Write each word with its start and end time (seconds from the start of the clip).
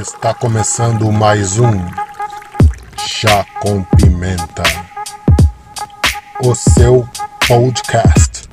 Está 0.00 0.32
começando 0.32 1.12
mais 1.12 1.58
um 1.58 1.72
Chá 2.96 3.44
com 3.60 3.84
Pimenta, 3.84 4.62
o 6.42 6.54
seu 6.54 7.06
podcast. 7.46 8.48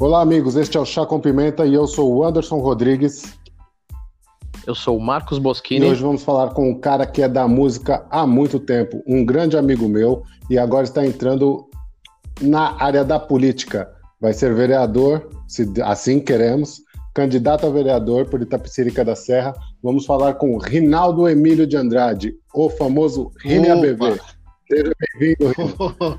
Olá, 0.00 0.22
amigos. 0.22 0.56
Este 0.56 0.78
é 0.78 0.80
o 0.80 0.86
Chá 0.86 1.04
com 1.04 1.20
Pimenta 1.20 1.66
e 1.66 1.74
eu 1.74 1.86
sou 1.86 2.14
o 2.14 2.24
Anderson 2.24 2.60
Rodrigues. 2.60 3.35
Eu 4.66 4.74
sou 4.74 4.98
o 4.98 5.00
Marcos 5.00 5.38
E 5.38 5.40
Boschini. 5.40 5.86
hoje 5.86 6.02
vamos 6.02 6.24
falar 6.24 6.50
com 6.52 6.68
um 6.68 6.80
cara 6.80 7.06
que 7.06 7.22
é 7.22 7.28
da 7.28 7.46
música 7.46 8.04
há 8.10 8.26
muito 8.26 8.58
tempo, 8.58 9.00
um 9.06 9.24
grande 9.24 9.56
amigo 9.56 9.88
meu, 9.88 10.24
e 10.50 10.58
agora 10.58 10.82
está 10.82 11.06
entrando 11.06 11.68
na 12.40 12.76
área 12.82 13.04
da 13.04 13.18
política. 13.18 13.88
Vai 14.20 14.32
ser 14.32 14.52
vereador, 14.54 15.30
se 15.46 15.70
assim 15.84 16.18
queremos, 16.18 16.80
candidato 17.14 17.64
a 17.64 17.70
vereador 17.70 18.26
por 18.26 18.42
Itapecerica 18.42 19.04
da 19.04 19.14
Serra. 19.14 19.54
Vamos 19.80 20.04
falar 20.04 20.34
com 20.34 20.58
Rinaldo 20.58 21.28
Emílio 21.28 21.66
de 21.66 21.76
Andrade, 21.76 22.34
o 22.52 22.68
famoso 22.68 23.30
Rini 23.44 23.70
Opa! 23.70 23.86
ABV. 23.86 24.20
Seja 24.68 24.92
bem-vindo. 24.98 26.18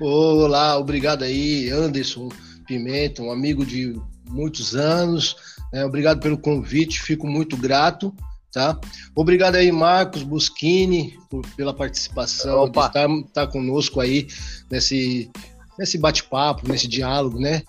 Olá, 0.00 0.76
obrigado 0.76 1.22
aí, 1.22 1.70
Anderson 1.70 2.28
Pimenta, 2.66 3.22
um 3.22 3.32
amigo 3.32 3.64
de 3.64 3.98
muitos 4.28 4.74
anos. 4.74 5.53
Né? 5.74 5.84
obrigado 5.84 6.20
pelo 6.20 6.38
convite, 6.38 7.02
fico 7.02 7.26
muito 7.26 7.56
grato. 7.56 8.14
Tá? 8.52 8.78
Obrigado 9.16 9.56
aí, 9.56 9.72
Marcos 9.72 10.22
Buschini, 10.22 11.18
por- 11.28 11.44
pela 11.56 11.74
participação, 11.74 12.62
Opa! 12.62 12.82
de 12.82 12.86
estar, 12.86 13.10
estar 13.10 13.46
conosco 13.48 14.00
aí 14.00 14.28
nesse, 14.70 15.28
nesse 15.76 15.98
bate-papo, 15.98 16.68
nesse 16.68 16.86
diálogo, 16.86 17.40
né? 17.40 17.62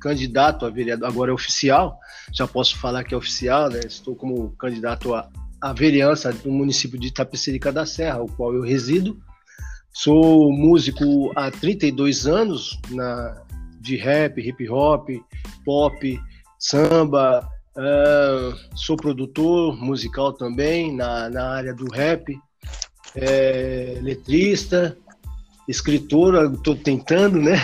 candidato 0.01 0.67
a 0.67 0.71
vereador, 0.71 1.09
agora 1.09 1.31
é 1.31 1.35
oficial, 1.35 1.99
já 2.33 2.47
posso 2.47 2.79
falar 2.79 3.05
que 3.05 3.15
é 3.15 3.17
oficial, 3.17 3.71
né? 3.71 3.81
Estou 3.81 4.15
como 4.15 4.51
candidato 4.53 5.15
a, 5.15 5.29
a 5.61 5.73
vereança 5.73 6.33
do 6.33 6.51
município 6.51 6.99
de 6.99 7.09
Itapecerica 7.09 7.73
da 7.73 7.87
Serra, 7.87 8.23
o 8.23 8.31
qual 8.31 8.55
eu 8.55 8.63
resido. 8.63 9.19
Sou 9.97 10.53
músico 10.53 11.33
há 11.35 11.51
32 11.51 12.27
anos 12.27 12.79
na, 12.91 13.43
de 13.81 13.97
rap, 13.97 14.39
hip 14.39 14.69
hop, 14.69 15.09
pop, 15.65 16.21
samba. 16.59 17.49
ah, 17.75 18.55
sou 18.75 18.95
produtor 18.95 19.75
musical 19.75 20.35
também 20.35 20.95
na, 20.95 21.31
na 21.31 21.49
área 21.49 21.73
do 21.73 21.91
rap, 21.91 22.39
é, 23.15 23.99
letrista, 24.03 24.99
escritor, 25.67 26.53
estou 26.53 26.77
tentando, 26.77 27.41
né? 27.41 27.57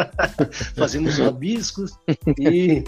Fazendo 0.76 1.08
os 1.08 1.16
rabiscos. 1.16 1.92
E, 2.38 2.84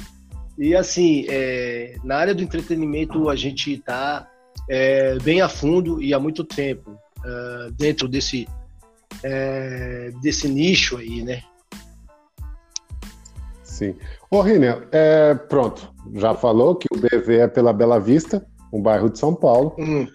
e 0.59 0.77
assim, 0.77 1.25
é, 1.31 1.97
na 2.05 2.17
área 2.17 2.35
do 2.35 2.43
entretenimento 2.43 3.31
a 3.31 3.35
gente 3.35 3.73
está 3.73 4.29
bem 5.23 5.41
a 5.41 5.49
fundo 5.49 6.03
e 6.03 6.13
há 6.13 6.21
muito 6.21 6.45
tempo 6.45 6.99
ah, 7.25 7.71
dentro 7.79 8.07
desse, 8.07 8.47
é, 9.25 10.13
desse 10.21 10.47
nicho 10.47 10.99
aí, 10.99 11.23
né? 11.23 11.43
Sim. 13.63 13.97
Ô, 14.31 14.43
Rina, 14.43 14.87
é, 14.93 15.35
pronto, 15.35 15.93
já 16.15 16.35
falou 16.35 16.77
que 16.77 16.87
o 16.93 16.99
BV 16.99 17.39
é 17.39 17.49
pela 17.49 17.73
Bela 17.73 17.99
Vista, 17.99 18.47
um 18.73 18.81
bairro 18.81 19.11
de 19.11 19.19
São 19.19 19.35
Paulo. 19.35 19.75
Hum, 19.79 20.07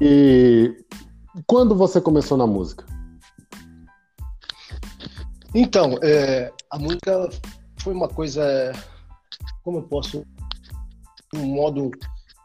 E 0.00 0.74
quando 1.46 1.76
você 1.76 2.00
começou 2.00 2.38
na 2.38 2.46
música? 2.46 2.86
Então, 5.54 5.98
é, 6.02 6.50
a 6.70 6.78
música 6.78 7.28
foi 7.78 7.92
uma 7.92 8.08
coisa, 8.08 8.72
como 9.62 9.78
eu 9.78 9.82
posso, 9.82 10.24
um 11.34 11.44
modo 11.44 11.90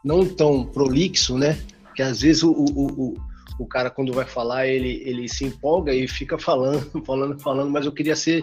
não 0.04 0.26
tão 0.26 0.66
prolixo, 0.66 1.38
né? 1.38 1.58
Que 1.94 2.02
às 2.02 2.20
vezes 2.20 2.42
o, 2.42 2.52
o, 2.52 2.86
o, 2.86 3.14
o 3.58 3.66
cara, 3.66 3.90
quando 3.90 4.12
vai 4.12 4.24
falar, 4.24 4.66
ele, 4.66 5.02
ele 5.04 5.28
se 5.28 5.44
empolga 5.44 5.92
e 5.94 6.06
fica 6.06 6.38
falando, 6.38 7.04
falando, 7.04 7.38
falando, 7.40 7.70
mas 7.70 7.86
eu 7.86 7.92
queria 7.92 8.16
ser 8.16 8.42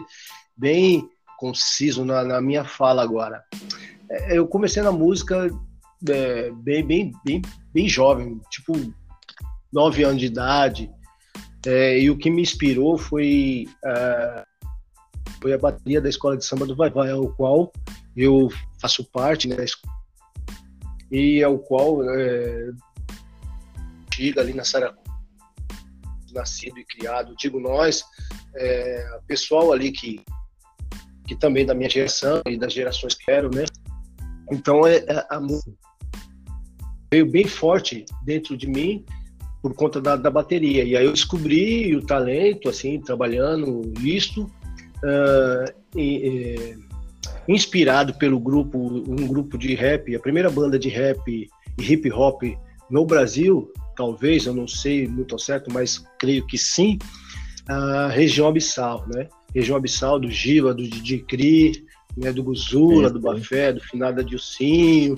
bem 0.55 1.07
conciso 1.37 2.05
na, 2.05 2.23
na 2.23 2.41
minha 2.41 2.63
fala 2.63 3.03
agora. 3.03 3.43
É, 4.09 4.37
eu 4.37 4.47
comecei 4.47 4.81
na 4.81 4.91
música 4.91 5.49
é, 6.09 6.51
bem, 6.51 6.85
bem, 6.85 7.11
bem, 7.25 7.41
bem 7.73 7.87
jovem, 7.87 8.39
tipo 8.49 8.73
nove 9.71 10.03
anos 10.03 10.19
de 10.19 10.27
idade, 10.27 10.91
é, 11.65 11.99
e 11.99 12.09
o 12.09 12.17
que 12.17 12.29
me 12.29 12.41
inspirou 12.41 12.97
foi 12.97 13.67
ah, 13.83 14.45
foi 15.41 15.53
a 15.53 15.57
bateria 15.57 15.99
da 15.99 16.07
escola 16.07 16.37
de 16.37 16.45
samba 16.45 16.65
do 16.65 16.75
Vai 16.75 16.89
Vai, 16.89 17.11
ao 17.11 17.27
qual 17.33 17.71
eu 18.15 18.49
faço 18.79 19.03
parte, 19.03 19.47
né? 19.47 19.57
E 21.11 21.43
ao 21.43 21.59
qual 21.59 22.01
é, 22.09 22.71
diga 24.15 24.41
ali 24.41 24.53
na 24.53 24.63
Saracu, 24.63 25.02
nascido 26.33 26.77
e 26.79 26.85
criado, 26.85 27.35
digo 27.37 27.59
nós, 27.59 28.03
é, 28.55 29.19
pessoal 29.27 29.71
ali 29.71 29.91
que 29.91 30.21
que 31.25 31.35
também 31.35 31.65
da 31.65 31.73
minha 31.73 31.89
geração 31.89 32.41
e 32.45 32.57
das 32.57 32.73
gerações 32.73 33.15
que 33.15 33.31
eram, 33.31 33.49
né? 33.49 33.63
Então 34.51 34.85
é, 34.85 34.97
é 34.97 35.25
a 35.29 35.39
música 35.39 35.71
veio 37.13 37.29
bem 37.29 37.45
forte 37.45 38.05
dentro 38.25 38.57
de 38.57 38.67
mim 38.67 39.05
por 39.61 39.73
conta 39.75 40.01
da, 40.01 40.15
da 40.15 40.31
bateria. 40.31 40.83
E 40.83 40.97
aí 40.97 41.05
eu 41.05 41.13
descobri 41.13 41.95
o 41.95 42.01
talento, 42.01 42.67
assim, 42.67 42.99
trabalhando 42.99 43.93
isto, 44.01 44.51
ah, 45.03 45.65
e, 45.95 46.01
e, 46.27 46.77
inspirado 47.47 48.13
pelo 48.15 48.39
grupo, 48.39 48.77
um 48.77 49.27
grupo 49.27 49.57
de 49.57 49.75
rap, 49.75 50.15
a 50.15 50.19
primeira 50.19 50.49
banda 50.49 50.79
de 50.79 50.89
rap 50.89 51.19
e 51.29 51.49
hip 51.79 52.11
hop 52.11 52.41
no 52.93 53.07
Brasil, 53.07 53.73
talvez, 53.95 54.45
eu 54.45 54.53
não 54.53 54.67
sei 54.67 55.07
muito 55.07 55.33
ao 55.33 55.39
certo, 55.39 55.73
mas 55.73 56.05
creio 56.19 56.45
que 56.45 56.59
sim, 56.59 56.99
a 57.67 58.07
região 58.07 58.47
abissal, 58.47 59.03
né? 59.07 59.27
Região 59.51 59.75
abissal 59.75 60.19
do 60.19 60.29
Giva, 60.29 60.75
do 60.75 60.87
Didi 60.87 61.17
Cri, 61.17 61.83
né, 62.15 62.31
do 62.31 62.43
Guzula, 62.43 63.09
do. 63.09 63.19
Bafé, 63.19 63.73
do 63.73 63.81
Finada 63.81 64.23
Dilcinho, 64.23 65.17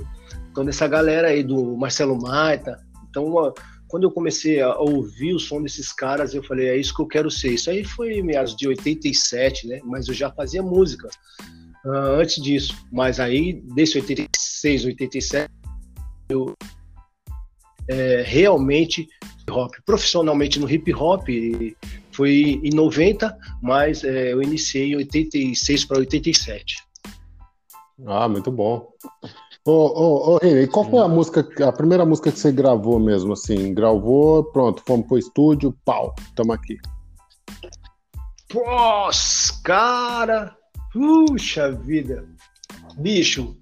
então 0.50 0.63
dessa 0.63 0.88
galera 0.88 1.27
aí 1.27 1.44
do 1.44 1.75
Marcelo 1.75 2.18
Maita. 2.18 2.80
Então, 3.10 3.38
a- 3.39 3.54
quando 3.89 4.04
eu 4.04 4.12
comecei 4.12 4.62
a 4.62 4.77
ouvir 4.77 5.33
o 5.33 5.39
som 5.39 5.62
desses 5.62 5.92
caras, 5.92 6.33
eu 6.33 6.42
falei, 6.42 6.69
é 6.69 6.77
isso 6.77 6.95
que 6.95 7.01
eu 7.01 7.07
quero 7.07 7.30
ser. 7.30 7.56
Isso 7.56 7.69
aí 7.69 7.83
foi 7.83 8.22
meados 8.22 8.56
de 8.56 8.69
87, 8.69 9.68
né? 9.68 9.81
Mas 9.83 10.07
eu 10.07 10.13
já 10.13 10.31
fazia 10.31 10.63
música 10.63 11.10
ah, 11.86 12.16
antes 12.22 12.42
disso. 12.42 12.74
Mas 12.89 13.19
aí, 13.19 13.62
desse 13.75 13.98
86, 13.98 14.86
87, 14.86 15.50
eu 16.30 16.54
é, 17.88 18.24
realmente 18.26 19.08
rock, 19.50 19.82
profissionalmente 19.84 20.60
no 20.60 20.70
hip 20.70 20.94
hop, 20.94 21.28
foi 22.12 22.62
em 22.64 22.74
90, 22.74 23.38
mas 23.62 24.04
é, 24.04 24.34
eu 24.34 24.42
iniciei 24.42 24.94
em 24.94 24.96
86 24.96 25.86
para 25.86 26.00
87. 26.00 26.78
Ah, 28.06 28.28
muito 28.28 28.52
bom. 28.52 28.90
Ô, 29.64 29.72
ô, 29.72 30.36
ô 30.36 30.40
e 30.46 30.68
qual 30.68 30.90
foi 30.90 31.00
a 31.00 31.08
música, 31.08 31.48
a 31.68 31.72
primeira 31.72 32.06
música 32.06 32.32
que 32.32 32.40
você 32.40 32.52
gravou 32.52 33.00
mesmo, 33.00 33.34
assim? 33.34 33.74
Gravou, 33.74 34.44
pronto, 34.44 34.84
fomos 34.86 35.08
pro 35.08 35.18
estúdio, 35.18 35.76
pau, 35.84 36.14
tamo 36.36 36.54
aqui. 36.54 36.78
Pós, 38.50 39.52
cara! 39.64 40.56
Puxa 40.94 41.72
vida! 41.72 42.26
Bicho, 42.98 43.58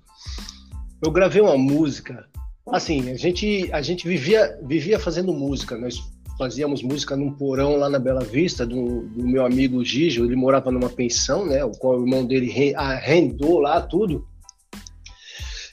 eu 1.01 1.09
gravei 1.09 1.41
uma 1.41 1.57
música. 1.57 2.27
Assim, 2.71 3.11
a 3.11 3.15
gente, 3.15 3.69
a 3.73 3.81
gente 3.81 4.07
vivia, 4.07 4.57
vivia 4.63 4.97
fazendo 4.97 5.33
música. 5.33 5.77
Nós 5.77 5.97
fazíamos 6.37 6.81
música 6.81 7.15
num 7.15 7.33
porão 7.33 7.75
lá 7.75 7.89
na 7.89 7.99
Bela 7.99 8.23
Vista, 8.23 8.65
do, 8.65 9.01
do 9.07 9.27
meu 9.27 9.45
amigo 9.45 9.83
Gijo. 9.83 10.23
Ele 10.23 10.35
morava 10.35 10.71
numa 10.71 10.89
pensão, 10.89 11.45
né? 11.45 11.63
O 11.63 11.71
qual 11.71 11.97
o 11.97 12.01
irmão 12.01 12.25
dele 12.25 12.73
arrendou 12.75 13.59
lá 13.59 13.81
tudo. 13.81 14.25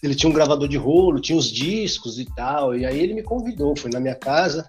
Ele 0.02 0.14
tinha 0.14 0.30
um 0.30 0.32
gravador 0.32 0.66
de 0.66 0.76
rolo, 0.76 1.20
tinha 1.20 1.38
os 1.38 1.50
discos 1.50 2.18
e 2.18 2.24
tal. 2.24 2.76
E 2.76 2.84
aí 2.84 2.98
ele 2.98 3.14
me 3.14 3.22
convidou, 3.22 3.76
foi 3.76 3.90
na 3.90 4.00
minha 4.00 4.14
casa. 4.14 4.68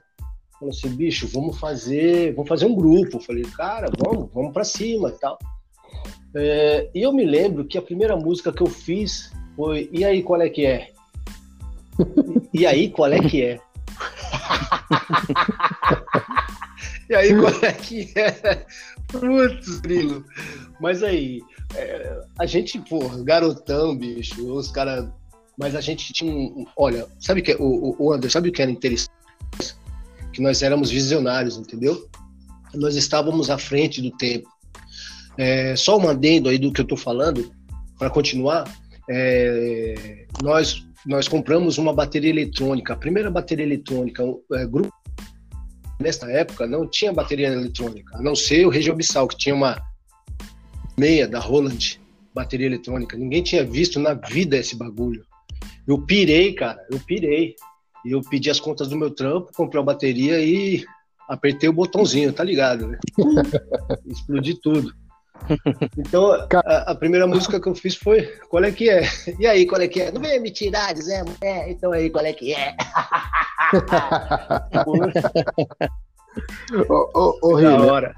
Falou 0.59 0.73
assim, 0.73 0.89
bicho, 0.89 1.27
vamos 1.27 1.57
fazer, 1.57 2.35
vamos 2.35 2.50
fazer 2.50 2.65
um 2.65 2.75
grupo. 2.75 3.18
Eu 3.18 3.21
falei, 3.21 3.44
cara, 3.44 3.89
vamos, 3.97 4.29
vamos 4.31 4.53
para 4.53 4.63
cima 4.63 5.09
e 5.09 5.19
tal. 5.19 5.39
É, 6.35 6.89
e 6.94 7.01
eu 7.01 7.12
me 7.12 7.25
lembro 7.25 7.65
que 7.65 7.77
a 7.77 7.81
primeira 7.81 8.15
música 8.15 8.53
que 8.53 8.62
eu 8.62 8.68
fiz 8.68 9.31
foi 9.56 9.89
E 9.91 10.06
aí, 10.06 10.21
qual 10.21 10.41
é 10.41 10.50
que 10.50 10.65
é? 10.65 10.91
E 12.53 12.65
aí, 12.65 12.89
qual 12.89 13.12
é 13.12 13.19
que 13.19 13.44
é? 13.44 13.59
e 17.09 17.15
aí, 17.15 17.33
qual 17.39 17.53
é 17.63 17.74
que 17.74 18.12
é? 18.15 18.65
Putz, 19.07 19.80
grilo. 19.80 20.24
Mas 20.80 21.03
aí, 21.03 21.42
é, 21.75 22.21
a 22.39 22.45
gente, 22.45 22.80
pô, 22.80 23.00
garotão, 23.24 23.98
bicho, 23.98 24.53
os 24.53 24.71
caras. 24.71 25.09
Mas 25.57 25.75
a 25.75 25.81
gente 25.81 26.13
tinha 26.13 26.33
um. 26.33 26.65
Olha, 26.75 27.07
sabe 27.19 27.42
que 27.42 27.56
o, 27.59 27.95
o 27.98 28.13
Anderson, 28.13 28.39
sabe 28.39 28.50
o 28.50 28.51
que 28.51 28.62
era 28.62 28.71
interessante? 28.71 29.12
Que 30.33 30.42
nós 30.42 30.62
éramos 30.62 30.89
visionários, 30.89 31.57
entendeu? 31.57 32.09
Nós 32.74 32.95
estávamos 32.95 33.50
à 33.50 33.57
frente 33.57 34.01
do 34.01 34.12
tempo. 34.12 34.50
É, 35.38 35.75
só 35.75 35.97
um 35.97 36.09
adendo 36.09 36.50
aí 36.50 36.57
do 36.57 36.71
que 36.71 36.81
eu 36.81 36.88
tô 36.88 36.97
falando, 36.97 37.51
para 37.97 38.09
continuar. 38.09 38.63
É, 39.09 40.25
nós, 40.42 40.86
nós 41.06 41.27
compramos 41.27 41.77
uma 41.77 41.94
bateria 41.94 42.30
eletrônica, 42.30 42.94
a 42.94 42.98
primeira 42.98 43.30
bateria 43.30 43.65
eletrônica, 43.65 44.24
é, 44.53 44.65
grupo 44.65 44.94
nesta 46.00 46.30
época 46.31 46.65
não 46.65 46.88
tinha 46.88 47.13
bateria 47.13 47.48
eletrônica, 47.48 48.18
a 48.18 48.21
não 48.21 48.36
ser 48.36 48.65
o 48.65 48.69
Regiobissal, 48.69 49.27
que 49.27 49.38
tinha 49.38 49.56
uma 49.56 49.80
meia 50.98 51.27
da 51.27 51.39
Roland, 51.39 52.00
bateria 52.33 52.68
eletrônica. 52.68 53.18
Ninguém 53.18 53.44
tinha 53.44 53.63
visto 53.63 54.00
na 54.00 54.13
vida 54.13 54.57
esse 54.57 54.75
bagulho. 54.75 55.25
Eu 55.88 56.01
pirei, 56.01 56.53
cara, 56.53 56.80
eu 56.89 57.00
pirei. 57.00 57.56
E 58.04 58.12
eu 58.12 58.21
pedi 58.21 58.50
as 58.50 58.59
contas 58.59 58.88
do 58.88 58.97
meu 58.97 59.12
trampo, 59.12 59.51
comprei 59.54 59.80
uma 59.80 59.86
bateria 59.86 60.39
e 60.39 60.83
apertei 61.30 61.69
o 61.69 61.74
botãozinho, 61.74 62.33
tá 62.33 62.44
ligado, 62.44 62.88
né? 62.88 62.97
Explodi 64.07 64.59
tudo. 64.59 64.92
Então, 65.97 66.31
a, 66.31 66.91
a, 66.91 66.95
primeira 66.95 67.27
música 67.27 67.59
que 67.59 67.67
eu 67.67 67.75
fiz 67.75 67.95
foi 67.95 68.21
Qual 68.49 68.63
é 68.63 68.71
que 68.71 68.89
é? 68.89 69.03
E 69.39 69.47
aí, 69.47 69.65
qual 69.65 69.81
é 69.81 69.88
que 69.88 70.01
é? 70.01 70.11
Não 70.11 70.21
vem 70.21 70.39
me 70.39 70.51
tirar, 70.51 70.93
dizer, 70.93 71.23
é, 71.41 71.71
então 71.71 71.91
aí, 71.91 72.09
qual 72.09 72.25
é 72.25 72.33
que 72.33 72.53
é? 72.53 72.75
ô, 76.89 77.09
ô, 77.13 77.38
ô, 77.41 77.55
hora. 77.88 78.15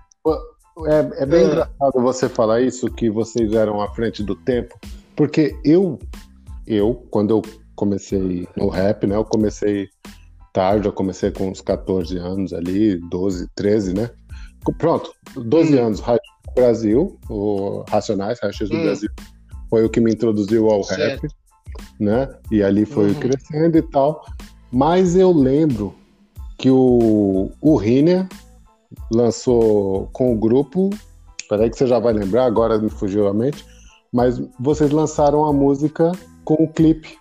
É, 0.85 1.23
é 1.23 1.25
bem 1.25 1.41
é. 1.41 1.45
engraçado 1.45 2.01
você 2.01 2.27
falar 2.27 2.61
isso, 2.61 2.89
que 2.89 3.09
vocês 3.09 3.53
eram 3.53 3.81
à 3.81 3.93
frente 3.93 4.23
do 4.23 4.35
tempo, 4.35 4.77
porque 5.15 5.55
eu, 5.63 5.99
eu, 6.65 7.05
quando 7.11 7.31
eu 7.31 7.41
comecei 7.75 8.47
no 8.55 8.69
rap, 8.69 9.05
né, 9.05 9.15
eu 9.15 9.25
comecei 9.25 9.89
tarde, 10.51 10.87
eu 10.87 10.93
comecei 10.93 11.31
com 11.31 11.49
uns 11.49 11.61
14 11.61 12.17
anos 12.17 12.53
ali, 12.53 12.97
12, 13.09 13.47
13, 13.55 13.93
né? 13.93 14.09
Pronto, 14.77 15.11
12 15.35 15.75
hum. 15.75 15.85
anos, 15.85 15.99
Brasil, 16.55 17.19
o 17.29 17.83
Racionais, 17.89 18.39
Raio 18.41 18.53
do 18.69 18.75
hum. 18.75 18.83
Brasil, 18.83 19.09
foi 19.69 19.85
o 19.85 19.89
que 19.89 19.99
me 19.99 20.11
introduziu 20.11 20.69
ao 20.69 20.83
certo. 20.83 21.23
rap, 21.23 21.33
né? 21.99 22.29
E 22.51 22.61
ali 22.63 22.85
foi 22.85 23.09
uhum. 23.09 23.19
crescendo 23.19 23.77
e 23.77 23.81
tal. 23.81 24.25
Mas 24.71 25.15
eu 25.15 25.31
lembro 25.31 25.93
que 26.57 26.69
o, 26.69 27.51
o 27.61 27.75
Riner 27.75 28.27
lançou 29.11 30.09
com 30.13 30.33
o 30.33 30.37
grupo, 30.37 30.89
peraí 31.49 31.69
que 31.69 31.77
você 31.77 31.87
já 31.87 31.99
vai 31.99 32.13
lembrar, 32.13 32.45
agora 32.45 32.77
me 32.77 32.89
fugiu 32.89 33.27
a 33.27 33.33
mente, 33.33 33.65
mas 34.11 34.41
vocês 34.59 34.91
lançaram 34.91 35.45
a 35.45 35.53
música 35.53 36.11
com 36.43 36.55
o 36.55 36.67
clipe 36.67 37.17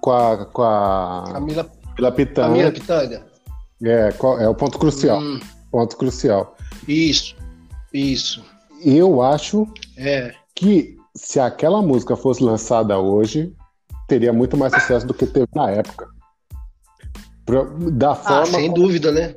com 0.00 0.10
a, 0.10 0.46
com 0.46 0.62
a 0.62 1.24
Camila, 1.32 1.64
Camila 1.64 2.12
Pitanga. 2.12 2.48
Camila 2.48 2.72
Pitanga. 2.72 3.26
É, 3.82 4.14
é 4.40 4.48
o 4.48 4.54
ponto 4.54 4.78
crucial. 4.78 5.20
Hum. 5.20 5.40
Ponto 5.70 5.96
crucial. 5.96 6.56
Isso. 6.86 7.36
Isso. 7.92 8.44
Eu 8.84 9.22
acho 9.22 9.66
é. 9.96 10.34
que 10.54 10.96
se 11.14 11.40
aquela 11.40 11.82
música 11.82 12.16
fosse 12.16 12.42
lançada 12.42 12.98
hoje, 12.98 13.52
teria 14.06 14.32
muito 14.32 14.56
mais 14.56 14.72
sucesso 14.72 15.06
do 15.06 15.14
que 15.14 15.26
teve 15.26 15.48
na 15.54 15.70
época. 15.70 16.08
Da 17.92 18.12
ah, 18.12 18.14
forma. 18.14 18.42
Ah, 18.42 18.46
sem 18.46 18.70
como... 18.70 18.82
dúvida, 18.82 19.10
né? 19.10 19.34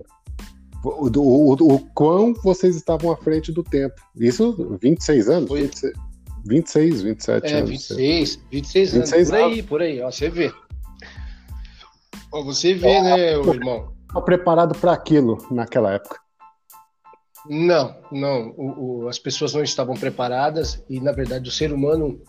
O, 0.84 1.08
o, 1.08 1.54
o, 1.54 1.76
o, 1.76 1.80
quão 1.94 2.34
vocês 2.34 2.76
estavam 2.76 3.12
à 3.12 3.18
frente 3.18 3.52
do 3.52 3.64
tempo. 3.64 3.96
Isso, 4.16 4.78
26 4.82 5.30
anos? 5.30 5.48
Foi. 5.48 5.62
26, 5.62 5.94
26 6.46 7.02
27 7.04 7.46
é, 7.46 7.58
anos. 7.58 7.70
26, 7.70 8.40
26 8.52 8.94
anos. 8.96 9.12
26 9.12 9.30
por 9.30 9.36
aí, 9.38 9.64
por 9.64 9.82
aí, 9.82 10.02
ó, 10.02 10.12
você 10.12 10.30
vê. 10.30 10.52
Ó, 12.32 12.44
você 12.44 12.74
vê, 12.74 12.90
é, 12.90 13.02
né, 13.02 13.38
o 13.38 13.54
irmão? 13.54 13.94
Estava 14.08 14.26
preparado 14.26 14.76
para 14.78 14.92
aquilo 14.92 15.38
naquela 15.52 15.94
época. 15.94 16.20
Não, 17.50 17.96
não. 18.12 18.54
O, 18.58 19.04
o, 19.04 19.08
as 19.08 19.18
pessoas 19.18 19.54
não 19.54 19.64
estavam 19.64 19.96
preparadas 19.96 20.84
e, 20.90 21.00
na 21.00 21.12
verdade, 21.12 21.50
o 21.50 21.52
ser 21.52 21.74
humano, 21.74 22.22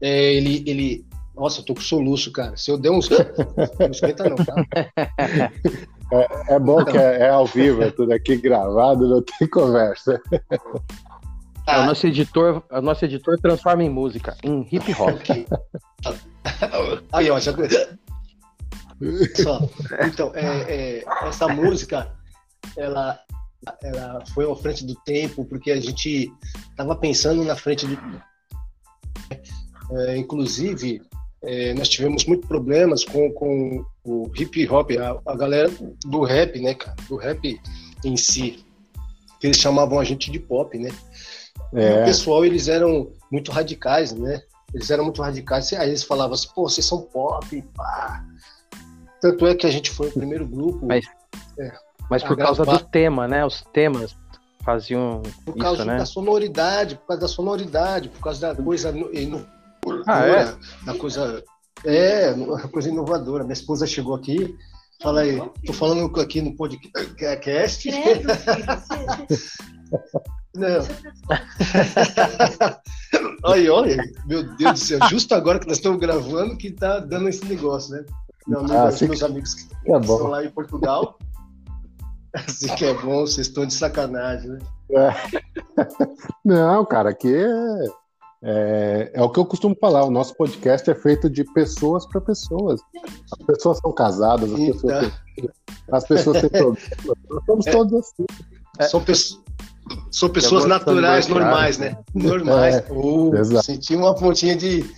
é, 0.00 0.34
ele, 0.34 0.64
ele... 0.66 1.06
Nossa, 1.34 1.60
eu 1.60 1.64
tô 1.64 1.74
com 1.74 1.80
soluço, 1.80 2.32
cara. 2.32 2.56
Se 2.56 2.70
eu 2.70 2.78
der 2.78 2.90
uns... 2.90 3.08
não 3.08 3.18
esquenta 3.90 4.28
não, 4.28 4.36
tá? 4.36 4.54
É, 6.12 6.54
é 6.54 6.58
bom 6.58 6.80
então... 6.80 6.92
que 6.92 6.98
é, 6.98 7.20
é, 7.20 7.28
ao 7.28 7.46
vivo, 7.46 7.82
é 7.82 7.90
tudo 7.92 8.12
aqui 8.12 8.36
gravado, 8.36 9.08
não 9.08 9.22
tem 9.22 9.48
conversa. 9.48 10.20
Ah, 11.64 11.82
o 11.82 11.86
nosso 11.86 12.06
editor, 12.06 12.64
o 12.68 12.80
nosso 12.80 13.04
editor 13.04 13.38
transforma 13.40 13.84
em 13.84 13.90
música, 13.90 14.36
em 14.42 14.66
hip 14.72 14.92
hop. 15.00 15.20
Aí, 17.12 17.30
ó, 17.30 17.38
já... 17.38 17.52
Só. 19.36 19.60
Então, 20.04 20.32
é, 20.34 20.98
é, 20.98 21.04
essa 21.28 21.46
música, 21.46 22.12
ela, 22.76 23.20
ela 23.82 24.24
foi 24.26 24.50
à 24.50 24.56
frente 24.56 24.84
do 24.84 24.94
tempo, 24.94 25.44
porque 25.44 25.70
a 25.70 25.80
gente 25.80 26.32
estava 26.70 26.96
pensando 26.96 27.44
na 27.44 27.56
frente 27.56 27.86
do. 27.86 27.98
É, 29.92 30.16
inclusive, 30.16 31.02
é, 31.42 31.74
nós 31.74 31.88
tivemos 31.88 32.24
muitos 32.24 32.48
problemas 32.48 33.04
com, 33.04 33.30
com 33.32 33.84
o 34.04 34.30
hip 34.36 34.68
hop, 34.68 34.90
a, 34.92 35.30
a, 35.30 35.36
galera 35.36 35.70
do 36.04 36.22
rap, 36.22 36.58
né, 36.60 36.74
cara? 36.74 36.96
Do 37.08 37.16
rap 37.16 37.60
em 38.04 38.16
si. 38.16 38.64
Que 39.40 39.46
eles 39.46 39.58
chamavam 39.58 39.98
a 39.98 40.04
gente 40.04 40.30
de 40.30 40.38
pop, 40.38 40.78
né? 40.78 40.90
É. 41.72 42.02
o 42.02 42.04
pessoal, 42.04 42.44
eles 42.44 42.68
eram 42.68 43.12
muito 43.30 43.52
radicais, 43.52 44.12
né? 44.12 44.42
Eles 44.74 44.90
eram 44.90 45.04
muito 45.04 45.22
radicais. 45.22 45.72
Aí 45.72 45.88
eles 45.88 46.02
falavam 46.02 46.34
assim, 46.34 46.48
pô, 46.54 46.68
vocês 46.68 46.86
são 46.86 47.02
pop, 47.02 47.62
pá. 47.74 48.24
Tanto 49.20 49.46
é 49.46 49.54
que 49.54 49.66
a 49.66 49.70
gente 49.70 49.90
foi 49.90 50.08
o 50.08 50.12
primeiro 50.12 50.46
grupo. 50.46 50.86
Mas... 50.86 51.04
É, 51.58 51.72
mas 52.10 52.22
por 52.24 52.36
causa 52.36 52.64
do 52.64 52.78
tema, 52.80 53.28
né? 53.28 53.46
Os 53.46 53.62
temas 53.72 54.16
faziam 54.64 55.22
por 55.44 55.56
causa 55.56 55.82
isso, 55.82 55.90
né? 55.90 55.96
da 55.96 56.04
sonoridade, 56.04 56.96
por 56.96 57.06
causa 57.06 57.20
da 57.22 57.28
sonoridade, 57.28 58.08
por 58.08 58.20
causa 58.20 58.52
da 58.52 58.62
coisa 58.62 58.90
inovadora, 59.12 60.02
ah, 60.06 60.26
é? 60.26 60.54
da 60.84 60.94
coisa 60.94 61.42
é, 61.84 62.32
uma 62.32 62.68
coisa 62.68 62.88
inovadora. 62.88 63.44
Minha 63.44 63.54
esposa 63.54 63.86
chegou 63.86 64.14
aqui, 64.14 64.54
fala 65.00 65.20
aí, 65.20 65.40
tô 65.64 65.72
falando 65.72 66.20
aqui 66.20 66.42
no 66.42 66.56
podcast. 66.56 67.88
Não. 70.52 70.80
aí, 73.52 73.70
olha, 73.70 73.96
meu 74.26 74.42
Deus 74.56 74.72
do 74.72 74.78
céu, 74.84 74.98
justo 75.08 75.32
agora 75.32 75.60
que 75.60 75.68
nós 75.68 75.76
estamos 75.76 76.00
gravando 76.00 76.56
que 76.56 76.72
tá 76.72 76.98
dando 76.98 77.28
esse 77.28 77.44
negócio, 77.44 77.94
né? 77.94 78.04
Meu 78.48 78.58
amigo, 78.58 78.74
ah, 78.74 78.90
meus 79.00 79.22
amigos 79.22 79.54
que 79.54 79.68
é 79.90 79.96
estão 79.96 80.26
lá 80.26 80.44
em 80.44 80.50
Portugal. 80.50 81.16
Assim 82.34 82.74
que 82.76 82.84
é 82.84 82.94
bom, 82.94 83.20
vocês 83.20 83.48
estão 83.48 83.66
de 83.66 83.74
sacanagem, 83.74 84.50
né? 84.50 84.58
É. 84.90 85.12
Não, 86.44 86.84
cara, 86.84 87.10
aqui 87.10 87.34
é, 87.34 87.84
é, 88.42 89.10
é, 89.14 89.22
o 89.22 89.28
que 89.28 89.38
eu 89.38 89.44
costumo 89.44 89.76
falar. 89.80 90.04
O 90.04 90.10
nosso 90.10 90.34
podcast 90.36 90.90
é 90.90 90.94
feito 90.94 91.28
de 91.28 91.44
pessoas 91.52 92.06
para 92.06 92.20
pessoas. 92.20 92.80
As 93.32 93.46
pessoas 93.46 93.78
são 93.78 93.92
casadas, 93.92 94.52
as 94.52 94.58
pessoas 94.58 95.00
têm, 95.00 95.12
as 95.92 96.06
pessoas 96.06 96.40
têm 96.40 96.50
problemas. 96.50 96.90
Nós 97.28 97.44
somos 97.44 97.66
é. 97.66 97.70
todos 97.70 97.92
assim. 97.94 98.24
É. 98.78 98.84
São, 98.84 99.02
pessoas, 99.02 99.42
são 100.10 100.28
pessoas 100.28 100.64
naturais, 100.64 101.26
normais, 101.26 101.78
né? 101.78 101.98
Normais. 102.14 102.76
É, 102.76 102.86
uh, 102.90 103.62
senti 103.62 103.96
uma 103.96 104.14
pontinha 104.14 104.54
de 104.56 104.88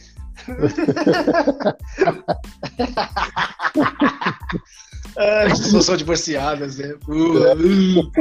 ah, 5.17 5.55
são, 5.55 5.83
são 5.83 5.97
divorciadas, 5.97 6.79
né? 6.79 6.95
Uh, 7.09 8.01
uh. 8.01 8.13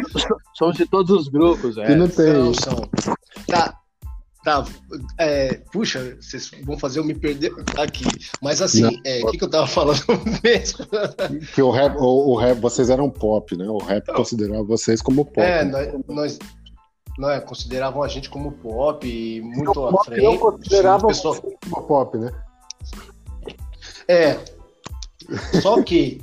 Somos 0.53 0.77
de 0.77 0.85
todos 0.85 1.11
os 1.11 1.27
grupos, 1.27 1.77
é. 1.77 1.91
E 1.91 1.95
não 1.95 2.07
tem. 2.07 2.33
Não, 2.33 2.53
são. 2.53 2.89
Tá. 3.47 3.77
Tá, 4.43 4.65
é, 5.19 5.61
puxa, 5.71 6.17
vocês 6.19 6.49
vão 6.63 6.75
fazer 6.75 6.97
eu 6.99 7.03
me 7.03 7.13
perder 7.13 7.53
aqui. 7.77 8.05
Mas 8.41 8.59
assim, 8.59 8.87
o 8.87 9.01
é, 9.05 9.21
que, 9.21 9.37
que 9.37 9.43
eu 9.43 9.49
tava 9.49 9.67
falando 9.67 10.01
mesmo? 10.43 10.79
Que 11.53 11.61
o 11.61 11.69
rap, 11.69 11.95
o, 11.97 12.31
o, 12.31 12.35
rap, 12.35 12.59
vocês 12.59 12.89
eram 12.89 13.07
pop, 13.07 13.55
né? 13.55 13.69
O 13.69 13.77
rap 13.77 14.11
considerava 14.11 14.63
vocês 14.63 14.99
como 14.99 15.25
pop. 15.25 15.41
É, 15.41 15.63
nós, 15.63 15.93
nós, 16.07 16.39
nós 17.19 17.43
consideravam 17.43 18.01
a 18.01 18.07
gente 18.07 18.31
como 18.31 18.51
pop, 18.53 19.41
muito 19.41 19.79
não, 19.79 19.99
à 19.99 20.03
frente. 20.05 20.23
Não 20.23 20.37
consideravam 20.39 21.07
pessoal... 21.09 21.35
como 21.35 21.87
pop, 21.87 22.17
né? 22.17 22.31
É. 24.07 24.39
Só 25.61 25.83
que 25.83 26.19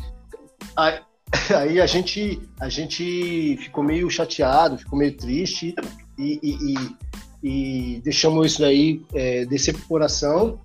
aí 1.57 1.81
a 1.81 1.87
gente, 1.87 2.41
a 2.61 2.69
gente 2.69 3.57
ficou 3.59 3.85
meio 3.85 4.09
chateado, 4.09 4.79
ficou 4.79 4.99
meio 4.99 5.17
triste 5.17 5.75
e, 6.19 6.41
e, 6.43 6.75
e 6.75 6.97
e 7.43 8.01
deixamos 8.03 8.47
isso 8.47 8.61
daí 8.61 9.05
é, 9.15 9.45
descer 9.45 9.75
para 9.75 9.85
o 9.85 9.89
coração 9.89 10.61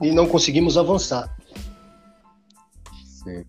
e 0.00 0.10
não 0.10 0.26
conseguimos 0.26 0.78
avançar. 0.78 1.34
Sim. 3.04 3.44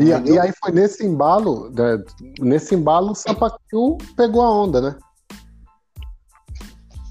e, 0.00 0.30
e, 0.30 0.38
aí 0.38 0.52
foi 0.58 0.72
nesse 0.72 1.04
embalo, 1.04 1.70
né, 1.70 2.02
nesse 2.40 2.74
embalo 2.74 3.12
o 3.12 3.14
Sapatiu 3.14 3.98
pegou 4.16 4.42
a 4.42 4.50
onda, 4.50 4.80
né? 4.80 4.98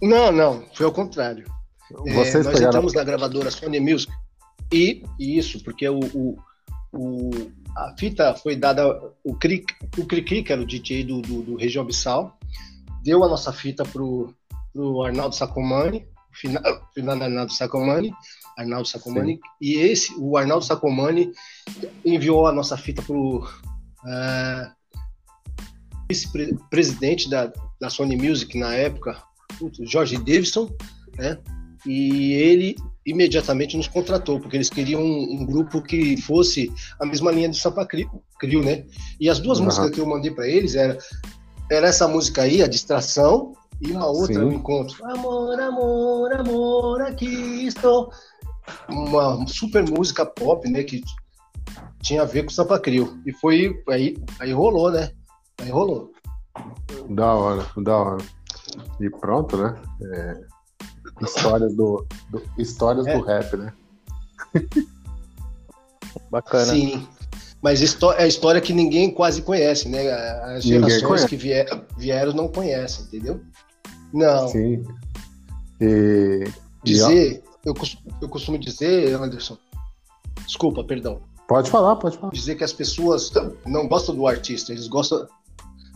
Não, 0.01 0.31
não, 0.31 0.63
foi 0.73 0.85
ao 0.85 0.91
contrário. 0.91 1.45
Vocês 2.13 2.35
é, 2.35 2.37
nós 2.37 2.47
pegaram... 2.47 2.67
entramos 2.67 2.93
na 2.93 3.03
gravadora 3.03 3.51
Sony 3.51 3.79
Music 3.79 4.11
e, 4.71 5.03
e 5.19 5.37
isso, 5.37 5.63
porque 5.63 5.87
o, 5.87 5.99
o, 6.13 6.37
o, 6.91 7.29
a 7.75 7.95
fita 7.97 8.33
foi 8.35 8.55
dada, 8.55 8.87
o 9.23 9.35
Cri, 9.35 9.63
o 9.97 10.05
Cri, 10.05 10.43
que 10.43 10.51
era 10.51 10.61
o 10.61 10.65
DJ 10.65 11.03
do, 11.03 11.21
do, 11.21 11.41
do 11.43 11.55
Região 11.55 11.83
Abissal, 11.83 12.37
deu 13.03 13.23
a 13.23 13.29
nossa 13.29 13.53
fita 13.53 13.83
pro, 13.83 14.33
pro 14.73 15.03
Arnaldo 15.03 15.35
Sacomani, 15.35 16.07
final, 16.33 16.63
final 16.93 17.21
Arnaldo 17.21 17.53
Sacomani, 17.53 18.13
Arnaldo 18.57 18.87
Sacomani, 18.87 19.35
Sim. 19.35 19.41
e 19.61 19.75
esse, 19.75 20.13
o 20.17 20.37
Arnaldo 20.37 20.65
Sacomani 20.65 21.31
enviou 22.03 22.47
a 22.47 22.51
nossa 22.51 22.75
fita 22.75 23.01
pro 23.01 23.39
uh, 23.39 24.79
vice-presidente 26.09 27.29
da, 27.29 27.51
da 27.79 27.89
Sony 27.89 28.17
Music 28.17 28.57
na 28.57 28.73
época, 28.73 29.21
Jorge 29.81 30.17
Davidson, 30.17 30.69
né? 31.17 31.37
E 31.85 32.33
ele 32.33 32.75
imediatamente 33.05 33.77
nos 33.77 33.87
contratou, 33.87 34.39
porque 34.39 34.57
eles 34.57 34.69
queriam 34.69 35.01
um, 35.01 35.41
um 35.41 35.45
grupo 35.45 35.81
que 35.81 36.17
fosse 36.21 36.71
a 36.99 37.05
mesma 37.05 37.31
linha 37.31 37.49
do 37.49 37.55
Sampa 37.55 37.85
Crio, 37.85 38.63
né? 38.63 38.85
E 39.19 39.29
as 39.29 39.39
duas 39.39 39.59
uhum. 39.59 39.65
músicas 39.65 39.91
que 39.91 39.99
eu 39.99 40.05
mandei 40.05 40.31
para 40.31 40.47
eles 40.47 40.75
era 40.75 40.97
era 41.69 41.87
essa 41.87 42.07
música 42.07 42.41
aí, 42.41 42.63
a 42.63 42.67
distração, 42.67 43.53
e 43.79 43.91
uma 43.91 44.07
outra, 44.07 44.45
o 44.45 44.51
encontro. 44.51 45.05
Amor, 45.05 45.59
amor, 45.59 46.33
amor, 46.33 47.01
aqui 47.01 47.67
estou. 47.67 48.11
Uma 48.89 49.47
super 49.47 49.87
música 49.89 50.25
pop, 50.25 50.67
né? 50.69 50.83
Que 50.83 51.01
tinha 52.01 52.23
a 52.23 52.25
ver 52.25 52.43
com 52.43 52.49
o 52.49 52.53
Sampa 52.53 52.79
Crio. 52.79 53.21
E 53.25 53.31
foi. 53.33 53.81
Aí, 53.87 54.17
aí 54.39 54.51
rolou, 54.51 54.91
né? 54.91 55.11
Aí 55.61 55.69
rolou. 55.69 56.11
Da 57.09 57.33
hora, 57.33 57.65
da 57.77 57.97
hora. 57.97 58.17
E 58.99 59.09
pronto, 59.09 59.57
né? 59.57 59.81
É... 60.13 60.48
Histórias 61.21 61.73
do, 61.75 62.05
do 62.29 62.41
histórias 62.57 63.07
é. 63.07 63.17
do 63.17 63.23
rap, 63.23 63.57
né? 63.57 63.73
Bacana. 66.29 66.65
Sim. 66.65 67.07
Mas 67.61 67.81
é 67.81 68.23
a 68.23 68.27
história 68.27 68.61
que 68.61 68.71
ninguém 68.71 69.11
quase 69.11 69.41
conhece, 69.41 69.89
né? 69.89 70.09
As 70.55 70.63
gerações 70.63 71.25
que 71.25 71.35
vier, 71.35 71.67
vieram 71.97 72.31
não 72.33 72.47
conhecem, 72.47 73.05
entendeu? 73.05 73.41
Não. 74.13 74.47
Sim. 74.47 74.83
E... 75.81 76.45
Dizer, 76.83 77.43
eu, 77.65 77.73
eu 78.21 78.29
costumo 78.29 78.57
dizer, 78.57 79.13
Anderson, 79.13 79.57
desculpa, 80.45 80.83
perdão. 80.83 81.21
Pode 81.47 81.69
falar, 81.69 81.95
pode 81.97 82.17
falar. 82.17 82.31
Dizer 82.31 82.55
que 82.55 82.63
as 82.63 82.71
pessoas 82.71 83.31
não 83.65 83.87
gostam 83.87 84.15
do 84.15 84.25
artista, 84.27 84.71
eles 84.71 84.87
gostam. 84.87 85.27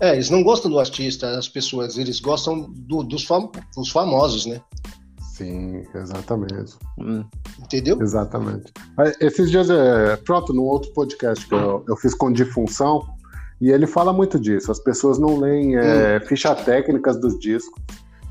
É, 0.01 0.13
eles 0.13 0.30
não 0.30 0.44
gostam 0.44 0.70
do 0.70 0.80
artista, 0.80 1.38
as 1.38 1.48
pessoas, 1.48 1.98
eles 1.98 2.20
gostam 2.20 2.70
do, 2.70 3.03
dos, 3.03 3.24
fam... 3.24 3.50
dos 3.75 3.89
famosos, 3.89 4.46
né? 4.46 4.60
Sim, 5.33 5.83
exatamente. 5.95 6.77
Hum. 6.99 7.25
Entendeu? 7.59 7.99
Exatamente. 7.99 8.71
Esses 9.19 9.49
dias, 9.49 9.67
é, 9.67 10.15
pronto, 10.17 10.53
num 10.53 10.61
outro 10.61 10.93
podcast 10.93 11.47
que 11.47 11.55
eu, 11.55 11.83
eu 11.87 11.97
fiz 11.97 12.13
com 12.13 12.31
Difunção, 12.31 13.03
e 13.59 13.71
ele 13.71 13.87
fala 13.87 14.13
muito 14.13 14.39
disso. 14.39 14.71
As 14.71 14.77
pessoas 14.77 15.17
não 15.17 15.39
leem 15.39 15.75
é, 15.75 16.17
hum. 16.21 16.27
fichas 16.27 16.63
técnicas 16.63 17.19
dos 17.19 17.39
discos. 17.39 17.81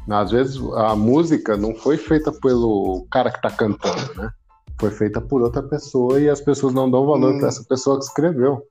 Às 0.09 0.30
vezes 0.30 0.62
a 0.76 0.94
música 0.94 1.56
não 1.56 1.75
foi 1.75 1.97
feita 1.97 2.30
pelo 2.30 3.04
cara 3.11 3.32
que 3.32 3.38
está 3.38 3.50
cantando, 3.50 4.14
né? 4.14 4.30
Foi 4.78 4.90
feita 4.92 5.21
por 5.21 5.42
outra 5.42 5.62
pessoa 5.62 6.21
e 6.21 6.28
as 6.28 6.40
pessoas 6.40 6.73
não 6.73 6.88
dão 6.88 7.04
valor 7.04 7.35
hum. 7.35 7.38
para 7.40 7.49
essa 7.49 7.64
pessoa 7.64 7.99
que 7.99 8.04
escreveu. 8.04 8.64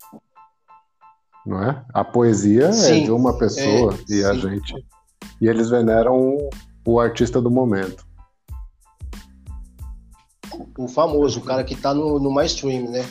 Não 1.45 1.61
é? 1.61 1.83
A 1.93 2.05
poesia 2.05 2.67
é 2.67 2.71
sim. 2.71 3.01
é 3.01 3.03
de 3.05 3.11
uma 3.11 3.38
pessoa 3.38 3.93
é, 3.93 4.13
e 4.13 4.23
a 4.23 4.33
gente. 4.35 4.73
E 5.41 5.50
eles 5.50 5.69
veneram 5.69 6.38
o 6.85 7.00
artista 7.00 7.41
do 7.41 7.51
momento 7.51 8.09
o 10.83 10.88
famoso, 10.88 11.39
o 11.39 11.43
cara 11.43 11.63
que 11.63 11.75
tá 11.75 11.93
no, 11.93 12.19
no 12.19 12.31
mainstream, 12.31 12.89
né? 12.89 13.05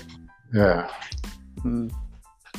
É. 0.55 0.87
Hum. 1.65 1.89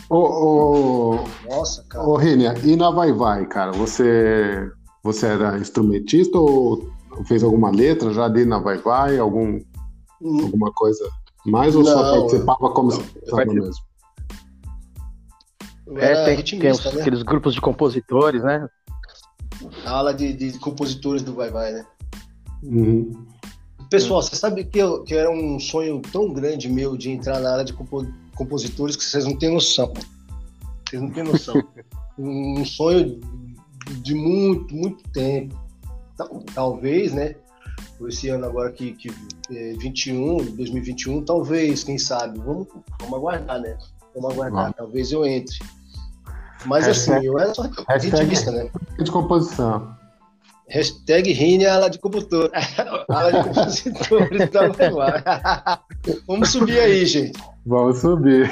Ô, 0.10 0.18
ô, 0.18 1.24
Nossa, 1.50 1.84
cara. 1.90 2.06
Ô, 2.06 2.16
Rênia, 2.16 2.54
e 2.64 2.76
na 2.76 2.90
Vai 2.90 3.12
Vai, 3.12 3.46
cara? 3.46 3.72
Você, 3.72 4.70
você 5.04 5.28
era 5.28 5.58
instrumentista 5.58 6.38
ou 6.38 6.90
fez 7.26 7.44
alguma 7.44 7.72
letra 7.72 8.14
já 8.14 8.26
ali 8.26 8.46
na 8.46 8.60
Vai 8.60 8.78
Vai? 8.78 9.18
Algum, 9.18 9.60
hum. 10.22 10.42
Alguma 10.42 10.72
coisa 10.74 11.10
mais 11.46 11.76
ou 11.76 11.84
não, 11.84 11.92
só 11.92 12.20
participava 12.20 12.70
como 12.72 12.92
espectador 12.92 13.54
mesmo? 13.54 13.92
É, 15.98 16.26
tem, 16.26 16.60
tem 16.60 16.72
os, 16.72 16.86
né? 16.86 17.02
aqueles 17.02 17.24
grupos 17.24 17.54
de 17.54 17.62
compositores, 17.62 18.44
né? 18.44 18.68
A 19.86 19.92
ala 19.92 20.14
de, 20.14 20.34
de 20.34 20.58
compositores 20.60 21.22
do 21.22 21.34
Vai 21.34 21.50
Vai, 21.50 21.74
né? 21.74 21.86
Uhum. 22.64 23.12
Pessoal, 23.92 24.22
você 24.22 24.38
sabe 24.38 24.64
que, 24.64 24.80
eu, 24.80 25.04
que 25.04 25.14
era 25.14 25.30
um 25.30 25.60
sonho 25.60 26.02
tão 26.14 26.32
grande 26.32 26.70
meu 26.70 26.96
de 26.96 27.12
entrar 27.12 27.42
na 27.42 27.52
área 27.52 27.66
de 27.66 27.74
compo 27.74 28.08
compositores 28.36 28.96
que 28.96 29.04
vocês 29.04 29.26
não 29.26 29.38
têm 29.38 29.54
noção. 29.54 29.92
Vocês 30.88 31.02
não 31.02 31.12
têm 31.12 31.24
noção. 31.24 31.62
um 32.18 32.64
sonho 32.64 33.20
de 34.02 34.16
muito, 34.16 34.74
muito 34.74 35.04
tempo. 35.10 35.60
Talvez, 36.56 37.12
né? 37.12 37.36
Esse 38.08 38.30
ano 38.30 38.46
agora 38.46 38.72
que, 38.72 38.94
que 38.94 39.12
é 39.52 39.74
21, 39.74 40.38
2021, 40.38 41.26
talvez, 41.26 41.84
quem 41.84 41.98
sabe. 41.98 42.40
Vamos, 42.40 42.70
vamos 42.98 43.14
aguardar, 43.14 43.60
né? 43.60 43.78
Vamos 44.16 44.32
aguardar. 44.32 44.74
Talvez 44.74 45.12
eu 45.12 45.26
entre. 45.26 45.60
Mas 46.66 46.88
assim, 46.88 47.12
eu 47.26 47.38
era 47.38 47.54
só 47.54 47.64
ritmista, 47.64 48.52
né? 48.52 48.72
De 49.04 49.12
composição. 49.12 50.01
Hashtag 50.72 51.34
Rine 51.34 51.66
ala 51.66 51.90
de 51.90 52.00
compositor. 52.00 52.50
ala 53.10 53.32
de 53.32 53.44
compositores 53.44 54.50
da 54.50 55.82
Vamos 56.28 56.50
subir 56.50 56.80
aí, 56.80 57.06
gente. 57.06 57.38
Vamos 57.66 58.00
subir. 58.00 58.50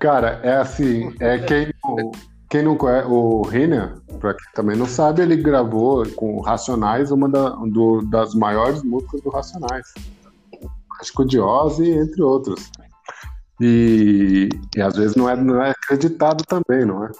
Cara, 0.00 0.40
é 0.42 0.56
assim, 0.56 1.14
é 1.20 1.38
quem, 1.38 1.72
quem 2.50 2.62
não 2.62 2.76
conhece, 2.76 3.08
o 3.08 3.42
Riner, 3.42 3.94
para 4.20 4.34
quem 4.34 4.52
também 4.54 4.76
não 4.76 4.86
sabe, 4.86 5.22
ele 5.22 5.36
gravou 5.36 6.06
com 6.10 6.40
Racionais 6.40 7.10
uma 7.10 7.28
da, 7.28 7.48
do, 7.48 8.02
das 8.10 8.34
maiores 8.34 8.82
músicas 8.82 9.22
do 9.22 9.30
Racionais. 9.30 9.94
Mágico 10.98 11.24
de 11.24 11.40
Oz 11.40 11.78
e 11.78 11.90
entre 11.90 12.22
outros. 12.22 12.70
E, 13.60 14.48
e 14.76 14.80
às 14.80 14.94
vezes 14.94 15.16
não 15.16 15.28
é, 15.28 15.34
não 15.34 15.62
é 15.62 15.70
acreditado 15.70 16.44
também, 16.44 16.84
não 16.84 17.04
é? 17.04 17.10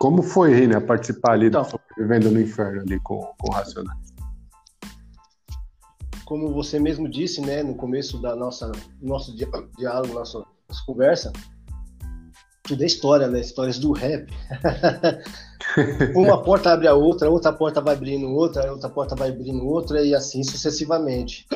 Como 0.00 0.22
foi, 0.22 0.54
Rina, 0.54 0.80
participar 0.80 1.32
ali 1.32 1.48
então, 1.48 1.60
do 1.60 1.68
Sobrevivendo 1.68 2.30
no 2.30 2.40
Inferno 2.40 2.80
ali 2.80 2.98
com, 3.00 3.20
com 3.38 3.52
Racionais? 3.52 3.98
Como 6.24 6.54
você 6.54 6.78
mesmo 6.80 7.06
disse, 7.06 7.42
né, 7.42 7.62
no 7.62 7.74
começo 7.74 8.16
da 8.16 8.34
nossa 8.34 8.72
nosso 9.02 9.36
diálogo, 9.36 10.14
nossa, 10.14 10.38
nossa 10.38 10.82
conversa, 10.86 11.30
tudo 12.62 12.82
é 12.82 12.86
história, 12.86 13.28
né? 13.28 13.40
Histórias 13.40 13.78
do 13.78 13.92
rap. 13.92 14.32
Uma 16.16 16.42
porta 16.42 16.72
abre 16.72 16.88
a 16.88 16.94
outra, 16.94 17.28
outra 17.28 17.52
porta 17.52 17.82
vai 17.82 17.94
abrindo 17.94 18.26
outra, 18.30 18.72
outra 18.72 18.88
porta 18.88 19.14
vai 19.14 19.28
abrindo 19.28 19.66
outra 19.66 20.02
e 20.02 20.14
assim 20.14 20.42
sucessivamente. 20.42 21.46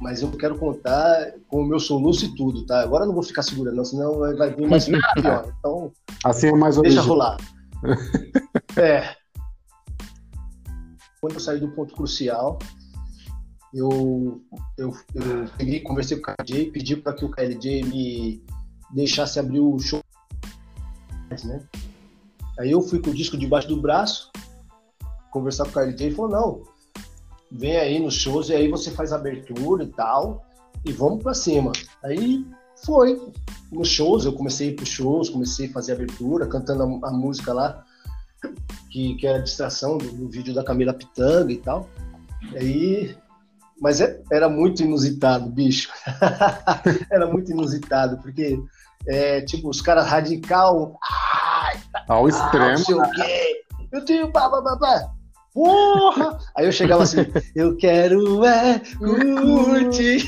Mas 0.00 0.20
eu 0.20 0.32
quero 0.32 0.58
contar 0.58 1.32
com 1.46 1.62
o 1.62 1.66
meu 1.66 1.78
soluço 1.78 2.24
e 2.24 2.34
tudo, 2.34 2.66
tá? 2.66 2.80
Agora 2.80 3.04
eu 3.04 3.08
não 3.08 3.14
vou 3.14 3.22
ficar 3.22 3.42
segurando, 3.42 3.84
senão 3.84 4.18
vai 4.18 4.52
vir 4.52 4.66
mais 4.66 4.86
pior. 5.14 5.54
Então, 5.60 5.92
assim 6.24 6.48
é 6.48 6.52
mais 6.52 6.76
Deixa 6.78 7.02
rolar. 7.02 7.36
É. 8.76 9.16
Quando 11.20 11.34
eu 11.34 11.40
saí 11.40 11.58
do 11.58 11.70
ponto 11.72 11.94
crucial, 11.94 12.58
eu, 13.74 14.42
eu, 14.76 14.92
eu 15.14 15.48
peguei, 15.56 15.80
conversei 15.80 16.18
com 16.18 16.30
o 16.30 16.34
KJ, 16.34 16.70
pedi 16.70 16.96
para 16.96 17.12
que 17.12 17.24
o 17.24 17.30
KLJ 17.30 17.84
me 17.84 18.42
deixasse 18.92 19.38
abrir 19.38 19.60
o 19.60 19.78
show, 19.78 20.02
né? 21.44 21.66
Aí 22.58 22.70
eu 22.70 22.80
fui 22.80 23.00
com 23.00 23.10
o 23.10 23.14
disco 23.14 23.36
debaixo 23.36 23.68
do 23.68 23.80
braço, 23.80 24.30
conversar 25.30 25.64
com 25.64 25.70
o 25.70 25.72
KLJ 25.74 26.08
e 26.08 26.14
falou, 26.14 26.30
não, 26.30 26.62
vem 27.50 27.76
aí 27.76 27.98
nos 27.98 28.14
shows 28.14 28.48
e 28.48 28.54
aí 28.54 28.68
você 28.68 28.90
faz 28.90 29.12
abertura 29.12 29.84
e 29.84 29.88
tal, 29.88 30.44
e 30.84 30.92
vamos 30.92 31.22
para 31.22 31.34
cima. 31.34 31.72
Aí 32.02 32.46
foi. 32.84 33.20
Nos 33.70 33.88
shows, 33.88 34.24
eu 34.24 34.32
comecei 34.32 34.68
a 34.68 34.70
ir 34.70 34.74
pros 34.76 34.88
shows, 34.88 35.28
comecei 35.28 35.68
a 35.68 35.72
fazer 35.72 35.92
abertura, 35.92 36.46
cantando 36.46 36.82
a, 36.82 37.08
a 37.08 37.12
música 37.12 37.52
lá, 37.52 37.84
que, 38.90 39.14
que 39.16 39.26
é 39.26 39.36
a 39.36 39.42
distração 39.42 39.98
do, 39.98 40.10
do, 40.10 40.28
vídeo 40.28 40.54
da 40.54 40.64
Camila 40.64 40.94
Pitanga 40.94 41.52
e 41.52 41.58
tal. 41.58 41.88
Aí, 42.54 43.14
mas 43.80 44.00
é, 44.00 44.20
era 44.32 44.48
muito 44.48 44.82
inusitado, 44.82 45.50
bicho. 45.50 45.90
era 47.10 47.26
muito 47.26 47.50
inusitado, 47.50 48.18
porque, 48.18 48.58
é, 49.06 49.42
tipo, 49.42 49.68
os 49.68 49.82
caras 49.82 50.06
radical. 50.06 50.98
Ai, 51.62 51.80
Ao 52.08 52.24
ah, 52.24 52.28
extremo. 52.28 52.70
Não 52.70 52.78
sei 52.78 52.94
o 52.94 53.10
quê. 53.10 53.64
Eu 53.92 54.04
tenho. 54.04 54.32
Pá, 54.32 54.48
pá, 54.48 54.62
pá, 54.62 54.76
pá. 54.76 55.17
Porra! 55.52 56.38
Aí 56.56 56.66
eu 56.66 56.72
chegava 56.72 57.02
assim, 57.02 57.26
eu 57.54 57.76
quero 57.76 58.44
é 58.44 58.80
curtir, 58.98 60.26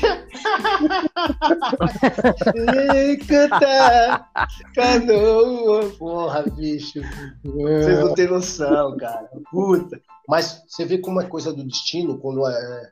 cantar 3.27 4.29
canoa. 4.73 5.89
Porra, 5.97 6.43
bicho. 6.43 7.01
Vocês 7.43 7.99
não 7.99 8.13
têm 8.13 8.27
noção, 8.27 8.97
cara. 8.97 9.29
Puta. 9.51 10.01
Mas 10.27 10.63
você 10.67 10.85
vê 10.85 10.97
como 10.97 11.21
é 11.21 11.25
coisa 11.25 11.53
do 11.53 11.63
destino, 11.63 12.17
quando 12.17 12.47
é, 12.47 12.91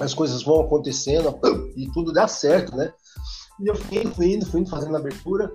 as 0.00 0.14
coisas 0.14 0.42
vão 0.42 0.60
acontecendo 0.60 1.38
e 1.76 1.90
tudo 1.92 2.12
dá 2.12 2.26
certo, 2.26 2.76
né? 2.76 2.92
E 3.60 3.68
eu 3.68 3.74
fui 3.74 3.98
indo, 3.98 4.14
fui 4.14 4.34
indo, 4.34 4.46
fui 4.46 4.60
indo 4.60 4.70
fazendo 4.70 4.96
abertura. 4.96 5.50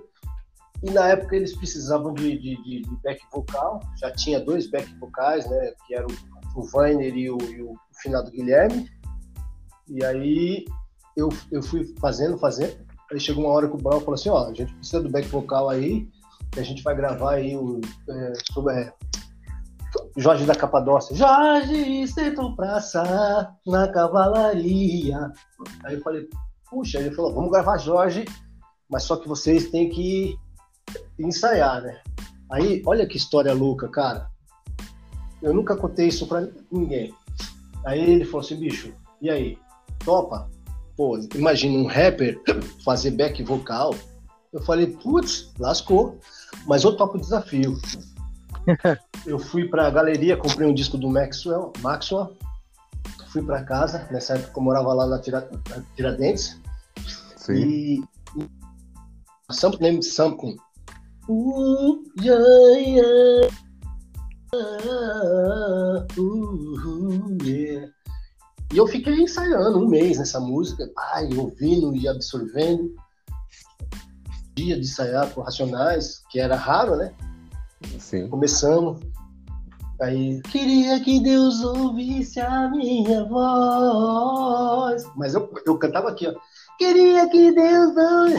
E 0.82 0.90
na 0.90 1.08
época 1.08 1.36
eles 1.36 1.56
precisavam 1.56 2.12
de, 2.12 2.38
de, 2.38 2.62
de, 2.62 2.82
de 2.82 2.96
back 3.02 3.22
vocal, 3.32 3.80
já 4.00 4.10
tinha 4.10 4.40
dois 4.40 4.68
back 4.68 4.92
vocais, 4.98 5.48
né? 5.48 5.72
Que 5.86 5.94
eram 5.94 6.08
o 6.56 6.62
Vainer 6.64 7.16
e 7.16 7.30
o, 7.30 7.38
e 7.42 7.62
o 7.62 7.74
finado 8.02 8.30
Guilherme. 8.30 8.90
E 9.88 10.04
aí 10.04 10.64
eu, 11.16 11.28
eu 11.50 11.62
fui 11.62 11.94
fazendo, 12.00 12.38
fazendo. 12.38 12.84
Aí 13.10 13.20
chegou 13.20 13.44
uma 13.44 13.52
hora 13.52 13.68
que 13.68 13.74
o 13.74 13.78
Brown 13.78 14.00
falou 14.00 14.14
assim, 14.14 14.30
ó, 14.30 14.48
a 14.48 14.54
gente 14.54 14.74
precisa 14.74 15.02
do 15.02 15.10
back 15.10 15.28
vocal 15.28 15.68
aí, 15.68 16.08
a 16.56 16.62
gente 16.62 16.82
vai 16.82 16.96
gravar 16.96 17.34
aí 17.34 17.56
o 17.56 17.80
é, 18.08 18.32
sobre, 18.52 18.74
é, 18.74 18.92
Jorge 20.16 20.44
da 20.46 20.54
Capadócia. 20.54 21.14
Jorge, 21.14 22.06
sentam 22.08 22.56
praça 22.56 23.54
na 23.66 23.88
cavalaria. 23.88 25.30
Aí 25.84 25.94
eu 25.94 26.00
falei, 26.02 26.28
puxa, 26.70 26.98
ele 26.98 27.14
falou, 27.14 27.34
vamos 27.34 27.50
gravar 27.50 27.78
Jorge, 27.78 28.24
mas 28.88 29.02
só 29.02 29.16
que 29.16 29.28
vocês 29.28 29.70
têm 29.70 29.90
que 29.90 30.36
ensaiar, 31.18 31.82
né? 31.82 32.00
Aí, 32.50 32.82
olha 32.86 33.06
que 33.06 33.16
história 33.16 33.52
louca, 33.54 33.88
cara. 33.88 34.30
Eu 35.40 35.52
nunca 35.52 35.76
contei 35.76 36.08
isso 36.08 36.26
pra 36.26 36.46
ninguém. 36.70 37.14
Aí 37.84 38.00
ele 38.00 38.24
falou 38.24 38.40
assim, 38.40 38.56
bicho, 38.56 38.92
e 39.20 39.30
aí? 39.30 39.58
Topa? 40.04 40.48
Pô, 40.96 41.18
imagina 41.34 41.78
um 41.78 41.86
rapper 41.86 42.40
fazer 42.84 43.12
back 43.12 43.42
vocal. 43.42 43.94
Eu 44.52 44.62
falei, 44.62 44.86
putz, 44.86 45.52
lascou. 45.58 46.18
Mas 46.66 46.84
eu 46.84 46.96
topo 46.96 47.16
o 47.16 47.20
desafio. 47.20 47.76
eu 49.26 49.38
fui 49.38 49.66
pra 49.68 49.90
galeria, 49.90 50.36
comprei 50.36 50.68
um 50.68 50.74
disco 50.74 50.98
do 50.98 51.08
Maxwell, 51.08 51.72
Maxwell. 51.80 52.36
Fui 53.32 53.42
pra 53.42 53.64
casa, 53.64 54.06
nessa 54.10 54.34
época 54.34 54.52
eu 54.58 54.62
morava 54.62 54.92
lá 54.92 55.06
na 55.06 55.20
Tiradentes. 55.96 56.60
Sim. 57.36 57.54
E, 57.54 58.04
e 58.36 58.48
Something 59.50 59.82
Named 59.82 60.04
Something 60.04 60.56
Uh, 61.32 62.04
yeah, 62.20 62.76
yeah. 62.76 63.48
Uh, 64.52 66.04
yeah. 67.42 67.88
E 68.70 68.76
eu 68.76 68.86
fiquei 68.86 69.14
ensaiando 69.14 69.78
um 69.78 69.88
mês 69.88 70.18
nessa 70.18 70.38
música, 70.38 70.90
ai, 71.14 71.32
ouvindo 71.34 71.96
e 71.96 72.06
absorvendo. 72.06 72.94
Dia 74.54 74.74
de 74.74 74.82
ensaiar 74.82 75.30
com 75.30 75.40
Racionais, 75.40 76.22
que 76.30 76.38
era 76.38 76.54
raro, 76.54 76.96
né? 76.96 77.14
Sim. 77.98 78.28
Começamos. 78.28 79.00
Aí, 80.02 80.42
queria 80.42 81.00
que 81.00 81.18
Deus 81.20 81.62
ouvisse 81.62 82.40
a 82.40 82.68
minha 82.68 83.24
voz. 83.24 85.06
Mas 85.16 85.32
eu, 85.32 85.50
eu 85.64 85.78
cantava 85.78 86.10
aqui, 86.10 86.26
ó. 86.26 86.34
Queria 86.82 87.28
que 87.28 87.52
Deus 87.52 87.94
não. 87.94 88.26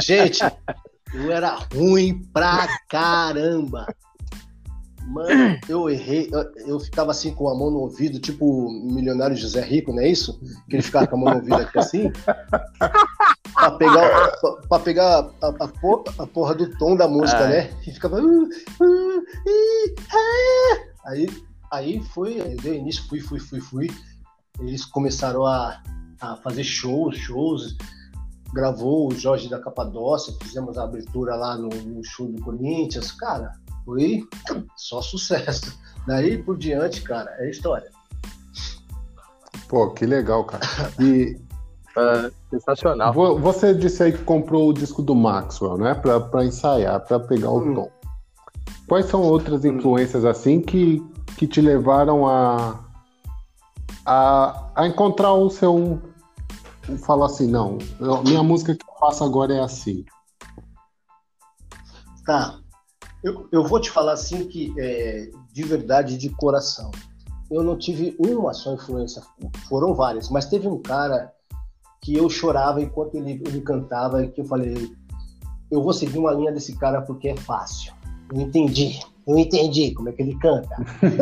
Gente, 0.00 0.44
eu 1.12 1.32
era 1.32 1.58
ruim 1.74 2.22
pra 2.32 2.68
caramba. 2.88 3.92
Mano, 5.08 5.58
eu 5.68 5.90
errei, 5.90 6.30
eu, 6.32 6.52
eu, 6.68 6.78
ficava 6.78 7.10
assim 7.10 7.34
com 7.34 7.48
a 7.48 7.58
mão 7.58 7.68
no 7.68 7.80
ouvido, 7.80 8.20
tipo 8.20 8.46
o 8.46 8.70
milionário 8.70 9.36
José 9.36 9.60
Rico, 9.60 9.92
não 9.92 10.02
é 10.02 10.08
isso? 10.08 10.40
Que 10.70 10.76
ele 10.76 10.82
ficava 10.82 11.08
com 11.08 11.16
a 11.16 11.18
mão 11.18 11.30
no 11.30 11.36
ouvido 11.40 11.56
aqui 11.56 11.78
assim. 11.80 12.12
pra 13.54 13.72
pegar, 13.72 14.38
pra, 14.40 14.52
pra 14.68 14.78
pegar 14.78 15.30
a, 15.42 15.48
a, 15.48 15.68
porra, 15.68 16.04
a, 16.20 16.26
porra, 16.28 16.54
do 16.54 16.70
tom 16.78 16.94
da 16.94 17.08
música, 17.08 17.48
né? 17.48 17.70
E 17.84 17.90
ficava. 17.90 18.20
Uh, 18.20 18.44
uh, 18.44 19.18
uh, 19.18 19.24
aí 21.06 21.26
Aí 21.74 22.00
foi, 22.00 22.38
deu 22.62 22.74
início, 22.74 23.04
fui, 23.08 23.20
fui, 23.20 23.40
fui, 23.40 23.60
fui. 23.60 23.90
Eles 24.60 24.84
começaram 24.84 25.44
a, 25.44 25.82
a 26.20 26.36
fazer 26.36 26.62
shows, 26.62 27.16
shows. 27.16 27.76
Gravou 28.52 29.08
o 29.08 29.14
Jorge 29.14 29.50
da 29.50 29.58
Capadócia, 29.58 30.32
fizemos 30.40 30.78
a 30.78 30.84
abertura 30.84 31.34
lá 31.34 31.58
no, 31.58 31.68
no 31.68 32.04
show 32.04 32.28
do 32.28 32.40
Corinthians. 32.40 33.10
Cara, 33.10 33.50
foi 33.84 34.22
só 34.76 35.02
sucesso. 35.02 35.76
Daí 36.06 36.40
por 36.40 36.56
diante, 36.56 37.02
cara, 37.02 37.34
é 37.40 37.50
história. 37.50 37.90
Pô, 39.68 39.90
que 39.90 40.06
legal, 40.06 40.44
cara. 40.44 40.64
E 41.00 41.36
é, 41.96 42.30
sensacional. 42.50 43.12
Você 43.12 43.74
disse 43.74 44.02
aí 44.02 44.12
que 44.12 44.22
comprou 44.24 44.68
o 44.68 44.72
disco 44.72 45.02
do 45.02 45.14
Maxwell, 45.14 45.76
né? 45.76 45.94
Pra, 45.94 46.20
pra 46.20 46.44
ensaiar, 46.44 47.00
pra 47.00 47.18
pegar 47.18 47.50
o 47.50 47.58
hum. 47.58 47.74
tom. 47.74 47.90
Quais 48.88 49.06
são 49.06 49.22
outras 49.22 49.64
influências 49.64 50.24
assim 50.24 50.60
que, 50.60 51.02
que 51.36 51.46
te 51.46 51.60
levaram 51.60 52.26
a, 52.26 52.84
a, 54.04 54.70
a 54.74 54.86
encontrar 54.86 55.32
o 55.32 55.50
seu. 55.50 56.00
Falar 57.06 57.26
assim, 57.26 57.46
não, 57.46 57.78
eu, 57.98 58.22
minha 58.22 58.42
música 58.42 58.74
que 58.74 58.84
eu 58.84 58.94
faço 58.98 59.24
agora 59.24 59.54
é 59.54 59.60
assim. 59.60 60.04
Tá. 62.26 62.58
Eu, 63.22 63.48
eu 63.50 63.64
vou 63.64 63.80
te 63.80 63.90
falar 63.90 64.12
assim 64.12 64.46
que 64.46 64.74
é, 64.78 65.30
de 65.50 65.62
verdade, 65.62 66.18
de 66.18 66.28
coração. 66.28 66.90
Eu 67.50 67.62
não 67.62 67.78
tive 67.78 68.14
uma 68.18 68.52
só 68.52 68.74
influência, 68.74 69.22
foram 69.66 69.94
várias, 69.94 70.28
mas 70.28 70.46
teve 70.46 70.68
um 70.68 70.80
cara 70.80 71.32
que 72.02 72.14
eu 72.14 72.28
chorava 72.28 72.82
enquanto 72.82 73.14
ele, 73.14 73.42
ele 73.46 73.62
cantava 73.62 74.22
e 74.22 74.30
que 74.30 74.42
eu 74.42 74.44
falei, 74.44 74.94
eu 75.70 75.82
vou 75.82 75.94
seguir 75.94 76.18
uma 76.18 76.32
linha 76.32 76.52
desse 76.52 76.76
cara 76.76 77.00
porque 77.00 77.28
é 77.28 77.36
fácil. 77.36 77.93
Eu 78.32 78.40
entendi. 78.40 79.00
Eu 79.26 79.38
entendi 79.38 79.92
como 79.94 80.08
é 80.08 80.12
que 80.12 80.22
ele 80.22 80.38
canta. 80.38 80.76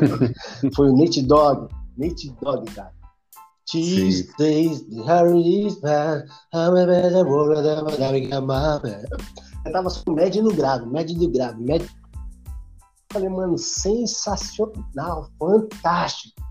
Foi 0.74 0.90
o 0.90 0.96
Nate 0.96 1.22
Dogg. 1.22 1.68
Nate 1.96 2.34
Dogg, 2.40 2.70
cara. 2.72 2.92
Tuesdays, 3.66 4.82
the 4.88 5.02
Harry 5.04 5.66
is 5.66 5.76
bad. 5.76 6.28
I'm 6.52 6.76
a 6.76 6.84
better 6.84 7.24
world 7.24 7.64
Eu 9.64 9.72
tava 9.72 9.88
com 10.04 10.12
médio 10.12 10.42
no 10.42 10.52
grave, 10.52 10.84
médio 10.86 11.16
no 11.16 11.30
grave, 11.30 11.62
médio. 11.62 11.88
Falei, 13.12 13.28
mano, 13.28 13.56
sensacional, 13.56 15.30
fantástico. 15.38 16.42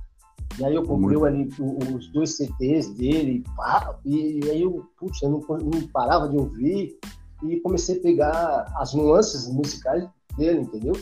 E 0.59 0.65
aí 0.65 0.75
eu 0.75 0.83
comprei 0.83 1.17
Muito. 1.17 1.63
ali 1.63 1.95
os 1.95 2.07
dois 2.11 2.37
CDs 2.37 2.89
dele, 2.95 3.43
pá, 3.55 3.97
e, 4.05 4.39
aí 4.49 4.61
eu, 4.61 4.85
putz, 4.97 5.21
eu 5.21 5.29
não, 5.29 5.39
não 5.39 5.87
parava 5.93 6.27
de 6.27 6.37
ouvir 6.37 6.97
e 7.43 7.59
comecei 7.61 7.97
a 7.97 8.01
pegar 8.01 8.73
as 8.77 8.93
nuances 8.93 9.47
musicais 9.47 10.07
dele, 10.35 10.61
entendeu? 10.61 10.93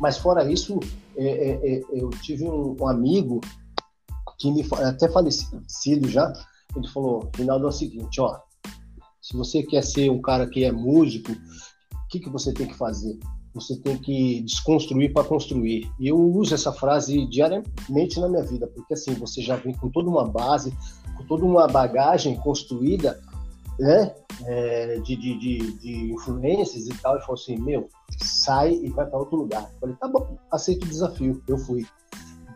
Mas 0.00 0.18
fora 0.18 0.50
isso, 0.50 0.78
é, 1.16 1.26
é, 1.26 1.74
é, 1.74 1.82
eu 1.92 2.10
tive 2.10 2.44
um, 2.44 2.76
um, 2.80 2.88
amigo 2.88 3.40
que 4.38 4.50
me 4.52 4.64
até 4.84 5.08
falecido 5.08 6.08
já, 6.08 6.32
ele 6.76 6.88
falou, 6.88 7.28
Rinaldo, 7.36 7.66
é 7.66 7.68
o 7.68 7.72
seguinte, 7.72 8.20
ó, 8.20 8.38
se 9.20 9.36
você 9.36 9.62
quer 9.62 9.82
ser 9.82 10.10
um 10.10 10.20
cara 10.20 10.46
que 10.46 10.64
é 10.64 10.70
músico, 10.70 11.32
o 11.32 12.08
que, 12.08 12.20
que 12.20 12.30
você 12.30 12.52
tem 12.52 12.68
que 12.68 12.76
fazer? 12.76 13.18
Você 13.54 13.76
tem 13.80 13.98
que 13.98 14.40
desconstruir 14.42 15.12
para 15.12 15.24
construir. 15.24 15.90
E 15.98 16.06
eu 16.06 16.18
uso 16.18 16.54
essa 16.54 16.72
frase 16.72 17.26
diariamente 17.26 18.20
na 18.20 18.28
minha 18.28 18.44
vida, 18.44 18.68
porque 18.68 18.94
assim, 18.94 19.14
você 19.14 19.42
já 19.42 19.56
vem 19.56 19.74
com 19.74 19.88
toda 19.88 20.08
uma 20.08 20.26
base, 20.26 20.72
com 21.16 21.24
toda 21.24 21.44
uma 21.44 21.66
bagagem 21.66 22.36
construída, 22.36 23.20
né, 23.78 24.14
é, 24.44 24.98
de, 25.00 25.16
de, 25.16 25.38
de, 25.38 25.72
de 25.78 26.12
influências 26.12 26.86
e 26.86 26.94
tal, 27.00 27.16
e 27.16 27.20
falou 27.20 27.34
assim, 27.34 27.58
meu, 27.58 27.88
sai 28.16 28.72
e 28.74 28.90
vai 28.90 29.06
para 29.06 29.18
outro 29.18 29.36
lugar. 29.36 29.70
Eu 29.74 29.80
falei, 29.80 29.96
tá 29.96 30.08
bom, 30.08 30.38
aceito 30.50 30.84
o 30.84 30.88
desafio. 30.88 31.42
Eu 31.46 31.58
fui. 31.58 31.86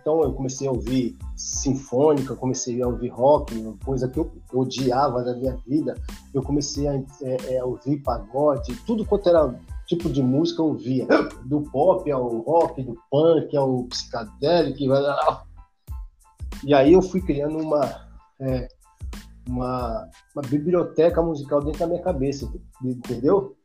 Então 0.01 0.21
eu 0.23 0.33
comecei 0.33 0.67
a 0.67 0.73
ouvir 0.73 1.17
sinfônica, 1.37 2.35
comecei 2.35 2.83
a 2.83 2.89
ouvir 2.89 3.09
rock, 3.09 3.55
coisa 3.85 4.09
que 4.09 4.19
eu 4.19 4.33
odiava 4.53 5.23
na 5.23 5.35
minha 5.35 5.57
vida. 5.67 5.95
Eu 6.35 6.43
comecei 6.43 6.89
a, 6.89 6.95
é, 7.23 7.55
é, 7.55 7.65
ouvir 7.65 8.03
pagode, 8.03 8.75
tudo 8.85 9.05
quanto 9.05 9.29
era 9.29 9.55
tipo 9.87 10.11
de 10.11 10.23
música 10.23 10.61
eu 10.61 10.67
ouvia. 10.67 11.07
Do 11.45 11.63
pop 11.63 12.11
ao 12.11 12.39
rock, 12.39 12.83
do 12.83 12.97
punk 13.11 13.57
ao 13.57 13.85
psicadélico. 13.85 14.79
E 16.65 16.75
aí 16.75 16.93
eu 16.93 17.03
fui 17.03 17.21
criando 17.21 17.59
uma, 17.59 18.09
é, 18.41 18.69
uma, 19.49 20.09
uma 20.35 20.43
biblioteca 20.43 21.23
musical 21.23 21.63
dentro 21.63 21.81
da 21.81 21.87
minha 21.87 22.03
cabeça, 22.03 22.51
entendeu? 22.83 23.57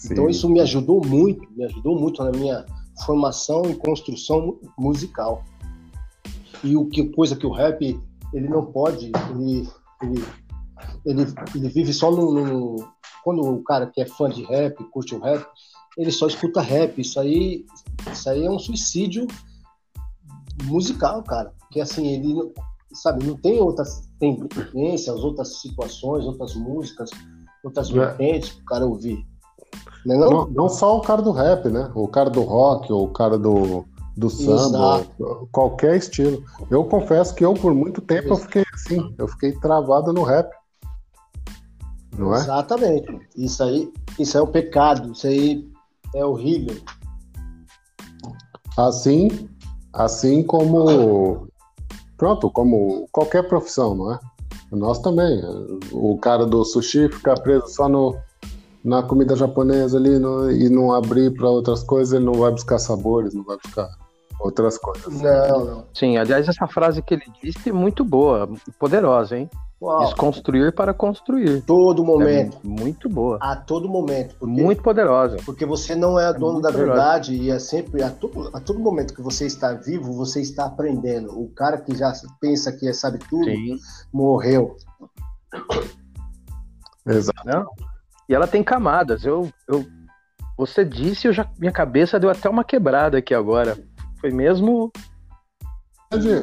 Sim. 0.00 0.14
Então 0.14 0.30
isso 0.30 0.48
me 0.48 0.60
ajudou 0.60 1.04
muito, 1.04 1.46
me 1.52 1.64
ajudou 1.64 2.00
muito 2.00 2.24
na 2.24 2.30
minha 2.30 2.64
formação 3.04 3.62
e 3.66 3.74
construção 3.74 4.58
musical. 4.78 5.44
E 6.64 6.74
o 6.74 6.86
que 6.86 7.10
coisa 7.10 7.36
que 7.36 7.46
o 7.46 7.52
rap 7.52 8.00
ele 8.32 8.48
não 8.48 8.64
pode, 8.64 9.12
ele 9.30 9.68
ele, 10.02 10.24
ele, 11.04 11.22
ele 11.54 11.68
vive 11.68 11.92
só 11.92 12.10
no, 12.10 12.32
no, 12.32 12.88
quando 13.22 13.42
o 13.42 13.62
cara 13.62 13.86
que 13.86 14.00
é 14.00 14.06
fã 14.06 14.30
de 14.30 14.42
rap, 14.44 14.82
curte 14.84 15.14
o 15.14 15.20
rap, 15.20 15.46
ele 15.98 16.10
só 16.10 16.26
escuta 16.26 16.62
rap. 16.62 16.98
Isso 16.98 17.20
aí, 17.20 17.66
isso 18.10 18.30
aí 18.30 18.46
é 18.46 18.50
um 18.50 18.58
suicídio 18.58 19.26
musical, 20.64 21.22
cara. 21.22 21.52
Porque 21.60 21.78
assim, 21.78 22.06
ele 22.06 22.34
sabe, 22.94 23.26
não 23.26 23.36
tem 23.36 23.60
outras 23.60 24.08
tendências, 24.18 25.22
outras 25.22 25.60
situações, 25.60 26.24
outras 26.24 26.54
músicas, 26.54 27.10
outras 27.62 27.90
é. 27.90 27.92
vertentes 27.92 28.50
para 28.52 28.62
o 28.62 28.64
cara 28.64 28.86
ouvir. 28.86 29.29
Não, 30.04 30.14
é 30.14 30.18
não? 30.18 30.30
Não, 30.30 30.50
não, 30.50 30.68
só 30.68 30.96
o 30.96 31.02
cara 31.02 31.22
do 31.22 31.32
rap, 31.32 31.68
né? 31.68 31.90
O 31.94 32.08
cara 32.08 32.30
do 32.30 32.42
rock, 32.42 32.92
ou 32.92 33.04
o 33.04 33.12
cara 33.12 33.38
do, 33.38 33.84
do 34.16 34.30
samba, 34.30 35.04
qualquer 35.52 35.96
estilo. 35.96 36.42
Eu 36.70 36.84
confesso 36.84 37.34
que 37.34 37.44
eu, 37.44 37.54
por 37.54 37.74
muito 37.74 38.00
tempo, 38.00 38.28
eu 38.28 38.36
fiquei 38.36 38.64
assim, 38.74 39.14
eu 39.18 39.28
fiquei 39.28 39.52
travado 39.52 40.12
no 40.12 40.22
rap. 40.22 40.50
Não 42.16 42.34
é? 42.34 42.38
Exatamente. 42.38 43.28
Isso 43.36 43.62
aí, 43.62 43.92
isso 44.18 44.36
é 44.36 44.42
um 44.42 44.46
pecado, 44.46 45.12
isso 45.12 45.26
aí 45.26 45.68
é 46.14 46.24
horrível. 46.24 46.76
Assim, 48.76 49.48
assim 49.92 50.42
como 50.42 51.48
pronto, 52.16 52.50
como 52.50 53.08
qualquer 53.10 53.48
profissão, 53.48 53.94
não 53.94 54.12
é? 54.12 54.18
Nós 54.70 54.98
também. 55.00 55.42
O 55.90 56.18
cara 56.18 56.46
do 56.46 56.64
sushi 56.64 57.08
ficar 57.08 57.40
preso 57.40 57.66
só 57.68 57.88
no, 57.88 58.16
na 58.84 59.02
comida 59.02 59.36
japonesa 59.36 59.98
ali 59.98 60.18
no, 60.18 60.50
e 60.50 60.68
não 60.68 60.92
abrir 60.92 61.32
para 61.34 61.48
outras 61.48 61.82
coisas, 61.82 62.14
ele 62.14 62.24
não 62.24 62.34
vai 62.34 62.50
buscar 62.50 62.78
sabores, 62.78 63.34
não 63.34 63.44
vai 63.44 63.56
buscar 63.62 63.88
outras 64.40 64.78
coisas. 64.78 65.20
Não, 65.20 65.64
não. 65.64 65.86
Sim, 65.94 66.16
aliás, 66.16 66.48
essa 66.48 66.66
frase 66.66 67.02
que 67.02 67.14
ele 67.14 67.24
disse 67.42 67.68
é 67.68 67.72
muito 67.72 68.04
boa, 68.04 68.48
poderosa, 68.78 69.36
hein? 69.36 69.50
Uau. 69.80 70.04
Desconstruir 70.04 70.74
para 70.74 70.92
construir. 70.92 71.62
Todo 71.62 72.04
momento. 72.04 72.58
É 72.62 72.68
muito 72.68 73.08
boa. 73.08 73.38
A 73.40 73.56
todo 73.56 73.88
momento. 73.88 74.34
Porque, 74.38 74.62
muito 74.62 74.82
poderosa. 74.82 75.38
Porque 75.44 75.64
você 75.64 75.94
não 75.94 76.20
é 76.20 76.32
dono 76.34 76.58
é 76.58 76.62
da 76.62 76.68
poderosa. 76.68 76.94
verdade 76.94 77.34
e 77.34 77.50
é 77.50 77.58
sempre, 77.58 78.02
a 78.02 78.10
todo, 78.10 78.50
a 78.54 78.60
todo 78.60 78.78
momento 78.78 79.14
que 79.14 79.22
você 79.22 79.46
está 79.46 79.72
vivo, 79.72 80.12
você 80.12 80.42
está 80.42 80.66
aprendendo. 80.66 81.30
O 81.30 81.48
cara 81.48 81.78
que 81.78 81.96
já 81.96 82.12
pensa 82.38 82.70
que 82.72 82.92
sabe 82.92 83.18
tudo, 83.30 83.44
Sim. 83.44 83.78
morreu. 84.12 84.76
Exato. 87.06 87.40
Não? 87.46 87.66
E 88.30 88.34
ela 88.34 88.46
tem 88.46 88.62
camadas. 88.62 89.24
Eu, 89.24 89.52
eu, 89.66 89.84
você 90.56 90.84
disse, 90.84 91.26
eu 91.26 91.32
já, 91.32 91.50
minha 91.58 91.72
cabeça 91.72 92.20
deu 92.20 92.30
até 92.30 92.48
uma 92.48 92.62
quebrada 92.62 93.18
aqui 93.18 93.34
agora. 93.34 93.76
Foi 94.20 94.30
mesmo 94.30 94.92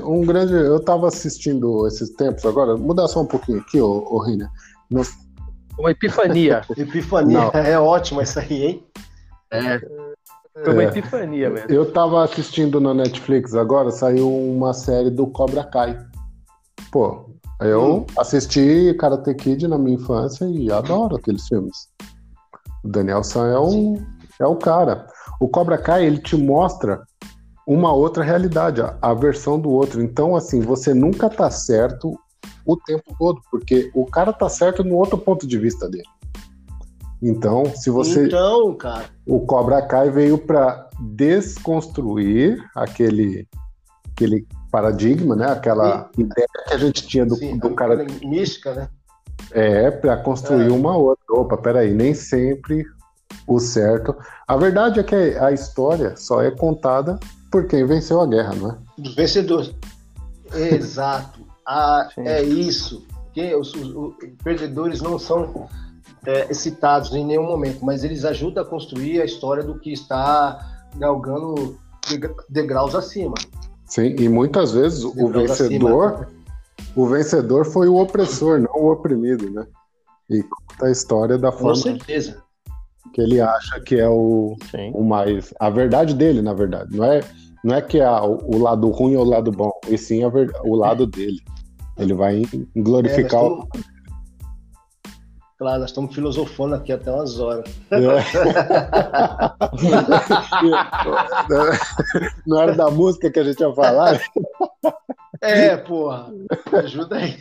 um 0.03 0.25
grande. 0.25 0.51
Eu 0.51 0.77
estava 0.77 1.07
assistindo 1.07 1.87
esses 1.87 2.09
tempos 2.09 2.45
agora, 2.45 2.75
mudar 2.75 3.07
só 3.07 3.21
um 3.21 3.25
pouquinho 3.25 3.61
aqui, 3.61 3.79
ô, 3.79 4.05
ô 4.05 4.19
Rina. 4.19 4.51
No... 4.91 5.01
Uma 5.79 5.91
epifania. 5.91 6.61
epifania, 6.75 7.39
Não. 7.39 7.51
é 7.51 7.79
ótimo 7.79 8.21
isso 8.21 8.37
aí, 8.37 8.65
hein? 8.65 8.87
É. 9.51 9.79
Foi 10.65 10.73
uma 10.73 10.83
é. 10.83 10.87
epifania 10.87 11.49
mesmo. 11.49 11.71
Eu 11.71 11.83
estava 11.83 12.21
assistindo 12.21 12.81
na 12.81 12.93
Netflix 12.93 13.55
agora, 13.55 13.91
saiu 13.91 14.29
uma 14.29 14.73
série 14.73 15.09
do 15.09 15.25
Cobra 15.27 15.63
Kai. 15.63 15.97
Pô, 16.91 17.26
eu 17.59 17.97
hum. 17.97 18.05
assisti 18.17 18.93
Karate 18.99 19.33
Kid 19.33 19.67
na 19.67 19.77
minha 19.77 19.95
infância 19.95 20.45
e 20.45 20.71
adoro 20.71 21.15
aqueles 21.15 21.47
filmes. 21.47 21.89
O 22.83 22.87
Daniel 22.87 23.23
San 23.23 23.47
é 23.47 23.59
um, 23.59 23.95
é 24.39 24.45
o 24.45 24.55
cara. 24.55 25.07
O 25.39 25.47
Cobra 25.47 25.77
Kai, 25.77 26.05
ele 26.05 26.19
te 26.19 26.35
mostra 26.35 27.01
uma 27.67 27.91
outra 27.91 28.23
realidade, 28.23 28.81
a 29.01 29.13
versão 29.13 29.59
do 29.59 29.69
outro. 29.69 30.01
Então, 30.01 30.35
assim, 30.35 30.61
você 30.61 30.93
nunca 30.93 31.29
tá 31.29 31.49
certo 31.49 32.17
o 32.65 32.77
tempo 32.77 33.15
todo, 33.17 33.41
porque 33.51 33.91
o 33.93 34.05
cara 34.05 34.31
tá 34.31 34.47
certo 34.47 34.83
no 34.83 34.95
outro 34.95 35.17
ponto 35.17 35.47
de 35.47 35.57
vista 35.57 35.89
dele. 35.89 36.07
Então, 37.21 37.65
se 37.75 37.89
você. 37.89 38.27
Então, 38.27 38.75
cara. 38.75 39.05
O 39.25 39.41
Cobra 39.41 39.81
Kai 39.81 40.09
veio 40.11 40.37
para 40.37 40.87
desconstruir 40.99 42.63
aquele, 42.75 43.47
aquele 44.11 44.47
paradigma, 44.77 45.35
né? 45.35 45.47
Aquela 45.47 46.09
Sim. 46.15 46.21
ideia 46.21 46.47
que 46.67 46.73
a 46.73 46.77
gente 46.77 47.07
tinha 47.07 47.25
do, 47.25 47.35
Sim, 47.35 47.57
do 47.57 47.71
cara. 47.71 48.05
Mística, 48.23 48.75
né? 48.75 48.89
É, 49.51 49.89
para 49.89 50.17
construir 50.17 50.67
é. 50.67 50.71
uma 50.71 50.95
outra. 50.95 51.23
Opa, 51.31 51.57
peraí, 51.57 51.93
nem 51.93 52.13
sempre 52.13 52.85
o 53.47 53.59
certo. 53.59 54.15
A 54.47 54.55
verdade 54.55 54.99
é 54.99 55.03
que 55.03 55.15
a 55.15 55.51
história 55.51 56.15
só 56.15 56.43
é 56.43 56.51
contada 56.51 57.19
por 57.51 57.65
quem 57.65 57.85
venceu 57.85 58.21
a 58.21 58.27
guerra, 58.27 58.53
não 58.53 58.69
é? 58.71 58.77
Dos 58.99 59.15
vencedores. 59.15 59.73
Exato. 60.53 61.45
Ah, 61.69 62.07
é 62.19 62.41
isso. 62.41 63.05
Que 63.33 63.53
os, 63.53 63.73
os, 63.73 63.93
os, 63.93 64.15
perdedores 64.41 65.01
não 65.01 65.19
são 65.19 65.67
é, 66.25 66.53
citados 66.53 67.13
em 67.13 67.25
nenhum 67.25 67.45
momento, 67.45 67.83
mas 67.83 68.05
eles 68.05 68.23
ajudam 68.23 68.63
a 68.63 68.65
construir 68.65 69.21
a 69.21 69.25
história 69.25 69.61
do 69.61 69.77
que 69.77 69.91
está 69.91 70.57
galgando 70.95 71.77
degraus 72.47 72.95
acima. 72.95 73.35
Sim, 73.87 74.15
e 74.19 74.27
muitas 74.29 74.73
vezes 74.73 75.03
o 75.03 75.29
vencedor, 75.29 76.13
acima. 76.13 76.29
o 76.95 77.07
vencedor 77.07 77.65
foi 77.65 77.87
o 77.87 77.95
opressor, 77.95 78.59
não 78.59 78.73
o 78.73 78.91
oprimido, 78.91 79.49
né? 79.49 79.65
E 80.29 80.43
conta 80.43 80.87
a 80.87 80.91
história 80.91 81.37
da 81.37 81.51
forma. 81.51 81.69
Com 81.69 81.75
certeza 81.75 82.47
que 83.13 83.21
ele 83.21 83.41
acha 83.41 83.79
que 83.79 83.95
é 83.95 84.07
o, 84.07 84.55
o 84.93 85.03
mais. 85.03 85.53
A 85.59 85.69
verdade 85.69 86.13
dele, 86.13 86.41
na 86.41 86.53
verdade. 86.53 86.95
Não 86.95 87.03
é, 87.03 87.21
não 87.63 87.75
é 87.75 87.81
que 87.81 87.99
é 87.99 88.09
o, 88.09 88.57
lado 88.57 88.89
ruim 88.89 89.15
ou 89.15 89.25
o 89.25 89.29
lado 89.29 89.51
bom, 89.51 89.71
e 89.89 89.97
sim 89.97 90.23
a 90.23 90.29
ver, 90.29 90.51
o 90.63 90.75
lado 90.75 91.07
dele. 91.07 91.39
Ele 91.97 92.13
vai 92.13 92.43
glorificar 92.75 93.41
é, 93.41 93.47
o. 93.47 93.67
Claro, 95.57 95.79
nós 95.79 95.89
estamos 95.89 96.13
filosofando 96.13 96.75
aqui 96.75 96.91
até 96.91 97.11
umas 97.11 97.39
horas. 97.39 97.67
Não 102.45 102.61
era 102.61 102.75
da 102.75 102.91
música 102.91 103.31
que 103.31 103.39
a 103.39 103.43
gente 103.43 103.59
ia 103.59 103.73
falar? 103.73 104.21
É, 105.41 105.75
porra. 105.77 106.31
Ajuda 106.73 107.17
aí. 107.17 107.35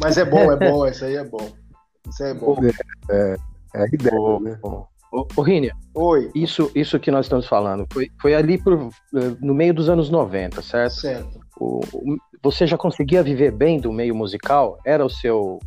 Mas 0.00 0.18
é 0.18 0.24
bom, 0.24 0.50
é 0.50 0.56
bom, 0.56 0.84
isso 0.86 1.04
aí 1.04 1.14
é 1.16 1.24
bom. 1.24 1.48
Isso 2.08 2.24
é 2.24 2.34
bom. 2.34 2.56
É, 3.10 3.34
é. 3.34 3.36
É 3.76 3.82
a 3.82 3.86
ideia, 3.86 4.18
ô, 4.18 4.40
né? 4.40 4.58
Ô, 4.62 4.86
ô, 5.36 5.42
Rínia, 5.42 5.76
Oi. 5.94 6.30
Isso, 6.34 6.70
isso 6.74 6.98
que 6.98 7.10
nós 7.10 7.26
estamos 7.26 7.46
falando 7.46 7.86
foi, 7.92 8.10
foi 8.20 8.34
ali 8.34 8.62
por, 8.62 8.88
eh, 9.14 9.36
no 9.40 9.54
meio 9.54 9.74
dos 9.74 9.90
anos 9.90 10.08
90, 10.08 10.62
certo? 10.62 10.94
Certo. 10.94 11.40
O, 11.60 11.80
o, 11.92 12.16
você 12.42 12.66
já 12.66 12.78
conseguia 12.78 13.22
viver 13.22 13.52
bem 13.52 13.78
do 13.78 13.92
meio 13.92 14.14
musical? 14.14 14.78
Era 14.84 15.04
o 15.04 15.10
seu. 15.10 15.58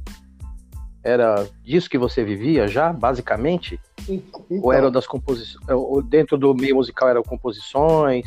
Era 1.04 1.48
disso 1.64 1.90
que 1.90 1.98
você 1.98 2.24
vivia 2.24 2.68
já, 2.68 2.92
basicamente? 2.92 3.80
Então, 4.08 4.46
ou 4.62 4.74
era 4.74 4.92
das 4.92 5.08
composições. 5.08 5.66
Dentro 6.06 6.38
do 6.38 6.54
meio 6.54 6.76
musical 6.76 7.08
eram 7.08 7.24
composições? 7.24 8.26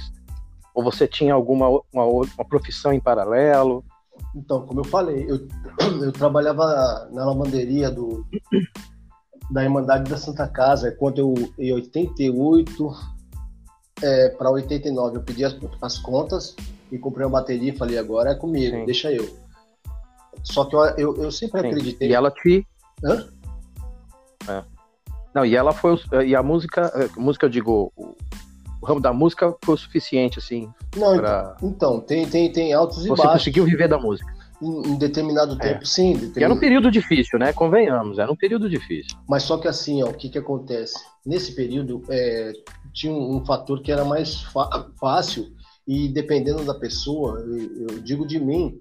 Ou 0.74 0.82
você 0.82 1.06
tinha 1.06 1.34
alguma 1.34 1.68
uma, 1.92 2.04
uma 2.06 2.44
profissão 2.48 2.92
em 2.92 3.00
paralelo? 3.00 3.84
Então, 4.34 4.66
como 4.66 4.80
eu 4.80 4.84
falei, 4.84 5.26
eu, 5.28 5.46
eu 6.02 6.12
trabalhava 6.12 7.08
na 7.12 7.26
lavanderia 7.26 7.90
do, 7.90 8.26
da 9.50 9.62
Irmandade 9.62 10.10
da 10.10 10.16
Santa 10.16 10.48
Casa, 10.48 10.90
quando 10.92 11.18
eu, 11.18 11.34
em 11.58 11.72
88 11.72 12.92
é, 14.02 14.28
para 14.30 14.50
89, 14.50 15.16
eu 15.16 15.22
pedi 15.22 15.44
as, 15.44 15.56
as, 15.80 15.98
contas 15.98 16.56
e 16.90 16.98
comprei 16.98 17.26
uma 17.26 17.40
bateria 17.40 17.72
e 17.72 17.76
falei, 17.76 17.98
agora 17.98 18.30
é 18.30 18.34
comigo, 18.34 18.76
Sim. 18.76 18.84
deixa 18.86 19.12
eu. 19.12 19.41
Só 20.42 20.64
que 20.64 20.74
eu, 20.74 20.80
eu, 20.96 21.16
eu 21.24 21.32
sempre 21.32 21.60
Sim. 21.60 21.66
acreditei. 21.68 22.10
E 22.10 22.14
ela 22.14 22.30
te. 22.30 22.66
Hã? 23.04 23.28
É. 24.48 24.62
Não, 25.34 25.44
e 25.44 25.56
ela 25.56 25.72
foi. 25.72 25.96
E 26.26 26.34
a 26.34 26.42
música, 26.42 26.92
a 27.16 27.20
música, 27.20 27.46
eu 27.46 27.50
digo, 27.50 27.92
o, 27.96 28.16
o 28.82 28.86
ramo 28.86 29.00
da 29.00 29.12
música 29.12 29.54
foi 29.64 29.74
o 29.74 29.78
suficiente, 29.78 30.38
assim. 30.38 30.68
Não, 30.96 31.16
pra... 31.16 31.56
então, 31.62 32.00
tem, 32.00 32.26
tem, 32.26 32.52
tem 32.52 32.72
altos 32.72 32.98
e 32.98 33.08
Você 33.08 33.08
baixos. 33.08 33.24
Você 33.24 33.38
conseguiu 33.38 33.64
viver 33.64 33.88
da 33.88 33.98
música. 33.98 34.30
em, 34.62 34.92
em 34.92 34.96
determinado 34.96 35.54
é. 35.54 35.72
tempo, 35.72 35.86
sim. 35.86 36.12
Determin... 36.12 36.44
era 36.44 36.54
um 36.54 36.58
período 36.58 36.90
difícil, 36.90 37.38
né? 37.38 37.52
Convenhamos, 37.52 38.18
era 38.18 38.30
um 38.30 38.36
período 38.36 38.70
difícil. 38.70 39.16
Mas 39.28 39.42
só 39.42 39.58
que 39.58 39.68
assim, 39.68 40.02
ó, 40.02 40.08
o 40.08 40.14
que 40.14 40.28
que 40.28 40.38
acontece? 40.38 40.94
Nesse 41.24 41.54
período, 41.54 42.02
é, 42.08 42.52
tinha 42.92 43.12
um, 43.12 43.36
um, 43.36 43.44
fator 43.44 43.80
que 43.82 43.90
era 43.90 44.04
mais 44.04 44.44
fácil 45.00 45.52
e 45.86 46.08
dependendo 46.08 46.64
da 46.64 46.74
pessoa, 46.74 47.40
eu, 47.40 47.88
eu, 47.88 47.98
digo 48.00 48.26
de 48.26 48.38
mim, 48.38 48.80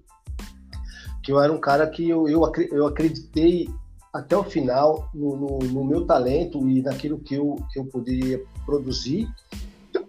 que 1.22 1.30
eu 1.30 1.40
era 1.40 1.52
um 1.52 1.60
cara 1.60 1.86
que 1.86 2.08
eu, 2.08 2.28
eu, 2.28 2.42
eu 2.70 2.86
acreditei 2.86 3.68
até 4.12 4.36
o 4.36 4.44
final 4.44 5.08
no, 5.14 5.36
no, 5.36 5.58
no, 5.58 5.84
meu 5.84 6.04
talento 6.04 6.68
e 6.68 6.82
naquilo 6.82 7.18
que 7.18 7.34
eu, 7.34 7.56
que 7.72 7.78
eu 7.78 7.86
poderia 7.86 8.42
produzir 8.66 9.26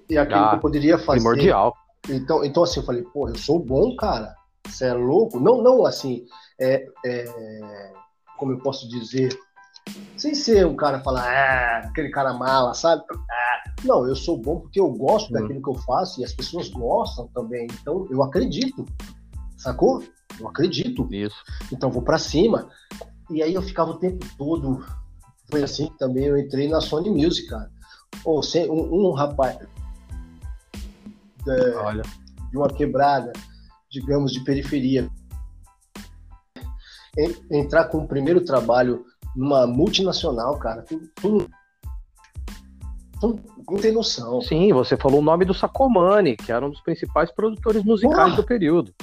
e 0.10 0.17
aquilo 0.17 0.41
ah, 0.41 0.49
que 0.49 0.56
eu 0.56 0.60
poderia 0.60 0.97
fazer. 0.97 1.19
Primordial. 1.19 1.76
Então, 2.10 2.43
então 2.43 2.63
assim, 2.63 2.80
eu 2.82 2.86
falei, 2.86 3.02
pô, 3.02 3.30
eu 3.30 3.36
sou 3.36 3.60
bom, 3.60 3.95
cara. 3.95 4.36
Você 4.67 4.86
é 4.86 4.93
louco? 4.93 5.39
Não, 5.39 5.62
não, 5.62 5.86
assim, 5.86 6.26
é, 6.60 6.86
é, 7.06 7.93
como 8.38 8.52
eu 8.52 8.58
posso 8.60 8.88
dizer, 8.89 9.38
sem 10.17 10.36
ser 10.36 10.65
um 10.65 10.76
cara 10.76 10.99
falar, 10.99 11.23
ah, 11.23 11.88
aquele 11.88 12.10
cara 12.10 12.34
mala, 12.34 12.73
sabe? 12.73 13.04
Ah, 13.12 13.71
não, 13.84 14.08
eu 14.08 14.15
sou 14.15 14.38
bom 14.38 14.60
porque 14.60 14.80
eu 14.80 14.89
gosto 14.89 15.30
hum. 15.30 15.34
daquilo 15.34 15.62
que 15.62 15.69
eu 15.69 15.82
faço 15.84 16.19
e 16.19 16.26
as 16.26 16.34
pessoas 16.34 16.69
gostam 16.69 17.28
também. 17.34 17.67
Então, 17.82 18.08
eu 18.10 18.21
acredito, 18.23 18.86
sacou? 19.63 20.04
Eu 20.39 20.47
acredito. 20.47 21.08
Isso. 21.12 21.36
Então, 21.71 21.89
vou 21.89 22.02
para 22.02 22.17
cima. 22.17 22.69
E 23.30 23.41
aí 23.41 23.54
eu 23.54 23.62
ficava 23.62 23.91
o 23.91 23.97
tempo 23.97 24.26
todo. 24.38 24.86
Foi 25.49 25.63
assim 25.63 25.88
que 25.88 25.97
também 25.97 26.26
eu 26.26 26.38
entrei 26.38 26.67
na 26.67 26.82
Sony 26.82 27.10
Music, 27.10 27.47
cara. 27.47 27.71
Ou 28.23 28.41
um, 28.69 29.10
um 29.10 29.12
rapaz 29.13 29.58
é, 31.47 31.76
Olha. 31.76 32.04
de 32.52 32.58
uma 32.58 32.69
quebrada, 32.69 33.34
digamos, 33.89 34.32
de 34.32 34.43
periferia, 34.43 35.10
entrar 37.52 37.86
com 37.86 37.99
o 37.99 38.08
primeiro 38.08 38.43
trabalho 38.43 39.06
numa 39.36 39.67
multinacional, 39.67 40.58
cara, 40.58 40.84
tu, 40.84 41.02
tu, 41.15 41.49
tu, 43.19 43.39
não 43.69 43.78
tem 43.78 43.91
noção. 43.91 44.41
Sim, 44.41 44.71
você 44.73 44.95
falou 44.95 45.19
o 45.19 45.23
nome 45.23 45.45
do 45.45 45.54
Sacomani, 45.54 46.36
que 46.36 46.52
era 46.52 46.65
um 46.65 46.69
dos 46.69 46.82
principais 46.82 47.32
produtores 47.32 47.84
musicais 47.84 48.32
Porra. 48.32 48.36
do 48.36 48.43
período. 48.43 48.93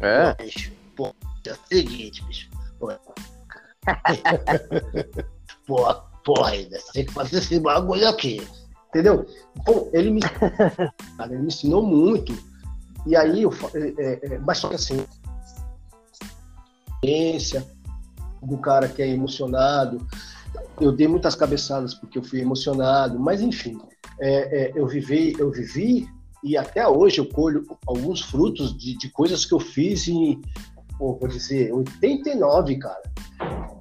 É. 0.00 0.36
Pô, 0.96 1.14
é 1.46 1.52
o 1.52 1.56
seguinte, 1.68 2.22
bicho. 2.24 2.48
Pô, 2.78 2.92
pô, 5.66 5.94
porra, 6.24 6.50
ainda 6.50 6.78
tem 6.92 7.04
que 7.04 7.12
fazer 7.12 7.38
esse 7.38 7.58
bagulho 7.58 8.08
aqui. 8.08 8.46
Entendeu? 8.88 9.26
Pô, 9.64 9.90
ele 9.92 10.10
me, 10.10 10.20
cara, 11.16 11.32
ele 11.32 11.42
me 11.42 11.48
ensinou 11.48 11.82
muito. 11.82 12.32
E 13.06 13.16
aí, 13.16 13.42
eu, 13.42 13.52
é, 13.74 14.02
é, 14.02 14.34
é, 14.34 14.38
mas 14.38 14.58
só 14.58 14.68
que 14.68 14.74
assim, 14.74 15.04
do 18.42 18.58
cara 18.58 18.88
que 18.88 19.02
é 19.02 19.08
emocionado. 19.08 20.06
Eu 20.80 20.92
dei 20.92 21.08
muitas 21.08 21.34
cabeçadas 21.34 21.94
porque 21.94 22.18
eu 22.18 22.22
fui 22.22 22.40
emocionado, 22.40 23.18
mas 23.18 23.40
enfim, 23.40 23.78
é, 24.20 24.62
é, 24.62 24.72
eu 24.74 24.86
vivi, 24.86 25.34
eu 25.38 25.50
vivi 25.50 26.08
e 26.42 26.56
até 26.56 26.86
hoje 26.86 27.18
eu 27.18 27.26
colho 27.26 27.64
alguns 27.86 28.20
frutos 28.20 28.76
de, 28.76 28.96
de 28.96 29.10
coisas 29.10 29.44
que 29.44 29.52
eu 29.52 29.60
fiz 29.60 30.06
em, 30.08 30.40
vou 30.98 31.28
dizer, 31.28 31.72
89, 31.72 32.78
cara. 32.78 33.02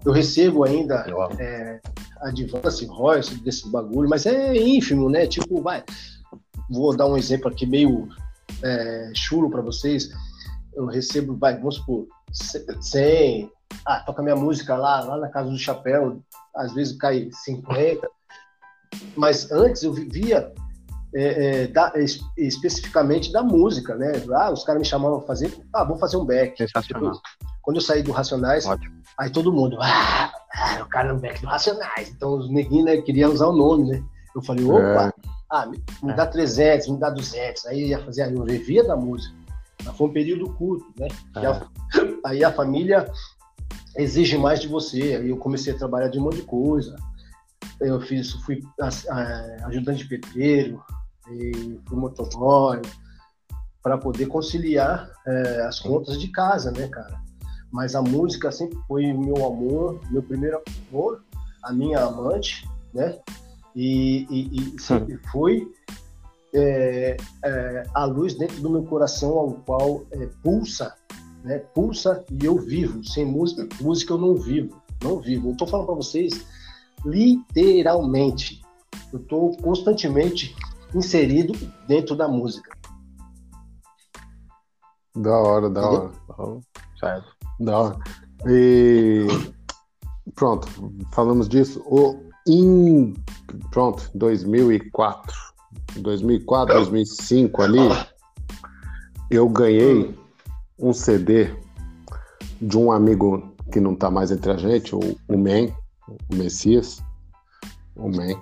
Eu 0.06 0.12
recebo 0.12 0.64
ainda 0.64 1.06
é, 1.40 1.80
advance, 2.22 2.86
royalties 2.86 3.40
desse 3.42 3.70
bagulho, 3.70 4.10
mas 4.10 4.26
é 4.26 4.56
ínfimo, 4.56 5.10
né? 5.10 5.28
Tipo, 5.28 5.62
vai, 5.62 5.84
vou 6.70 6.96
dar 6.96 7.08
um 7.08 7.18
exemplo 7.18 7.50
aqui 7.50 7.66
meio 7.66 8.08
é, 8.64 9.12
chulo 9.14 9.50
para 9.50 9.62
vocês. 9.62 10.10
Eu 10.76 10.86
recebo, 10.86 11.36
vai, 11.36 11.58
vamos 11.58 11.76
supor, 11.76 12.08
100, 12.32 13.52
ah, 13.86 14.00
toca 14.02 14.22
minha 14.22 14.36
música 14.36 14.76
lá, 14.76 15.02
lá 15.02 15.18
na 15.18 15.30
Casa 15.30 15.50
do 15.50 15.58
Chapéu, 15.58 16.22
às 16.56 16.74
vezes 16.74 16.98
cai 16.98 17.30
50. 17.32 18.08
Mas 19.16 19.52
antes 19.52 19.84
eu 19.84 19.94
vivia 19.94 20.54
é, 21.18 21.64
é, 21.64 21.68
da, 21.68 21.92
especificamente 22.38 23.32
da 23.32 23.42
música, 23.42 23.96
né? 23.96 24.12
Ah, 24.36 24.52
os 24.52 24.64
caras 24.64 24.80
me 24.80 24.88
chamavam 24.88 25.18
pra 25.18 25.28
fazer, 25.28 25.52
ah, 25.74 25.84
vou 25.84 25.98
fazer 25.98 26.16
um 26.16 26.26
back. 26.26 26.56
Sensacional. 26.56 27.14
Tipo, 27.14 27.24
quando 27.64 27.78
eu 27.78 27.82
saí 27.82 28.04
do 28.04 28.12
Racionais, 28.12 28.68
Ótimo. 28.68 29.02
aí 29.18 29.32
todo 29.32 29.52
mundo, 29.52 29.78
ah, 29.82 30.32
ah, 30.54 30.84
o 30.84 30.86
cara 30.86 31.12
no 31.12 31.20
back 31.20 31.42
do 31.42 31.48
Racionais. 31.48 32.10
Então 32.10 32.38
os 32.38 32.52
neguinhos 32.52 32.86
né, 32.86 32.98
queriam 32.98 33.32
usar 33.32 33.48
o 33.48 33.56
nome, 33.56 33.90
né? 33.90 34.04
Eu 34.36 34.44
falei, 34.44 34.64
opa, 34.64 35.08
é. 35.08 35.30
ah, 35.50 35.66
me, 35.66 35.84
me, 36.04 36.14
dá 36.14 36.28
300, 36.28 36.88
me 36.90 37.00
dá 37.00 37.10
200. 37.10 37.66
Aí 37.66 37.88
ia 37.88 38.00
fazer, 38.00 38.32
eu 38.32 38.44
vivia 38.44 38.84
da 38.84 38.96
música. 38.96 39.36
Mas 39.84 39.98
foi 39.98 40.08
um 40.08 40.14
período 40.14 40.54
curto, 40.54 40.86
né? 41.00 41.08
É. 41.36 42.08
aí 42.30 42.44
a 42.44 42.52
família 42.52 43.12
exige 43.98 44.38
mais 44.38 44.60
de 44.60 44.68
você. 44.68 45.16
Aí 45.16 45.30
eu 45.30 45.38
comecei 45.38 45.74
a 45.74 45.78
trabalhar 45.78 46.10
de 46.10 46.20
um 46.20 46.24
monte 46.24 46.38
de 46.38 46.44
coisa. 46.44 46.96
Eu 47.82 48.00
fiz, 48.02 48.34
fui 48.34 48.62
ajudante 49.66 50.04
de 50.04 50.10
pedreiro, 50.10 50.84
fui 51.88 51.98
motoboy, 51.98 52.82
para 53.82 53.98
poder 53.98 54.28
conciliar 54.28 55.10
é, 55.26 55.62
as 55.62 55.80
contas 55.80 56.20
de 56.20 56.28
casa, 56.30 56.72
né, 56.72 56.88
cara? 56.88 57.22
Mas 57.72 57.96
a 57.96 58.02
música 58.02 58.52
sempre 58.52 58.78
foi 58.88 59.12
o 59.12 59.20
meu 59.20 59.46
amor, 59.46 60.00
meu 60.10 60.24
primeiro 60.24 60.62
amor, 60.90 61.24
a 61.64 61.74
minha 61.74 62.00
amante, 62.00 62.68
né? 62.94 63.20
E, 63.76 64.26
e, 64.30 64.76
e 64.76 64.82
sempre 64.82 65.18
foi 65.32 65.68
é, 66.54 67.18
é, 67.44 67.84
a 67.94 68.06
luz 68.06 68.38
dentro 68.38 68.60
do 68.62 68.70
meu 68.70 68.84
coração 68.84 69.38
ao 69.38 69.52
qual 69.52 70.06
é, 70.12 70.26
pulsa 70.42 70.96
né? 71.48 71.60
Pulsa 71.74 72.26
e 72.30 72.46
eu 72.46 72.58
vivo. 72.58 73.04
Sem 73.04 73.26
música, 73.26 73.68
música 73.82 74.14
eu 74.14 74.18
não 74.18 74.36
vivo. 74.36 74.82
Não 75.02 75.20
vivo. 75.20 75.52
Eu 75.52 75.56
tô 75.56 75.66
falando 75.66 75.88
para 75.88 75.96
vocês 75.96 76.46
literalmente. 77.06 78.62
Eu 79.14 79.20
tô 79.20 79.52
constantemente 79.62 80.56
inserido 80.94 81.54
dentro 81.88 82.16
da 82.16 82.28
música. 82.28 82.76
Da 85.16 85.36
hora, 85.36 85.70
da 85.70 85.90
hora. 85.90 86.12
Certo. 87.00 87.36
Da 87.60 87.80
hora. 87.80 88.00
E 88.46 89.28
pronto, 90.36 90.68
falamos 91.12 91.50
disso. 91.50 91.82
O, 91.86 92.20
em 92.48 93.14
pronto, 93.72 94.10
2004, 94.14 95.34
2004, 95.98 96.76
2005 96.76 97.62
ali, 97.62 97.80
eu 99.32 99.50
ganhei 99.50 100.18
um 100.80 100.94
CD 100.94 101.54
de 102.62 102.78
um 102.78 102.92
amigo 102.92 103.56
que 103.72 103.80
não 103.80 103.94
está 103.94 104.10
mais 104.10 104.32
entre 104.32 104.52
a 104.52 104.58
gente, 104.58 104.96
o, 104.96 105.00
o 105.28 105.38
Men, 105.38 105.76
o 106.08 106.36
Messias. 106.36 107.04
O 107.96 108.10
Men. 108.10 108.38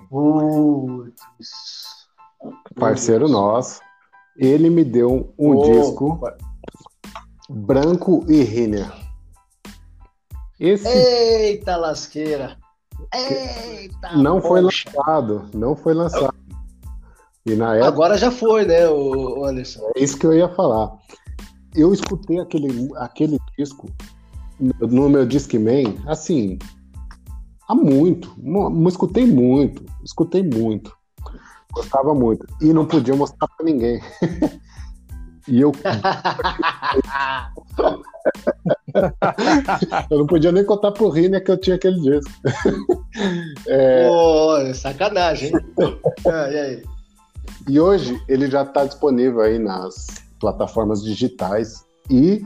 Parceiro 2.78 3.28
nosso. 3.28 3.80
Ele 4.36 4.70
me 4.70 4.84
deu 4.84 5.32
um 5.38 5.56
oh, 5.56 5.64
disco 5.64 6.18
pai. 6.18 6.36
branco 7.48 8.24
e 8.28 8.42
Rinner. 8.42 8.92
Esse... 10.60 10.88
Eita 10.88 11.76
lasqueira! 11.76 12.56
Eita! 13.14 14.16
Não 14.16 14.40
poxa. 14.40 14.48
foi 14.48 14.60
lançado, 14.60 15.50
não 15.54 15.76
foi 15.76 15.94
lançado. 15.94 16.34
E 17.44 17.54
na 17.54 17.74
época... 17.74 17.88
Agora 17.88 18.18
já 18.18 18.30
foi, 18.30 18.64
né, 18.64 18.88
o 18.88 19.44
Anderson? 19.44 19.90
É 19.96 20.02
isso 20.02 20.18
que 20.18 20.26
eu 20.26 20.34
ia 20.34 20.48
falar 20.48 20.98
eu 21.76 21.92
escutei 21.92 22.40
aquele, 22.40 22.90
aquele 22.96 23.38
disco 23.56 23.88
no 24.58 25.08
meu 25.10 25.26
Discman, 25.26 25.98
assim, 26.06 26.58
há 27.68 27.74
muito. 27.74 28.34
Escutei 28.88 29.26
muito, 29.26 29.84
escutei 30.02 30.42
muito. 30.42 30.96
Gostava 31.76 32.12
muito. 32.14 32.46
E 32.62 32.72
não 32.72 32.86
podia 32.86 33.14
mostrar 33.14 33.46
pra 33.48 33.66
ninguém. 33.66 34.00
e 35.46 35.60
eu. 35.60 35.72
eu 40.10 40.18
não 40.18 40.26
podia 40.26 40.50
nem 40.50 40.64
contar 40.64 40.92
pro 40.92 41.10
Riner 41.10 41.44
que 41.44 41.50
eu 41.50 41.60
tinha 41.60 41.76
aquele 41.76 42.00
disco. 42.00 42.32
é... 43.68 44.08
Pô, 44.08 44.72
sacanagem, 44.72 45.48
hein? 45.48 45.54
ah, 46.26 46.50
e 46.50 46.58
aí? 46.58 46.82
E 47.68 47.78
hoje 47.78 48.18
ele 48.26 48.50
já 48.50 48.62
está 48.62 48.86
disponível 48.86 49.42
aí 49.42 49.58
nas 49.58 50.06
plataformas 50.40 51.04
digitais 51.04 51.84
e 52.08 52.42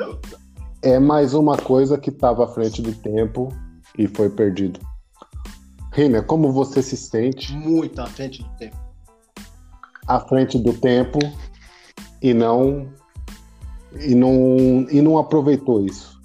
é 0.83 0.99
mais 0.99 1.35
uma 1.35 1.57
coisa 1.57 1.97
que 1.97 2.11
estava 2.11 2.47
à 2.47 2.49
frente 2.49 2.83
do 2.83 2.93
tempo 2.93 3.57
e 3.97 4.09
foi 4.09 4.29
perdido. 4.29 4.81
Rina, 5.93 6.21
como 6.21 6.53
você 6.53 6.83
se 6.83 6.97
sente? 6.97 7.53
Muito 7.53 8.01
à 8.01 8.07
frente 8.07 8.43
do 8.43 8.49
tempo. 8.57 8.90
À 10.07 10.21
frente 10.21 10.59
do 10.59 10.73
tempo 10.73 11.19
e 12.23 12.35
não 12.35 12.89
e 14.01 14.15
não 14.15 14.87
e 14.91 15.01
não 15.01 15.19
aproveitou 15.19 15.85
isso. 15.85 16.21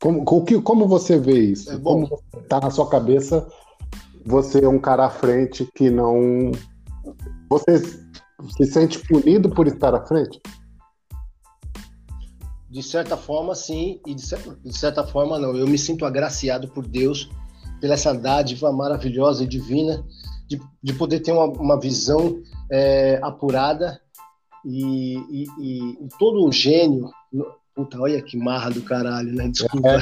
Como, 0.00 0.24
como 0.62 0.88
você 0.88 1.18
vê 1.18 1.38
isso? 1.38 1.72
É 1.72 1.78
como 1.78 2.08
está 2.42 2.60
na 2.60 2.70
sua 2.70 2.88
cabeça? 2.88 3.46
Você 4.26 4.64
é 4.64 4.68
um 4.68 4.78
cara 4.78 5.06
à 5.06 5.10
frente 5.10 5.68
que 5.74 5.90
não 5.90 6.50
você 7.48 7.78
se 7.78 8.66
sente 8.66 8.98
punido 8.98 9.50
por 9.50 9.66
estar 9.66 9.94
à 9.94 10.04
frente? 10.04 10.40
de 12.72 12.82
certa 12.82 13.18
forma, 13.18 13.54
sim, 13.54 14.00
e 14.06 14.14
de 14.14 14.22
certa, 14.22 14.56
de 14.64 14.74
certa 14.74 15.06
forma, 15.06 15.38
não. 15.38 15.54
Eu 15.54 15.66
me 15.66 15.76
sinto 15.76 16.06
agraciado 16.06 16.68
por 16.68 16.86
Deus, 16.86 17.28
pela 17.82 17.92
essa 17.92 18.14
dádiva 18.14 18.72
maravilhosa 18.72 19.44
e 19.44 19.46
divina, 19.46 20.02
de, 20.48 20.58
de 20.82 20.94
poder 20.94 21.20
ter 21.20 21.32
uma, 21.32 21.44
uma 21.44 21.78
visão 21.78 22.40
é, 22.72 23.20
apurada 23.22 24.00
e, 24.64 25.18
e, 25.30 25.44
e, 25.60 25.98
todo 26.18 26.46
o 26.46 26.50
gênio. 26.50 27.10
Puta, 27.74 28.00
olha 28.00 28.22
que 28.22 28.36
marra 28.36 28.70
do 28.70 28.82
caralho, 28.82 29.34
né? 29.34 29.48
Desculpa, 29.48 29.90
é. 29.90 30.00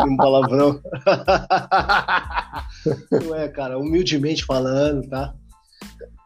um 0.02 0.16
palavrão. 0.16 0.80
Não 3.12 3.34
é, 3.34 3.48
cara, 3.48 3.78
humildemente 3.78 4.44
falando, 4.44 5.08
tá? 5.08 5.34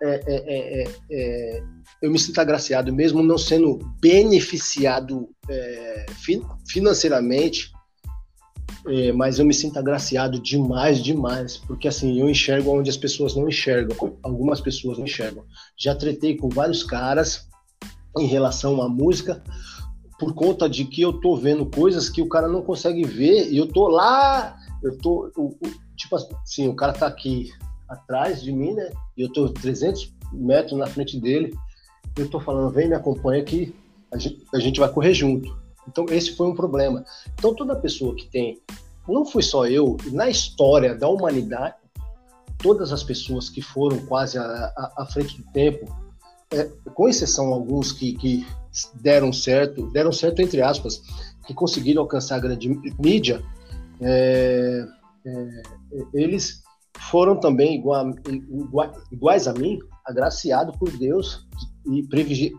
É, 0.02 0.20
é, 0.26 0.82
é, 0.82 0.84
é 1.10 1.62
eu 2.02 2.10
me 2.10 2.18
sinto 2.18 2.38
agraciado, 2.38 2.92
mesmo 2.92 3.22
não 3.22 3.38
sendo 3.38 3.78
beneficiado 3.98 5.30
financeiramente, 6.66 7.72
é, 8.86 9.12
mas 9.12 9.38
eu 9.38 9.46
me 9.46 9.54
sinto 9.54 9.78
agraciado 9.78 10.38
demais, 10.38 11.02
demais, 11.02 11.56
porque 11.56 11.88
assim, 11.88 12.20
eu 12.20 12.28
enxergo 12.28 12.70
onde 12.70 12.90
as 12.90 12.96
pessoas 12.96 13.34
não 13.34 13.48
enxergam, 13.48 14.16
algumas 14.22 14.60
pessoas 14.60 14.98
não 14.98 15.04
enxergam. 15.04 15.44
Já 15.76 15.94
tretei 15.94 16.36
com 16.36 16.48
vários 16.48 16.82
caras 16.82 17.48
em 18.18 18.26
relação 18.26 18.82
à 18.82 18.88
música, 18.88 19.42
por 20.18 20.34
conta 20.34 20.68
de 20.68 20.84
que 20.84 21.00
eu 21.00 21.14
tô 21.14 21.36
vendo 21.36 21.66
coisas 21.66 22.08
que 22.08 22.22
o 22.22 22.28
cara 22.28 22.46
não 22.46 22.62
consegue 22.62 23.04
ver, 23.04 23.50
e 23.50 23.56
eu 23.56 23.66
tô 23.66 23.88
lá, 23.88 24.56
eu 24.82 24.96
tô, 24.98 25.32
o, 25.36 25.46
o, 25.46 25.70
tipo 25.96 26.16
assim, 26.16 26.68
o 26.68 26.76
cara 26.76 26.92
tá 26.92 27.06
aqui 27.06 27.50
atrás 27.88 28.42
de 28.42 28.52
mim, 28.52 28.74
né, 28.74 28.90
e 29.16 29.22
eu 29.22 29.32
tô 29.32 29.48
300 29.48 30.12
metros 30.32 30.78
na 30.78 30.86
frente 30.86 31.18
dele, 31.18 31.54
eu 32.16 32.26
estou 32.26 32.40
falando, 32.40 32.72
vem 32.72 32.88
me 32.88 32.94
acompanha 32.94 33.40
aqui, 33.40 33.74
a 34.12 34.18
gente, 34.18 34.44
a 34.54 34.58
gente 34.58 34.78
vai 34.78 34.92
correr 34.92 35.14
junto. 35.14 35.63
Então 35.88 36.06
esse 36.08 36.36
foi 36.36 36.46
um 36.46 36.54
problema. 36.54 37.04
Então 37.34 37.54
toda 37.54 37.76
pessoa 37.76 38.14
que 38.14 38.26
tem, 38.26 38.60
não 39.08 39.24
fui 39.24 39.42
só 39.42 39.66
eu, 39.66 39.96
na 40.12 40.28
história 40.28 40.94
da 40.94 41.08
humanidade, 41.08 41.76
todas 42.58 42.92
as 42.92 43.02
pessoas 43.02 43.50
que 43.50 43.60
foram 43.60 43.98
quase 44.06 44.38
à, 44.38 45.06
frente 45.12 45.36
do 45.36 45.44
tempo, 45.52 45.86
é, 46.50 46.64
com 46.94 47.08
exceção 47.08 47.52
alguns 47.52 47.92
que, 47.92 48.14
que 48.14 48.46
deram 48.94 49.32
certo, 49.32 49.90
deram 49.90 50.12
certo 50.12 50.40
entre 50.40 50.62
aspas, 50.62 51.02
que 51.46 51.52
conseguiram 51.52 52.02
alcançar 52.02 52.36
a 52.36 52.40
grande 52.40 52.68
mídia, 52.98 53.42
é, 54.00 54.86
é, 55.26 55.48
eles 56.14 56.62
foram 57.10 57.38
também 57.38 57.74
igual, 57.74 58.10
igual, 58.28 58.92
iguais 59.12 59.46
a 59.46 59.52
mim, 59.52 59.78
agraciados 60.04 60.76
por 60.76 60.90
Deus 60.96 61.46
e 61.86 62.02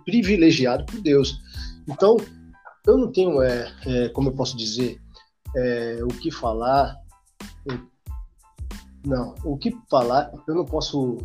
privilegiado 0.06 0.86
por 0.86 1.02
Deus. 1.02 1.40
Então, 1.88 2.18
eu 2.86 2.98
não 2.98 3.12
tenho, 3.12 3.42
é, 3.42 3.74
é 3.86 4.10
como 4.10 4.30
eu 4.30 4.34
posso 4.34 4.56
dizer, 4.56 5.02
é, 5.56 6.00
o 6.04 6.08
que 6.08 6.32
falar. 6.32 6.96
Não, 9.06 9.36
o 9.44 9.58
que 9.58 9.76
falar, 9.90 10.32
eu 10.48 10.56
não 10.56 10.66
posso 10.66 11.18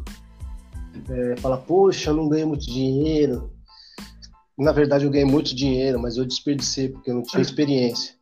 é, 1.08 1.36
falar, 1.38 1.58
poxa, 1.58 2.10
eu 2.10 2.14
não 2.14 2.28
ganhei 2.28 2.44
muito 2.44 2.66
dinheiro. 2.66 3.52
Na 4.58 4.72
verdade, 4.72 5.04
eu 5.04 5.10
ganhei 5.10 5.26
muito 5.26 5.54
dinheiro, 5.54 5.98
mas 5.98 6.16
eu 6.16 6.26
desperdicei 6.26 6.90
porque 6.90 7.10
eu 7.10 7.14
não 7.14 7.22
tinha 7.22 7.40
experiência. 7.42 8.14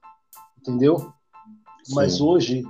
Entendeu? 0.58 1.12
Sim. 1.82 1.94
Mas 1.94 2.20
hoje, 2.20 2.62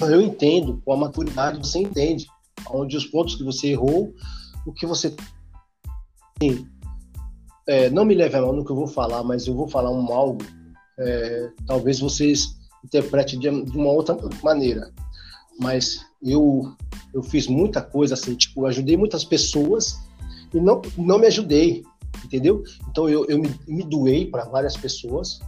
eu 0.00 0.20
entendo, 0.20 0.82
com 0.84 0.92
a 0.92 0.96
maturidade, 0.96 1.58
você 1.58 1.78
entende 1.78 2.26
onde 2.70 2.96
os 2.96 3.06
pontos 3.06 3.34
que 3.36 3.44
você 3.44 3.68
errou, 3.68 4.12
o 4.66 4.72
que 4.72 4.86
você 4.86 5.14
Sim. 6.42 6.68
É, 7.68 7.90
não 7.90 8.04
me 8.04 8.14
leve 8.14 8.36
a 8.36 8.40
no 8.40 8.64
que 8.64 8.70
eu 8.70 8.76
vou 8.76 8.86
falar, 8.86 9.22
mas 9.24 9.46
eu 9.46 9.54
vou 9.54 9.68
falar 9.68 9.90
um 9.90 10.12
algo. 10.12 10.44
É, 10.98 11.50
talvez 11.66 11.98
vocês 11.98 12.56
interpretem 12.84 13.38
de, 13.38 13.64
de, 13.64 13.76
uma 13.76 13.90
outra 13.90 14.16
maneira. 14.42 14.92
Mas 15.58 16.04
eu, 16.22 16.72
eu 17.12 17.22
fiz 17.22 17.46
muita 17.46 17.82
coisa 17.82 18.14
assim, 18.14 18.34
tipo, 18.34 18.66
ajudei 18.66 18.96
muitas 18.96 19.24
pessoas 19.24 19.98
e 20.54 20.60
não, 20.60 20.80
não 20.96 21.18
me 21.18 21.26
ajudei, 21.26 21.82
entendeu? 22.24 22.62
Então 22.88 23.08
eu, 23.08 23.24
eu 23.26 23.38
me, 23.38 23.52
me 23.66 23.82
doei 23.82 24.30
para 24.30 24.44
várias 24.44 24.76
pessoas 24.76 25.40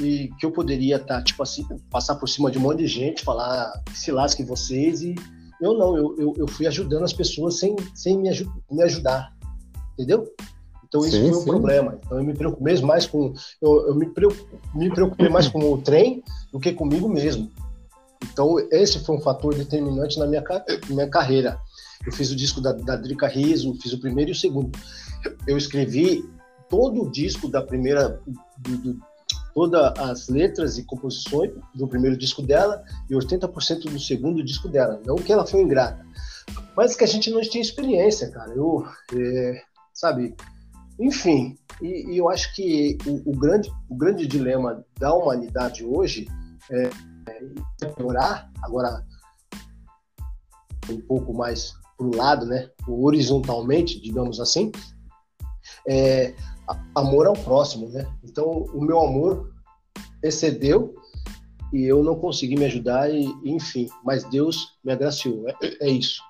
e 0.00 0.28
que 0.38 0.44
eu 0.44 0.52
poderia 0.52 0.96
estar, 0.96 1.18
tá, 1.18 1.22
tipo 1.22 1.42
assim, 1.42 1.66
passar 1.90 2.16
por 2.16 2.28
cima 2.28 2.50
de 2.50 2.58
um 2.58 2.62
monte 2.62 2.78
de 2.78 2.86
gente, 2.86 3.24
falar 3.24 3.72
se 3.94 4.12
lasquem 4.12 4.44
vocês 4.44 5.00
e 5.00 5.14
eu 5.60 5.72
não, 5.72 5.96
eu, 5.96 6.16
eu, 6.18 6.34
eu 6.36 6.48
fui 6.48 6.66
ajudando 6.66 7.04
as 7.04 7.14
pessoas 7.14 7.58
sem, 7.58 7.74
sem 7.94 8.18
me, 8.18 8.30
me 8.70 8.82
ajudar, 8.82 9.34
entendeu? 9.94 10.30
Então 10.88 11.04
isso 11.04 11.16
sim, 11.16 11.28
foi 11.28 11.38
um 11.38 11.40
sim. 11.40 11.46
problema. 11.46 11.98
Então 12.04 12.18
eu 12.18 12.24
me 12.24 12.34
preocupei 12.34 12.80
mais 12.80 13.06
com 13.06 13.34
eu, 13.60 13.88
eu 13.88 13.94
me, 13.94 14.06
preocupei, 14.06 14.58
me 14.74 14.90
preocupei 14.90 15.28
mais 15.28 15.48
com 15.48 15.72
o 15.72 15.78
trem 15.78 16.22
do 16.52 16.60
que 16.60 16.72
comigo 16.72 17.08
mesmo. 17.08 17.50
Então 18.32 18.58
esse 18.70 18.98
foi 19.00 19.16
um 19.16 19.20
fator 19.20 19.54
determinante 19.54 20.18
na 20.18 20.26
minha, 20.26 20.44
minha 20.88 21.08
carreira. 21.08 21.58
Eu 22.06 22.12
fiz 22.12 22.30
o 22.30 22.36
disco 22.36 22.60
da, 22.60 22.72
da 22.72 22.96
Drica 22.96 23.26
Riso, 23.26 23.74
fiz 23.80 23.92
o 23.92 24.00
primeiro 24.00 24.30
e 24.30 24.32
o 24.32 24.36
segundo. 24.36 24.70
Eu 25.46 25.58
escrevi 25.58 26.24
todo 26.68 27.02
o 27.02 27.10
disco 27.10 27.48
da 27.48 27.62
primeira, 27.62 28.20
do, 28.58 28.76
do, 28.78 29.00
todas 29.54 29.98
as 29.98 30.28
letras 30.28 30.78
e 30.78 30.84
composições 30.84 31.50
do 31.74 31.88
primeiro 31.88 32.16
disco 32.16 32.42
dela 32.42 32.84
e 33.08 33.14
80% 33.14 33.90
do 33.90 33.98
segundo 33.98 34.44
disco 34.44 34.68
dela. 34.68 35.00
Não 35.04 35.16
que 35.16 35.32
ela 35.32 35.46
foi 35.46 35.62
ingrata, 35.62 36.04
mas 36.76 36.94
que 36.94 37.04
a 37.04 37.06
gente 37.06 37.30
não 37.30 37.40
tinha 37.40 37.62
experiência, 37.62 38.30
cara. 38.30 38.52
Eu, 38.52 38.86
é, 39.14 39.62
sabe? 39.92 40.36
Enfim, 40.98 41.56
e, 41.80 42.12
e 42.12 42.18
eu 42.18 42.28
acho 42.28 42.54
que 42.54 42.96
o, 43.06 43.30
o, 43.30 43.36
grande, 43.36 43.70
o 43.88 43.94
grande 43.94 44.26
dilema 44.26 44.84
da 44.98 45.12
humanidade 45.14 45.84
hoje 45.84 46.26
é, 46.70 46.90
é 47.82 47.86
piorar, 47.88 48.50
agora 48.62 49.04
um 50.90 51.00
pouco 51.00 51.34
mais 51.34 51.74
para 51.96 52.06
o 52.06 52.14
lado, 52.14 52.46
né, 52.46 52.70
horizontalmente, 52.86 54.00
digamos 54.00 54.40
assim, 54.40 54.70
é 55.88 56.34
amor 56.94 57.26
ao 57.26 57.34
próximo, 57.34 57.88
né? 57.88 58.06
Então, 58.24 58.44
o 58.72 58.84
meu 58.84 59.00
amor 59.00 59.52
excedeu 60.22 60.94
e 61.72 61.84
eu 61.84 62.02
não 62.02 62.16
consegui 62.16 62.56
me 62.56 62.64
ajudar 62.64 63.10
e, 63.10 63.24
enfim, 63.44 63.88
mas 64.04 64.24
Deus 64.24 64.78
me 64.84 64.92
agraciou, 64.92 65.48
é, 65.48 65.54
é 65.80 65.88
isso. 65.88 66.22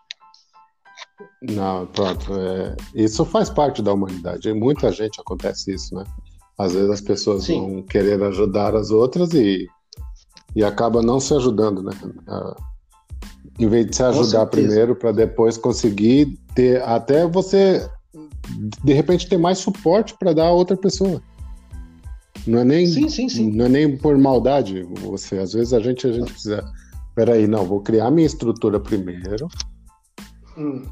Não, 1.43 1.87
pronto. 1.87 2.35
É, 2.35 2.77
isso 2.95 3.25
faz 3.25 3.49
parte 3.51 3.83
da 3.83 3.93
humanidade. 3.93 4.53
muita 4.53 4.91
gente 4.93 5.21
acontece 5.21 5.75
isso, 5.75 5.95
né? 5.95 6.05
Às 6.59 6.73
vezes 6.75 6.91
as 6.91 7.01
pessoas 7.01 7.45
Sim. 7.45 7.61
vão 7.61 7.83
querer 7.83 8.23
ajudar 8.23 8.75
as 8.75 8.91
outras 8.91 9.33
e, 9.35 9.69
e 10.55 10.65
acaba 10.65 11.03
não 11.03 11.21
se 11.21 11.35
ajudando, 11.35 11.83
né? 11.83 11.93
Ah, 12.27 12.57
em 13.59 13.69
vez 13.69 13.87
de 13.87 13.97
se 13.97 14.03
ajudar 14.03 14.47
primeiro 14.47 14.97
para 14.97 15.13
depois 15.13 15.57
conseguir 15.57 16.39
ter 16.55 16.83
até 16.83 17.27
você 17.27 17.89
de 18.85 18.93
repente 18.93 19.29
ter 19.29 19.39
mais 19.39 19.59
suporte 19.59 20.15
para 20.19 20.33
dar 20.33 20.47
a 20.47 20.53
outra 20.53 20.77
pessoa. 20.77 21.21
Não 22.47 22.61
é 22.61 22.65
nem 22.65 22.87
sim, 22.87 23.09
sim, 23.09 23.29
sim. 23.29 23.51
não 23.51 23.65
é 23.65 23.69
nem 23.69 23.97
por 23.97 24.17
maldade. 24.17 24.83
Você 25.01 25.39
às 25.39 25.53
vezes 25.53 25.73
a 25.73 25.81
gente 25.81 26.07
a 26.07 26.13
gente 26.13 26.33
precisa. 26.33 26.65
Peraí, 27.15 27.47
não, 27.47 27.65
vou 27.65 27.81
criar 27.81 28.11
minha 28.11 28.27
estrutura 28.27 28.79
primeiro. 28.79 29.49
Hum 30.57 30.83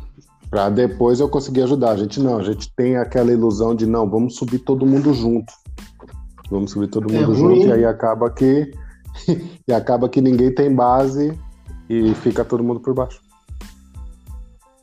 para 0.54 0.68
depois 0.68 1.18
eu 1.18 1.28
conseguir 1.28 1.62
ajudar. 1.62 1.90
A 1.90 1.96
gente 1.96 2.20
não, 2.20 2.38
a 2.38 2.42
gente 2.44 2.72
tem 2.76 2.96
aquela 2.96 3.32
ilusão 3.32 3.74
de 3.74 3.86
não, 3.86 4.08
vamos 4.08 4.36
subir 4.36 4.60
todo 4.60 4.86
mundo 4.86 5.12
junto. 5.12 5.52
Vamos 6.48 6.70
subir 6.70 6.86
todo 6.86 7.12
mundo 7.12 7.32
é 7.32 7.34
junto 7.34 7.66
e 7.66 7.72
aí 7.72 7.84
acaba 7.84 8.30
que 8.30 8.70
e 9.66 9.72
acaba 9.72 10.08
que 10.08 10.20
ninguém 10.20 10.54
tem 10.54 10.72
base 10.72 11.36
e 11.90 12.14
fica 12.14 12.44
todo 12.44 12.62
mundo 12.62 12.78
por 12.78 12.94
baixo. 12.94 13.20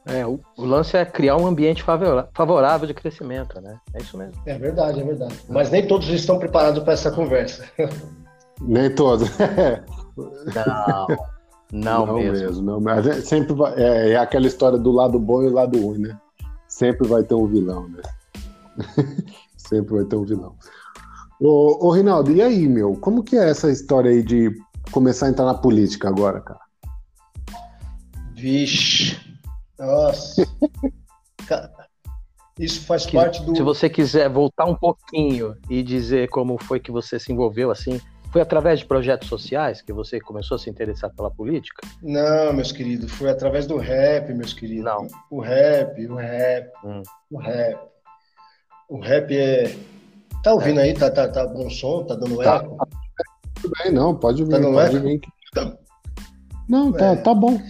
É, 0.05 0.25
o, 0.25 0.41
o 0.57 0.65
lance 0.65 0.97
é 0.97 1.05
criar 1.05 1.37
um 1.37 1.47
ambiente 1.47 1.85
favorável 2.33 2.85
de 2.85 2.93
crescimento, 2.93 3.61
né? 3.61 3.77
É 3.93 4.01
isso 4.01 4.17
mesmo. 4.17 4.33
É 4.45 4.57
verdade, 4.57 4.99
é 4.99 5.03
verdade. 5.05 5.35
Mas 5.47 5.71
nem 5.71 5.87
todos 5.87 6.09
estão 6.09 6.37
preparados 6.37 6.83
para 6.83 6.91
essa 6.91 7.11
conversa. 7.11 7.63
Nem 8.59 8.93
todos. 8.93 9.29
Não. 10.17 11.07
Não, 11.71 12.05
não 12.05 12.15
mesmo. 12.15 12.45
mesmo. 12.45 12.61
Não, 12.63 12.81
mas 12.81 13.07
é, 13.07 13.21
sempre 13.21 13.53
vai, 13.53 13.73
é, 13.75 14.11
é, 14.11 14.17
aquela 14.17 14.45
história 14.45 14.77
do 14.77 14.91
lado 14.91 15.17
bom 15.17 15.41
e 15.43 15.47
o 15.47 15.53
lado 15.53 15.79
ruim, 15.79 15.99
né? 15.99 16.19
Sempre 16.67 17.07
vai 17.07 17.23
ter 17.23 17.33
um 17.33 17.47
vilão, 17.47 17.87
né? 17.87 18.01
sempre 19.55 19.95
vai 19.95 20.05
ter 20.05 20.15
um 20.15 20.25
vilão. 20.25 20.55
Ô, 21.39 21.87
ô, 21.87 21.91
Rinaldo, 21.91 22.31
e 22.31 22.41
aí, 22.41 22.67
meu? 22.67 22.95
Como 22.95 23.23
que 23.23 23.37
é 23.37 23.49
essa 23.49 23.71
história 23.71 24.11
aí 24.11 24.21
de 24.21 24.51
começar 24.91 25.27
a 25.27 25.29
entrar 25.29 25.45
na 25.45 25.53
política 25.53 26.09
agora, 26.09 26.41
cara? 26.41 26.59
Vixe, 28.35 29.17
nossa. 29.79 30.45
Isso 32.59 32.81
faz 32.81 33.05
que, 33.05 33.15
parte 33.15 33.41
do. 33.43 33.55
Se 33.55 33.63
você 33.63 33.89
quiser 33.89 34.29
voltar 34.29 34.65
um 34.65 34.75
pouquinho 34.75 35.55
e 35.69 35.81
dizer 35.81 36.29
como 36.29 36.61
foi 36.61 36.79
que 36.79 36.91
você 36.91 37.19
se 37.19 37.31
envolveu 37.31 37.71
assim 37.71 37.99
foi 38.31 38.41
através 38.41 38.79
de 38.79 38.85
projetos 38.85 39.27
sociais 39.27 39.81
que 39.81 39.91
você 39.91 40.19
começou 40.19 40.55
a 40.55 40.59
se 40.59 40.69
interessar 40.69 41.09
pela 41.11 41.29
política? 41.29 41.85
Não, 42.01 42.53
meus 42.53 42.71
queridos, 42.71 43.11
foi 43.11 43.29
através 43.29 43.67
do 43.67 43.77
rap, 43.77 44.33
meus 44.33 44.53
queridos. 44.53 44.85
Não. 44.85 45.07
O 45.29 45.39
rap, 45.41 46.07
o 46.07 46.15
rap, 46.15 46.71
hum. 46.83 47.03
o 47.29 47.37
rap. 47.37 47.79
O 48.89 48.99
rap 48.99 49.37
é, 49.37 49.73
Tá 50.43 50.53
ouvindo 50.53 50.79
é. 50.79 50.83
aí? 50.83 50.93
Tá, 50.93 51.09
tá, 51.11 51.27
tá 51.27 51.45
bom 51.45 51.69
som? 51.69 52.03
Tá 52.03 52.15
dando 52.15 52.37
tá, 52.37 52.55
eco? 52.55 52.77
Tá, 52.77 52.87
tudo 53.61 53.73
bem, 53.83 53.91
não, 53.91 54.15
pode 54.15 54.43
vir, 54.43 54.49
tá 54.49 54.59
pode 54.59 54.97
eco? 54.97 55.07
vir. 55.07 55.21
Tá. 55.53 55.77
Não, 56.67 56.91
tá, 56.91 57.07
é. 57.07 57.15
tá 57.17 57.33
bom. 57.33 57.61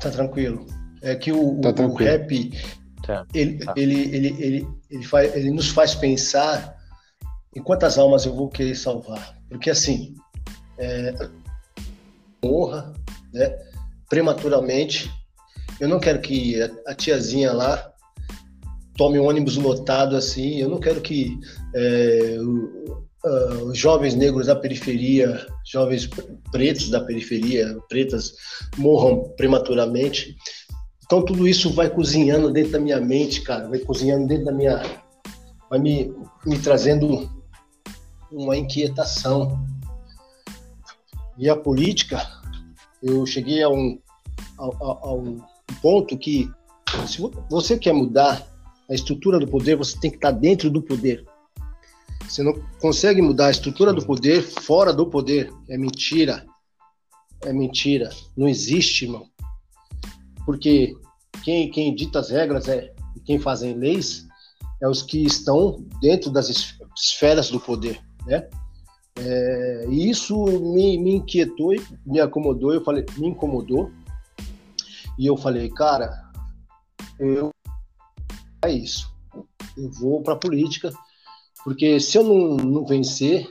Tá 0.00 0.10
tranquilo. 0.10 0.64
É 1.02 1.14
que 1.14 1.32
o, 1.32 1.60
tá 1.60 1.70
o, 1.82 1.90
o 1.90 1.94
rap, 1.94 2.52
tá. 3.02 3.26
Ele, 3.34 3.58
tá. 3.58 3.74
Ele, 3.76 4.14
ele, 4.14 4.36
ele, 4.38 4.68
ele, 4.90 5.04
faz, 5.04 5.34
ele 5.34 5.50
nos 5.50 5.70
faz 5.70 5.94
pensar 5.94 6.76
em 7.54 7.62
quantas 7.62 7.98
almas 7.98 8.26
eu 8.26 8.34
vou 8.34 8.48
querer 8.48 8.74
salvar. 8.74 9.35
Porque 9.48 9.70
assim, 9.70 10.14
é, 10.78 11.14
morra, 12.44 12.92
né, 13.32 13.56
prematuramente. 14.08 15.10
Eu 15.80 15.88
não 15.88 16.00
quero 16.00 16.20
que 16.20 16.56
a 16.86 16.94
tiazinha 16.94 17.52
lá 17.52 17.92
tome 18.96 19.18
um 19.18 19.26
ônibus 19.26 19.56
lotado 19.56 20.16
assim. 20.16 20.58
Eu 20.58 20.68
não 20.68 20.78
quero 20.78 21.00
que 21.00 21.38
é, 21.74 22.38
uh, 22.40 23.64
os 23.66 23.78
jovens 23.78 24.14
negros 24.14 24.46
da 24.46 24.56
periferia, 24.56 25.46
jovens 25.70 26.08
pretos 26.50 26.88
da 26.88 27.00
periferia, 27.00 27.76
pretas, 27.88 28.34
morram 28.78 29.34
prematuramente. 29.36 30.36
Então 31.04 31.24
tudo 31.24 31.46
isso 31.46 31.70
vai 31.70 31.90
cozinhando 31.90 32.50
dentro 32.50 32.72
da 32.72 32.80
minha 32.80 33.00
mente, 33.00 33.42
cara, 33.42 33.68
vai 33.68 33.78
cozinhando 33.78 34.26
dentro 34.26 34.46
da 34.46 34.52
minha, 34.52 34.82
vai 35.70 35.78
me, 35.78 36.12
me 36.44 36.58
trazendo 36.58 37.30
uma 38.30 38.56
inquietação. 38.56 39.64
E 41.38 41.48
a 41.48 41.56
política, 41.56 42.26
eu 43.02 43.26
cheguei 43.26 43.62
a 43.62 43.68
um, 43.68 43.98
a, 44.58 44.64
a, 44.64 44.98
a 45.08 45.14
um 45.14 45.40
ponto 45.82 46.16
que 46.16 46.50
se 47.06 47.20
você 47.50 47.78
quer 47.78 47.92
mudar 47.92 48.46
a 48.88 48.94
estrutura 48.94 49.38
do 49.38 49.46
poder, 49.46 49.76
você 49.76 49.98
tem 49.98 50.10
que 50.10 50.16
estar 50.16 50.30
dentro 50.30 50.70
do 50.70 50.80
poder. 50.82 51.24
Você 52.28 52.42
não 52.42 52.54
consegue 52.80 53.20
mudar 53.20 53.46
a 53.46 53.50
estrutura 53.50 53.92
do 53.92 54.04
poder 54.04 54.42
fora 54.42 54.92
do 54.92 55.06
poder. 55.06 55.52
É 55.68 55.76
mentira. 55.76 56.46
É 57.44 57.52
mentira. 57.52 58.10
Não 58.36 58.48
existe, 58.48 59.04
irmão. 59.04 59.28
Porque 60.44 60.96
quem, 61.44 61.70
quem 61.70 61.94
dita 61.94 62.18
as 62.18 62.30
regras 62.30 62.68
é 62.68 62.92
quem 63.24 63.38
fazem 63.38 63.74
leis 63.74 64.26
é 64.80 64.88
os 64.88 65.02
que 65.02 65.24
estão 65.24 65.84
dentro 66.00 66.30
das 66.30 66.48
esferas 66.96 67.50
do 67.50 67.58
poder, 67.58 68.00
né? 68.26 68.48
É, 69.18 69.86
e 69.88 70.10
isso 70.10 70.44
me, 70.44 70.98
me 70.98 71.14
inquietou, 71.16 71.72
me 72.04 72.20
acomodou. 72.20 72.72
Eu 72.72 72.84
falei, 72.84 73.04
me 73.16 73.28
incomodou. 73.28 73.90
E 75.18 75.26
eu 75.26 75.36
falei, 75.36 75.70
cara, 75.70 76.10
eu 77.18 77.50
é 78.62 78.70
isso. 78.70 79.10
Eu 79.76 79.90
vou 79.90 80.22
para 80.22 80.34
a 80.34 80.38
política, 80.38 80.92
porque 81.64 82.00
se 82.00 82.18
eu 82.18 82.24
não, 82.24 82.56
não 82.56 82.86
vencer, 82.86 83.48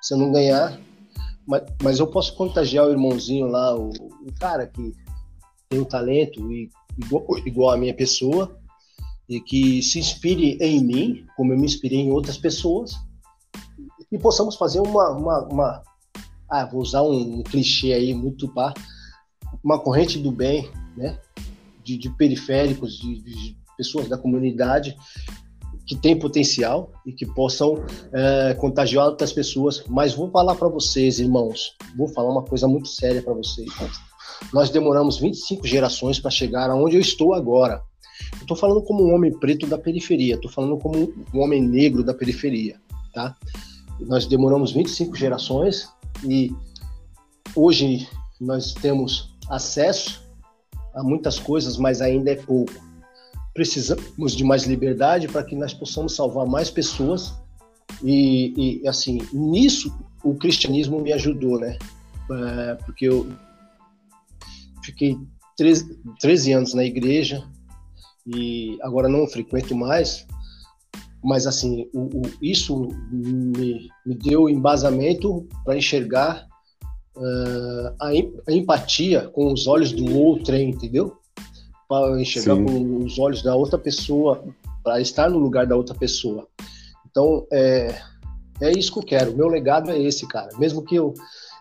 se 0.00 0.14
eu 0.14 0.18
não 0.18 0.32
ganhar, 0.32 0.78
mas, 1.46 1.62
mas 1.82 1.98
eu 1.98 2.06
posso 2.06 2.34
contagiar 2.36 2.86
o 2.86 2.90
irmãozinho 2.90 3.46
lá, 3.46 3.74
o, 3.76 3.90
o 3.90 4.32
cara 4.38 4.66
que 4.66 4.92
tem 5.68 5.80
um 5.80 5.84
talento 5.84 6.52
e, 6.52 6.70
igual, 6.98 7.24
igual 7.46 7.70
a 7.70 7.76
minha 7.76 7.94
pessoa, 7.94 8.58
e 9.28 9.40
que 9.40 9.82
se 9.82 9.98
inspire 9.98 10.58
em 10.60 10.84
mim, 10.84 11.26
como 11.36 11.52
eu 11.52 11.58
me 11.58 11.64
inspirei 11.64 12.00
em 12.00 12.10
outras 12.10 12.36
pessoas, 12.36 12.94
e 14.14 14.18
possamos 14.18 14.54
fazer 14.54 14.80
uma, 14.80 15.10
uma, 15.10 15.40
uma 15.48 15.82
ah, 16.48 16.64
vou 16.64 16.80
usar 16.80 17.02
um, 17.02 17.40
um 17.40 17.42
clichê 17.42 17.92
aí 17.92 18.14
muito 18.14 18.46
pá, 18.46 18.72
uma 19.62 19.78
corrente 19.78 20.20
do 20.20 20.30
bem, 20.30 20.70
né? 20.96 21.18
De, 21.82 21.98
de 21.98 22.08
periféricos, 22.10 22.96
de, 22.96 23.20
de, 23.22 23.56
pessoas 23.76 24.08
da 24.08 24.16
comunidade 24.16 24.96
que 25.84 25.96
têm 25.96 26.16
potencial 26.16 26.92
e 27.04 27.12
que 27.12 27.26
possam 27.26 27.74
é, 28.12 28.54
contagiar 28.54 29.06
outras 29.06 29.32
pessoas. 29.32 29.82
Mas 29.88 30.14
vou 30.14 30.30
falar 30.30 30.54
para 30.54 30.68
vocês, 30.68 31.18
irmãos, 31.18 31.74
vou 31.96 32.06
falar 32.06 32.30
uma 32.30 32.44
coisa 32.44 32.68
muito 32.68 32.86
séria 32.86 33.20
para 33.20 33.34
vocês. 33.34 33.68
Nós 34.52 34.70
demoramos 34.70 35.18
25 35.18 35.66
gerações 35.66 36.20
para 36.20 36.30
chegar 36.30 36.70
aonde 36.70 36.94
eu 36.94 37.00
estou 37.00 37.34
agora. 37.34 37.82
Eu 38.34 38.42
estou 38.42 38.56
falando 38.56 38.80
como 38.84 39.04
um 39.04 39.12
homem 39.12 39.36
preto 39.36 39.66
da 39.66 39.76
periferia, 39.76 40.36
estou 40.36 40.50
falando 40.50 40.78
como 40.78 41.12
um 41.34 41.40
homem 41.40 41.60
negro 41.60 42.04
da 42.04 42.14
periferia, 42.14 42.80
tá? 43.12 43.36
Nós 44.00 44.26
demoramos 44.26 44.72
25 44.72 45.14
gerações 45.16 45.88
e 46.24 46.54
hoje 47.54 48.08
nós 48.40 48.72
temos 48.72 49.34
acesso 49.48 50.22
a 50.94 51.02
muitas 51.02 51.38
coisas, 51.38 51.76
mas 51.76 52.00
ainda 52.00 52.30
é 52.30 52.36
pouco. 52.36 52.72
Precisamos 53.52 54.34
de 54.34 54.44
mais 54.44 54.64
liberdade 54.64 55.28
para 55.28 55.44
que 55.44 55.54
nós 55.54 55.72
possamos 55.72 56.14
salvar 56.14 56.46
mais 56.46 56.70
pessoas 56.70 57.34
e, 58.02 58.80
e, 58.82 58.88
assim 58.88 59.20
nisso 59.32 59.94
o 60.24 60.34
cristianismo 60.34 61.00
me 61.00 61.12
ajudou 61.12 61.60
né? 61.60 61.78
É, 62.30 62.74
porque 62.76 63.06
eu 63.06 63.30
fiquei 64.82 65.16
13, 65.56 65.98
13 66.20 66.52
anos 66.52 66.74
na 66.74 66.84
igreja 66.84 67.46
e 68.26 68.78
agora 68.82 69.08
não 69.08 69.26
frequento 69.26 69.76
mais 69.76 70.26
mas 71.24 71.46
assim 71.46 71.88
o, 71.92 72.02
o, 72.02 72.22
isso 72.40 72.88
me, 73.10 73.88
me 74.06 74.14
deu 74.14 74.48
embasamento 74.48 75.46
para 75.64 75.76
enxergar 75.76 76.46
uh, 77.16 77.94
a, 78.00 78.08
a, 78.48 78.52
empatia 78.52 79.28
com 79.28 79.52
os 79.52 79.66
olhos 79.66 79.92
do 79.92 80.16
outro 80.16 80.54
entendeu 80.54 81.16
para 81.88 82.20
enxergar 82.20 82.56
Sim. 82.56 82.64
com 82.64 83.04
os 83.04 83.18
olhos 83.18 83.42
da 83.42 83.54
outra 83.54 83.78
pessoa, 83.78 84.44
para 84.82 85.00
estar 85.00 85.30
no 85.30 85.38
lugar 85.38 85.66
da 85.66 85.76
outra 85.76 85.94
pessoa. 85.94 86.48
Então, 87.08 87.46
é, 87.52 87.94
é 88.60 88.72
isso 88.72 88.92
que 88.92 88.98
eu 88.98 89.02
quero. 89.02 89.36
Meu 89.36 89.48
legado 89.48 89.90
é 89.90 89.98
esse, 90.00 90.26
cara. 90.26 90.48
Mesmo 90.58 90.82
que 90.82 90.96
eu, 90.96 91.14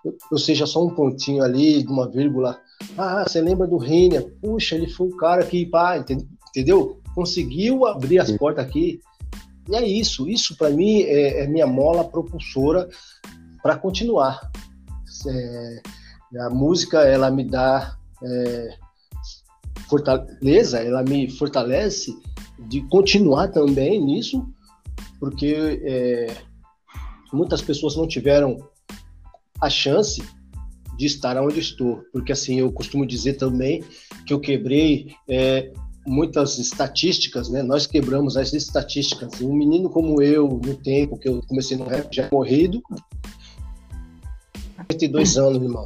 eu, 0.04 0.18
eu 0.32 0.38
seja 0.38 0.66
só 0.66 0.84
um 0.84 0.90
pontinho 0.90 1.44
ali, 1.44 1.84
de 1.84 1.92
uma 1.92 2.10
vírgula. 2.10 2.60
Ah, 2.98 3.24
você 3.28 3.42
lembra 3.42 3.68
do 3.68 3.78
Reiner? 3.78 4.34
Puxa, 4.42 4.76
ele 4.76 4.90
foi 4.90 5.08
o 5.08 5.18
cara 5.18 5.46
que, 5.46 5.66
pá, 5.66 5.98
entendeu? 5.98 7.00
Conseguiu 7.14 7.86
abrir 7.86 8.20
as 8.20 8.32
portas 8.32 8.66
aqui. 8.66 9.00
E 9.70 9.76
é 9.76 9.88
isso. 9.88 10.30
Isso, 10.30 10.58
para 10.58 10.70
mim, 10.70 11.02
é, 11.02 11.44
é, 11.44 11.48
minha 11.48 11.68
mola 11.68 12.04
propulsora 12.04 12.90
para 13.62 13.78
continuar. 13.78 14.52
É, 15.28 15.82
a 16.42 16.50
música, 16.50 17.02
ela 17.02 17.30
me 17.32 17.44
dá 17.44 17.96
é, 18.24 18.78
fortaleza, 19.88 20.80
ela 20.80 21.04
me 21.04 21.30
fortalece 21.30 22.14
de 22.68 22.82
continuar 22.88 23.50
também 23.50 24.04
nisso, 24.04 24.46
porque 25.20 25.82
é, 25.84 26.36
muitas 27.32 27.62
pessoas 27.62 27.96
não 27.96 28.08
tiveram 28.08 28.58
a 29.62 29.70
chance 29.70 30.24
de 30.98 31.06
estar 31.06 31.38
onde 31.42 31.60
estou, 31.60 32.04
porque 32.12 32.32
assim 32.32 32.60
eu 32.60 32.72
costumo 32.72 33.06
dizer 33.06 33.34
também 33.34 33.84
que 34.26 34.34
eu 34.34 34.40
quebrei 34.40 35.16
é, 35.28 35.72
muitas 36.06 36.58
estatísticas, 36.60 37.50
né? 37.50 37.64
Nós 37.64 37.88
quebramos 37.88 38.38
as 38.38 38.54
estatísticas. 38.54 39.42
Um 39.42 39.54
menino 39.54 39.90
como 39.90 40.22
eu, 40.22 40.60
no 40.64 40.76
tempo 40.76 41.18
que 41.18 41.28
eu 41.28 41.42
comecei 41.48 41.78
no 41.78 41.86
rap, 41.86 42.14
já 42.14 42.24
é 42.24 42.30
morrido, 42.32 42.82
22 44.90 45.38
anos, 45.38 45.62
irmão. 45.62 45.84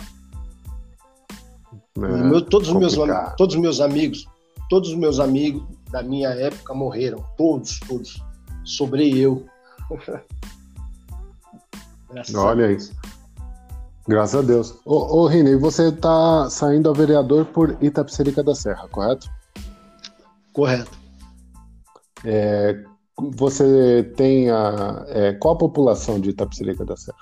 É, 1.98 2.00
meu, 2.00 2.42
todos, 2.42 2.70
os 2.70 2.76
meus, 2.76 2.96
todos 3.38 3.56
os 3.56 3.62
meus 3.62 3.80
amigos, 3.82 4.28
todos 4.70 4.90
os 4.90 4.96
meus 4.96 5.20
amigos 5.20 5.64
da 5.92 6.04
minha 6.04 6.30
época 6.30 6.74
morreram. 6.74 7.24
Todos, 7.38 7.80
todos. 7.88 8.24
Sobrei 8.64 9.18
eu. 9.18 9.46
Olha 12.36 12.72
isso. 12.72 12.96
Graças 14.08 14.40
a 14.40 14.42
Deus. 14.42 14.76
Ô, 14.86 15.22
ô 15.22 15.28
Rini, 15.28 15.56
você 15.56 15.90
está 15.90 16.50
saindo 16.50 16.90
a 16.90 16.94
vereador 16.94 17.46
por 17.46 17.78
Itapserica 17.82 18.42
da 18.42 18.56
Serra, 18.56 18.88
correto? 18.88 19.30
Correto. 20.58 20.98
É, 22.26 22.84
você 23.36 24.12
tem 24.18 24.50
a. 24.50 25.06
É, 25.10 25.34
qual 25.34 25.54
a 25.54 25.58
população 25.60 26.20
de 26.20 26.32
Itapserica 26.32 26.84
da 26.84 26.98
Serra? 26.98 27.18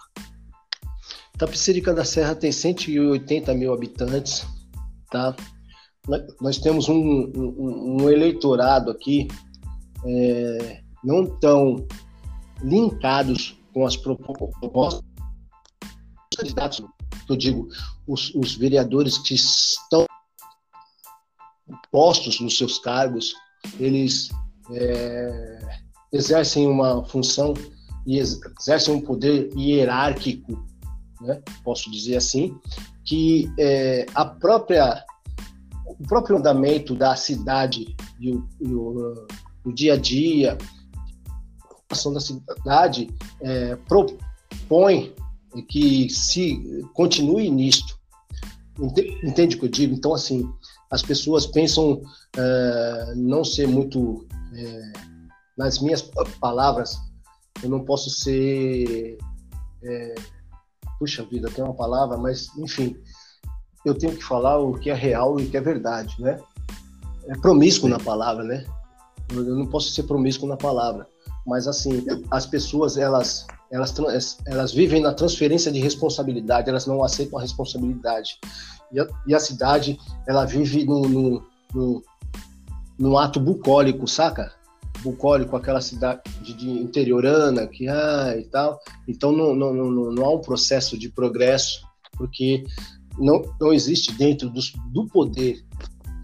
Itapserica 1.35 1.93
da 1.93 2.05
Serra 2.05 2.33
tem 2.33 2.49
180 2.49 3.53
mil 3.53 3.73
habitantes 3.73 4.47
tá? 5.11 5.35
Nós 6.39 6.59
temos 6.59 6.87
um, 6.87 6.95
um, 6.95 7.97
um 7.99 8.09
eleitorado 8.09 8.89
aqui 8.89 9.27
é, 10.05 10.81
não 11.03 11.25
tão 11.25 11.85
linkados 12.63 13.59
com 13.73 13.85
as 13.85 13.97
propostas 13.97 15.03
dos 16.31 16.37
candidatos, 16.37 16.81
eu 17.27 17.35
digo, 17.35 17.67
os, 18.07 18.33
os 18.33 18.55
vereadores 18.55 19.17
que 19.17 19.33
estão 19.33 20.05
postos 21.91 22.39
nos 22.39 22.57
seus 22.57 22.79
cargos, 22.79 23.33
eles 23.79 24.29
é, 24.71 25.59
exercem 26.11 26.67
uma 26.67 27.03
função 27.05 27.53
e 28.05 28.19
exercem 28.19 28.93
um 28.93 29.01
poder 29.01 29.49
hierárquico, 29.57 30.65
né? 31.21 31.41
posso 31.63 31.89
dizer 31.91 32.17
assim, 32.17 32.57
que 33.03 33.49
é, 33.59 34.05
a 34.13 34.25
própria 34.25 35.03
o 35.87 36.07
próprio 36.07 36.37
andamento 36.37 36.93
da 36.93 37.15
cidade 37.15 37.95
e 38.19 38.31
o, 38.31 38.49
e 38.59 38.73
o, 38.73 39.27
o 39.63 39.71
dia 39.71 39.93
a 39.93 39.97
dia 39.97 40.57
população 41.85 42.13
da 42.13 42.19
cidade 42.19 43.09
é, 43.41 43.75
propõe 43.87 45.13
que 45.69 46.09
se 46.09 46.83
continue 46.93 47.49
nisto. 47.49 47.97
Entende 49.23 49.55
o 49.55 49.59
que 49.59 49.65
eu 49.65 49.69
digo? 49.69 49.93
Então, 49.93 50.13
assim, 50.13 50.49
as 50.91 51.01
pessoas 51.01 51.45
pensam 51.45 52.01
é, 52.37 53.13
não 53.15 53.43
ser 53.43 53.67
muito, 53.67 54.27
é, 54.53 54.91
nas 55.57 55.79
minhas 55.79 56.01
palavras, 56.39 56.97
eu 57.63 57.69
não 57.69 57.83
posso 57.83 58.09
ser, 58.09 59.17
é, 59.83 60.15
puxa 60.99 61.23
vida, 61.23 61.49
tem 61.49 61.63
uma 61.63 61.73
palavra, 61.73 62.17
mas 62.17 62.55
enfim, 62.57 62.95
eu 63.85 63.93
tenho 63.93 64.15
que 64.15 64.23
falar 64.23 64.57
o 64.57 64.73
que 64.73 64.89
é 64.89 64.93
real 64.93 65.39
e 65.39 65.45
o 65.45 65.49
que 65.49 65.57
é 65.57 65.61
verdade, 65.61 66.15
né? 66.19 66.39
É 67.27 67.37
promíscuo 67.37 67.89
na 67.89 67.99
palavra, 67.99 68.43
né? 68.43 68.65
Eu 69.31 69.55
não 69.55 69.65
posso 69.65 69.89
ser 69.89 70.03
promíscuo 70.03 70.47
na 70.47 70.57
palavra, 70.57 71.07
mas 71.45 71.67
assim, 71.67 72.05
as 72.31 72.45
pessoas 72.45 72.97
elas 72.97 73.45
elas, 73.71 74.37
elas 74.45 74.73
vivem 74.73 75.01
na 75.01 75.13
transferência 75.13 75.71
de 75.71 75.79
responsabilidade, 75.79 76.69
elas 76.69 76.85
não 76.85 77.03
aceitam 77.03 77.37
a 77.37 77.41
responsabilidade. 77.41 78.39
E 78.91 78.99
a, 78.99 79.07
e 79.27 79.35
a 79.35 79.39
cidade, 79.39 79.99
ela 80.27 80.45
vive 80.45 80.85
num, 80.85 81.41
ato 83.17 83.39
bucólico, 83.39 84.07
saca? 84.07 84.53
Bucólico, 85.01 85.55
aquela 85.55 85.81
cidade 85.81 86.21
de 86.41 86.69
interiorana 86.69 87.67
que 87.67 87.87
ah, 87.87 88.35
e 88.37 88.45
tal. 88.45 88.79
Então 89.07 89.31
não, 89.31 89.55
não, 89.55 89.73
não, 89.73 90.11
não 90.11 90.25
há 90.25 90.33
um 90.33 90.41
processo 90.41 90.97
de 90.97 91.09
progresso, 91.09 91.85
porque 92.13 92.63
não, 93.17 93.41
não 93.59 93.73
existe 93.73 94.11
dentro 94.13 94.49
do 94.49 95.07
poder 95.07 95.63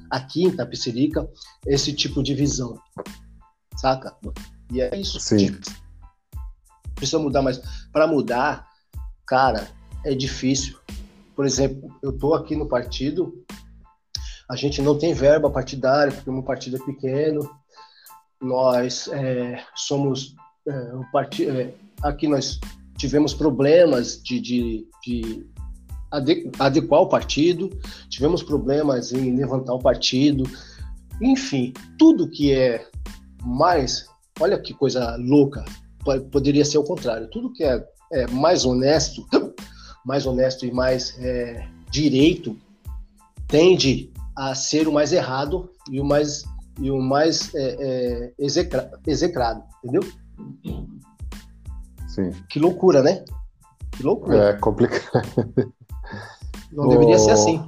aqui 0.10 0.44
em 0.44 0.56
Tapicerica 0.56 1.28
esse 1.66 1.94
tipo 1.94 2.22
de 2.22 2.34
visão, 2.34 2.78
saca? 3.78 4.16
E 4.72 4.82
é 4.82 4.96
isso. 4.96 5.20
Sim 5.20 5.56
precisa 7.02 7.18
mudar, 7.18 7.42
mas 7.42 7.60
para 7.92 8.06
mudar, 8.06 8.68
cara, 9.26 9.68
é 10.06 10.14
difícil. 10.14 10.78
Por 11.36 11.46
exemplo, 11.46 11.90
eu 12.04 12.12
estou 12.12 12.36
aqui 12.36 12.56
no 12.56 12.68
partido, 12.68 13.44
a 14.48 14.56
gente 14.56 14.82
não 14.82 14.98
tem 14.98 15.14
verba 15.14 15.50
partidária, 15.50 16.14
porque 16.14 16.30
o 16.30 16.34
meu 16.34 16.44
partido 16.44 16.78
é 16.78 16.86
pequeno, 16.86 17.50
nós 18.40 19.08
é, 19.12 19.64
somos 19.76 20.36
é, 20.68 20.94
o 20.94 21.04
partido. 21.12 21.60
É, 21.60 21.74
aqui 22.04 22.28
nós 22.28 22.60
tivemos 22.98 23.34
problemas 23.34 24.22
de, 24.22 24.40
de, 24.40 24.88
de 25.04 25.50
adequar 26.60 27.02
o 27.02 27.10
partido, 27.10 27.70
tivemos 28.10 28.44
problemas 28.44 29.12
em 29.12 29.36
levantar 29.36 29.74
o 29.74 29.80
partido, 29.80 30.44
enfim, 31.20 31.74
tudo 31.98 32.30
que 32.30 32.54
é 32.54 32.88
mais. 33.44 34.11
Olha 34.42 34.60
que 34.60 34.74
coisa 34.74 35.16
louca 35.18 35.64
poderia 36.32 36.66
ser 36.66 36.78
o 36.78 36.84
contrário. 36.84 37.30
Tudo 37.30 37.54
que 37.54 37.64
é, 37.64 37.86
é 38.12 38.28
mais 38.28 38.66
honesto, 38.66 39.26
mais 40.06 40.26
honesto 40.26 40.66
e 40.66 40.72
mais 40.72 41.18
é, 41.20 41.68
direito, 41.90 42.58
tende 43.48 44.12
a 44.36 44.56
ser 44.56 44.88
o 44.88 44.94
mais 44.94 45.14
errado 45.14 45.70
e 45.90 46.00
o 46.00 46.06
mais 46.06 46.44
e 46.80 46.90
o 46.90 47.00
mais 47.00 47.54
é, 47.54 47.76
é, 47.80 48.34
execra, 48.40 48.92
execrado, 49.06 49.64
entendeu? 49.84 50.02
Sim. 52.08 52.32
Que 52.50 52.60
loucura, 52.60 53.04
né? 53.04 53.24
Que 53.92 54.04
loucura. 54.04 54.50
É 54.50 54.54
complicado. 54.54 55.28
Não 56.72 56.88
deveria 56.88 57.20
ser 57.20 57.32
assim. 57.32 57.62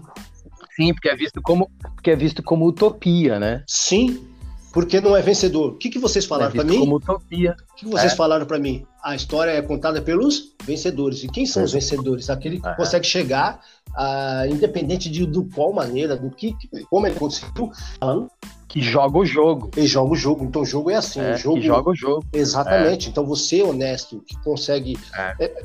Sim, 0.75 0.93
porque 0.93 1.09
é 1.09 1.15
visto 1.15 1.41
como 1.41 1.69
porque 1.95 2.11
é 2.11 2.15
visto 2.15 2.41
como 2.41 2.65
utopia, 2.65 3.39
né? 3.39 3.63
Sim, 3.67 4.27
porque 4.73 4.99
não 4.99 5.15
é 5.15 5.21
vencedor. 5.21 5.73
O 5.73 5.77
que, 5.77 5.87
que 5.87 5.99
vocês 5.99 6.25
falaram 6.25 6.51
é 6.51 6.55
para 6.55 6.63
mim? 6.63 6.79
Como 6.79 6.95
utopia. 6.95 7.55
O 7.71 7.75
que 7.75 7.85
vocês 7.85 8.11
é. 8.11 8.15
falaram 8.15 8.43
para 8.43 8.57
mim? 8.57 8.83
A 9.03 9.15
história 9.15 9.51
é 9.51 9.61
contada 9.61 10.01
pelos 10.01 10.55
vencedores. 10.63 11.23
E 11.23 11.27
quem 11.27 11.45
são 11.45 11.63
os 11.63 11.73
vencedores? 11.73 12.27
Aquele 12.27 12.59
que 12.59 12.75
consegue 12.75 13.05
chegar, 13.05 13.61
uh, 13.91 14.51
independente 14.51 15.11
de 15.11 15.27
do 15.27 15.45
qual 15.45 15.71
maneira, 15.71 16.17
do 16.17 16.31
que, 16.31 16.55
como 16.89 17.05
ele 17.05 17.15
conseguiu, 17.15 17.71
falando. 17.99 18.31
Que 18.67 18.81
joga 18.81 19.19
o 19.19 19.23
jogo. 19.23 19.69
E 19.77 19.85
joga 19.85 20.11
o 20.11 20.15
jogo. 20.15 20.43
Então 20.43 20.63
o 20.63 20.65
jogo 20.65 20.89
é 20.89 20.95
assim. 20.95 21.19
É, 21.19 21.35
o 21.35 21.37
jogo... 21.37 21.57
Que 21.57 21.67
joga 21.67 21.89
o 21.91 21.95
jogo. 21.95 22.25
Exatamente. 22.33 23.07
É. 23.07 23.11
Então 23.11 23.23
você, 23.23 23.61
honesto, 23.61 24.23
que 24.25 24.35
consegue 24.43 24.97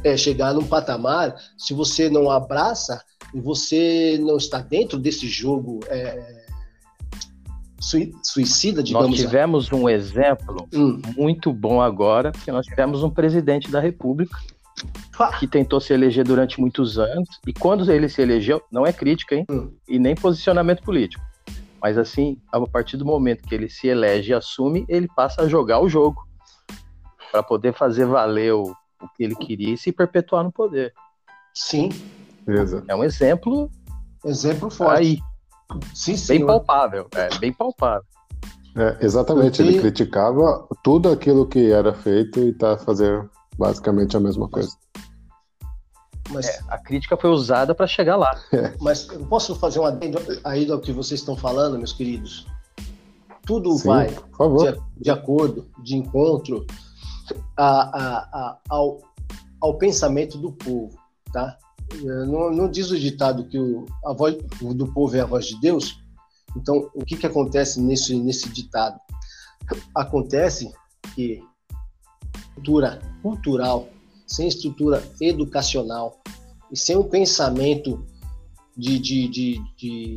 é. 0.04 0.16
chegar 0.18 0.52
num 0.52 0.64
patamar, 0.64 1.34
se 1.56 1.72
você 1.72 2.10
não 2.10 2.30
abraça 2.30 3.02
e 3.32 3.40
você 3.40 4.18
não 4.20 4.36
está 4.36 4.58
dentro 4.58 4.98
desse 4.98 5.26
jogo 5.26 5.80
suicida, 7.80 8.82
digamos. 8.82 9.10
Nós 9.10 9.18
tivemos 9.18 9.72
um 9.72 9.88
exemplo 9.88 10.68
hum. 10.74 11.00
muito 11.16 11.52
bom 11.52 11.80
agora, 11.80 12.32
porque 12.32 12.50
nós 12.50 12.66
tivemos 12.66 13.02
um 13.02 13.10
presidente 13.10 13.70
da 13.70 13.80
República 13.80 14.36
que 15.38 15.46
tentou 15.46 15.80
se 15.80 15.92
eleger 15.92 16.24
durante 16.24 16.60
muitos 16.60 16.98
anos, 16.98 17.28
e 17.46 17.52
quando 17.52 17.90
ele 17.90 18.08
se 18.08 18.22
elegeu, 18.22 18.62
não 18.70 18.86
é 18.86 18.92
crítica, 18.92 19.34
hein? 19.34 19.44
Hum. 19.50 19.72
E 19.88 19.98
nem 19.98 20.14
posicionamento 20.14 20.82
político. 20.82 21.24
Mas 21.80 21.96
assim, 21.96 22.40
a 22.52 22.60
partir 22.60 22.96
do 22.96 23.04
momento 23.04 23.42
que 23.42 23.54
ele 23.54 23.68
se 23.68 23.88
elege 23.88 24.30
e 24.30 24.34
assume, 24.34 24.84
ele 24.88 25.08
passa 25.08 25.42
a 25.42 25.48
jogar 25.48 25.80
o 25.80 25.88
jogo 25.88 26.26
para 27.30 27.42
poder 27.42 27.72
fazer 27.72 28.06
valer 28.06 28.52
o, 28.52 28.64
o 29.00 29.08
que 29.16 29.24
ele 29.24 29.34
queria 29.34 29.74
e 29.74 29.78
se 29.78 29.92
perpetuar 29.92 30.44
no 30.44 30.52
poder. 30.52 30.92
Sim. 31.54 31.90
Beleza. 32.44 32.84
É 32.88 32.94
um 32.94 33.04
exemplo. 33.04 33.70
Exemplo 34.24 34.70
forte. 34.70 34.98
Aí. 34.98 35.18
Sim, 35.94 36.16
bem 36.26 36.46
palpável, 36.46 37.06
é, 37.14 37.38
bem 37.38 37.52
palpável. 37.52 38.04
É, 38.76 39.04
exatamente, 39.04 39.60
ele 39.60 39.80
criticava 39.80 40.66
tudo 40.84 41.10
aquilo 41.10 41.46
que 41.46 41.72
era 41.72 41.92
feito 41.92 42.38
e 42.40 42.50
está 42.50 42.76
fazendo 42.76 43.28
basicamente 43.58 44.16
a 44.16 44.20
mesma 44.20 44.48
coisa. 44.48 44.70
Mas, 46.30 46.46
é, 46.46 46.60
a 46.68 46.78
crítica 46.78 47.16
foi 47.16 47.30
usada 47.30 47.74
para 47.74 47.86
chegar 47.86 48.16
lá. 48.16 48.30
É. 48.52 48.74
Mas 48.80 49.08
eu 49.08 49.24
posso 49.26 49.54
fazer 49.56 49.80
um 49.80 49.84
adendo 49.84 50.18
aí 50.44 50.64
do 50.64 50.80
que 50.80 50.92
vocês 50.92 51.20
estão 51.20 51.36
falando, 51.36 51.76
meus 51.76 51.92
queridos? 51.92 52.46
Tudo 53.44 53.72
Sim, 53.72 53.88
vai 53.88 54.08
de, 54.08 54.80
de, 54.98 55.10
acordo, 55.10 55.66
de 55.82 55.96
encontro 55.96 56.66
a, 57.56 57.66
a, 57.66 58.18
a, 58.18 58.58
ao, 58.68 58.98
ao 59.60 59.76
pensamento 59.78 60.38
do 60.38 60.52
povo, 60.52 60.96
tá? 61.32 61.56
É, 61.92 62.26
não, 62.26 62.50
não, 62.50 62.70
diz 62.70 62.90
o 62.90 62.98
ditado 62.98 63.44
que 63.44 63.58
o, 63.58 63.86
a 64.04 64.12
voz 64.12 64.36
do 64.60 64.92
povo 64.92 65.16
é 65.16 65.20
a 65.20 65.26
voz 65.26 65.46
de 65.46 65.60
Deus? 65.60 66.00
Então, 66.56 66.90
o 66.94 67.04
que, 67.04 67.16
que 67.16 67.26
acontece 67.26 67.80
nesse, 67.80 68.14
nesse 68.16 68.48
ditado? 68.48 68.98
Acontece 69.94 70.72
que 71.14 71.42
estrutura 72.58 73.00
cultural, 73.22 73.88
sem 74.26 74.48
estrutura 74.48 75.02
educacional 75.20 76.20
e 76.70 76.76
sem 76.76 76.96
um 76.96 77.08
pensamento 77.08 78.04
de, 78.76 78.98
de, 78.98 79.28
de, 79.28 79.62
de, 79.76 80.14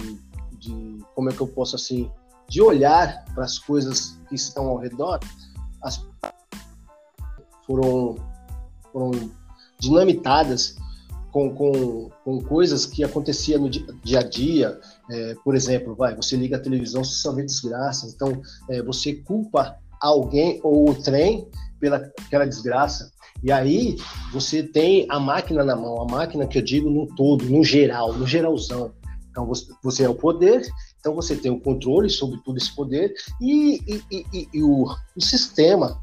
de 0.58 0.98
como 1.16 1.30
é 1.30 1.34
que 1.34 1.42
eu 1.42 1.48
posso 1.48 1.76
assim, 1.76 2.10
de 2.50 2.62
olhar 2.62 3.24
para 3.34 3.46
as 3.46 3.58
coisas 3.58 4.20
que 4.28 4.36
estão 4.36 4.68
ao 4.68 4.78
redor, 4.78 5.20
as 5.82 6.06
foram, 7.66 8.16
foram 8.92 9.12
dinamitadas 9.80 10.76
com, 11.32 11.54
com, 11.56 12.10
com 12.24 12.42
coisas 12.42 12.86
que 12.86 13.04
acontecia 13.04 13.58
no 13.58 13.70
dia 13.70 14.20
a 14.20 14.24
dia. 14.24 14.80
É, 15.10 15.36
por 15.44 15.56
exemplo, 15.56 15.96
vai, 15.96 16.16
você 16.16 16.36
liga 16.36 16.58
a 16.58 16.60
televisão, 16.60 17.04
você 17.04 17.16
só 17.16 17.34
vê 17.34 17.44
desgraça. 17.44 18.12
Então, 18.14 18.42
é, 18.70 18.82
você 18.82 19.14
culpa 19.14 19.78
alguém 20.02 20.60
ou 20.64 20.90
o 20.90 20.96
trem 20.96 21.48
pela 21.80 21.98
aquela 21.98 22.46
desgraça. 22.46 23.12
E 23.44 23.52
aí 23.52 23.96
você 24.32 24.62
tem 24.62 25.08
a 25.10 25.20
máquina 25.20 25.64
na 25.64 25.76
mão, 25.76 26.02
a 26.02 26.06
máquina 26.06 26.46
que 26.46 26.58
eu 26.58 26.62
digo 26.62 26.90
no 26.90 27.08
todo, 27.16 27.46
no 27.46 27.64
geral, 27.64 28.14
no 28.14 28.28
geralzão. 28.28 28.94
Então 29.32 29.50
você, 29.82 30.04
é 30.04 30.10
o 30.10 30.14
poder, 30.14 30.62
então 31.00 31.16
você 31.16 31.36
tem 31.36 31.50
o 31.50 31.60
controle 31.60 32.10
sobre 32.10 32.38
todo 32.44 32.58
esse 32.58 32.76
poder 32.76 33.14
e, 33.40 33.80
e, 33.88 34.26
e, 34.34 34.48
e 34.54 34.62
o, 34.62 34.86
o, 35.16 35.22
sistema 35.22 36.02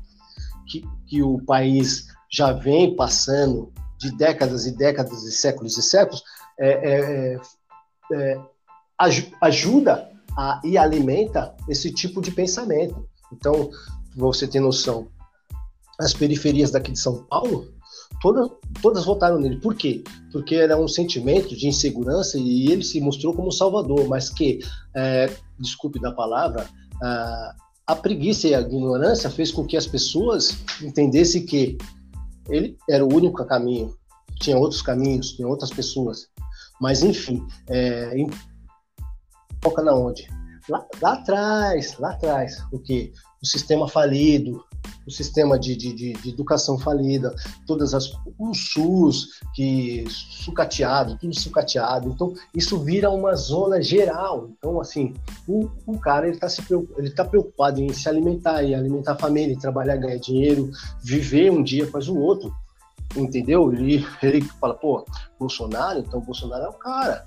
que, 0.67 0.83
que 1.07 1.23
o 1.23 1.39
país 1.45 2.07
já 2.31 2.53
vem 2.53 2.97
passando 2.97 3.71
de 3.99 4.11
décadas 4.13 4.67
e 4.67 4.73
décadas 4.73 5.25
e 5.25 5.33
séculos 5.33 5.77
e 5.77 5.83
séculos, 5.83 6.23
é, 6.59 6.71
é, 6.71 7.41
é, 8.13 8.41
ajuda 9.41 10.11
a, 10.37 10.61
e 10.65 10.79
alimenta 10.79 11.55
esse 11.69 11.93
tipo 11.93 12.21
de 12.21 12.31
pensamento. 12.31 13.09
Então, 13.33 13.71
você 14.17 14.47
tem 14.47 14.61
noção, 14.61 15.09
as 15.99 16.15
periferias 16.15 16.71
daqui 16.71 16.93
de 16.93 16.99
São 16.99 17.25
Paulo, 17.25 17.73
todas, 18.21 18.51
todas 18.81 19.05
votaram 19.05 19.39
nele. 19.39 19.61
Por 19.61 19.75
quê? 19.75 20.03
Porque 20.33 20.55
era 20.55 20.79
um 20.79 20.89
sentimento 20.89 21.57
de 21.57 21.67
insegurança 21.67 22.39
e 22.39 22.71
ele 22.71 22.85
se 22.85 23.01
mostrou 23.01 23.35
como 23.35 23.51
salvador, 23.51 24.07
mas 24.09 24.31
que, 24.31 24.61
é, 24.95 25.31
desculpe 25.59 26.01
da 26.01 26.13
palavra, 26.13 26.67
a, 27.03 27.55
a 27.89 27.97
preguiça 27.97 28.49
e 28.49 28.55
a 28.55 28.61
ignorância 28.61 29.31
fez 29.31 29.51
com 29.51 29.65
que 29.65 29.77
as 29.77 29.87
pessoas 29.87 30.57
entendessem 30.83 31.45
que 31.45 31.79
ele 32.49 32.77
era 32.89 33.05
o 33.05 33.13
único 33.13 33.45
caminho. 33.45 33.95
Tinha 34.41 34.57
outros 34.57 34.83
caminhos, 34.83 35.33
tinha 35.33 35.49
outras 35.49 35.71
pessoas. 35.71 36.29
Mas, 36.81 37.03
enfim, 37.03 37.45
é, 37.69 38.15
foca 39.63 39.83
na 39.83 39.95
onde? 39.95 40.29
Lá, 40.69 40.87
lá 41.01 41.13
atrás, 41.15 41.99
lá 41.99 42.11
atrás, 42.11 42.63
o 42.73 42.79
que? 42.79 43.13
O 43.43 43.47
sistema 43.47 43.89
falido, 43.89 44.65
o 45.07 45.11
sistema 45.11 45.59
de, 45.59 45.75
de, 45.75 46.13
de, 46.13 46.29
educação 46.29 46.79
falida, 46.79 47.35
todas 47.67 47.95
as 47.95 48.13
o 48.39 48.55
SUS 48.55 49.41
que 49.55 50.05
sucateado, 50.09 51.17
tudo 51.19 51.39
sucateado. 51.39 52.11
Então 52.11 52.35
isso 52.55 52.79
vira 52.79 53.11
uma 53.11 53.35
zona 53.35 53.81
geral. 53.81 54.51
Então 54.59 54.81
assim, 54.81 55.15
o, 55.47 55.69
o 55.87 55.99
cara 55.99 56.27
ele 56.27 56.37
está 56.37 56.49
se 56.49 56.63
ele 56.99 57.11
tá 57.11 57.25
preocupado 57.25 57.81
em 57.81 57.93
se 57.93 58.09
alimentar, 58.09 58.63
em 58.63 58.75
alimentar 58.75 59.13
a 59.13 59.19
família, 59.19 59.59
trabalhar, 59.59 59.97
ganhar 59.97 60.19
dinheiro, 60.19 60.71
viver 61.03 61.51
um 61.51 61.63
dia 61.63 61.85
após 61.85 62.09
o 62.09 62.17
outro. 62.17 62.55
Entendeu? 63.17 63.73
Ele, 63.73 64.07
ele 64.23 64.43
fala, 64.61 64.75
pô, 64.75 65.05
Bolsonaro, 65.39 66.01
então 66.01 66.21
Bolsonaro 66.21 66.65
é 66.65 66.69
o 66.69 66.75
cara. 66.75 67.27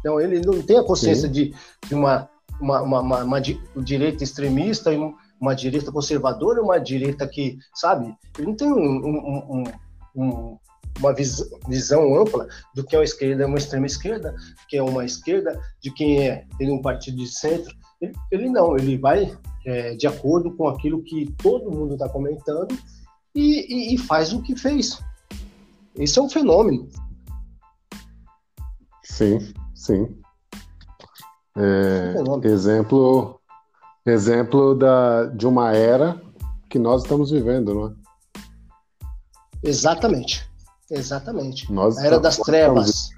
Então 0.00 0.20
ele 0.20 0.40
não 0.40 0.62
tem 0.62 0.78
a 0.78 0.84
consciência 0.84 1.28
de, 1.28 1.54
de 1.86 1.94
uma, 1.94 2.28
uma, 2.60 2.80
uma, 2.80 3.00
uma, 3.00 3.24
uma 3.24 3.40
direita 3.40 4.24
extremista 4.24 4.92
e 4.92 4.98
uma 5.40 5.54
direita 5.54 5.92
conservadora, 5.92 6.62
uma 6.62 6.78
direita 6.78 7.26
que, 7.26 7.58
sabe, 7.74 8.14
ele 8.36 8.48
não 8.48 8.56
tem 8.56 8.72
um, 8.72 9.06
um, 9.06 9.64
um, 10.16 10.58
uma 10.98 11.14
visão 11.14 12.20
ampla 12.20 12.48
do 12.74 12.84
que 12.84 12.96
é 12.96 12.98
uma 12.98 13.04
esquerda, 13.04 13.46
uma 13.46 13.58
extrema 13.58 13.86
esquerda, 13.86 14.34
que 14.68 14.76
é 14.76 14.82
uma 14.82 15.04
esquerda, 15.04 15.60
de 15.80 15.92
quem 15.92 16.28
é 16.28 16.44
tem 16.58 16.70
um 16.70 16.82
partido 16.82 17.16
de 17.16 17.26
centro. 17.26 17.74
Ele, 18.00 18.12
ele 18.30 18.48
não, 18.48 18.76
ele 18.76 18.98
vai 18.98 19.36
é, 19.64 19.94
de 19.94 20.06
acordo 20.06 20.56
com 20.56 20.68
aquilo 20.68 21.02
que 21.02 21.32
todo 21.42 21.70
mundo 21.70 21.94
está 21.94 22.08
comentando 22.08 22.76
e, 23.34 23.92
e, 23.92 23.94
e 23.94 23.98
faz 23.98 24.32
o 24.32 24.42
que 24.42 24.56
fez. 24.56 24.98
Isso 25.96 26.20
é 26.20 26.22
um 26.22 26.28
fenômeno. 26.28 26.88
Sim, 29.04 29.52
sim. 29.74 30.16
É, 31.56 32.14
exemplo 32.44 33.37
exemplo 34.08 34.74
da, 34.74 35.24
de 35.24 35.46
uma 35.46 35.72
era 35.72 36.20
que 36.68 36.78
nós 36.78 37.02
estamos 37.02 37.30
vivendo, 37.30 37.74
não 37.74 37.88
é? 37.88 37.92
Exatamente. 39.62 40.48
Exatamente. 40.90 41.72
Nós 41.72 41.96
a 41.98 42.06
era 42.06 42.18
das 42.18 42.38
trevas. 42.38 43.10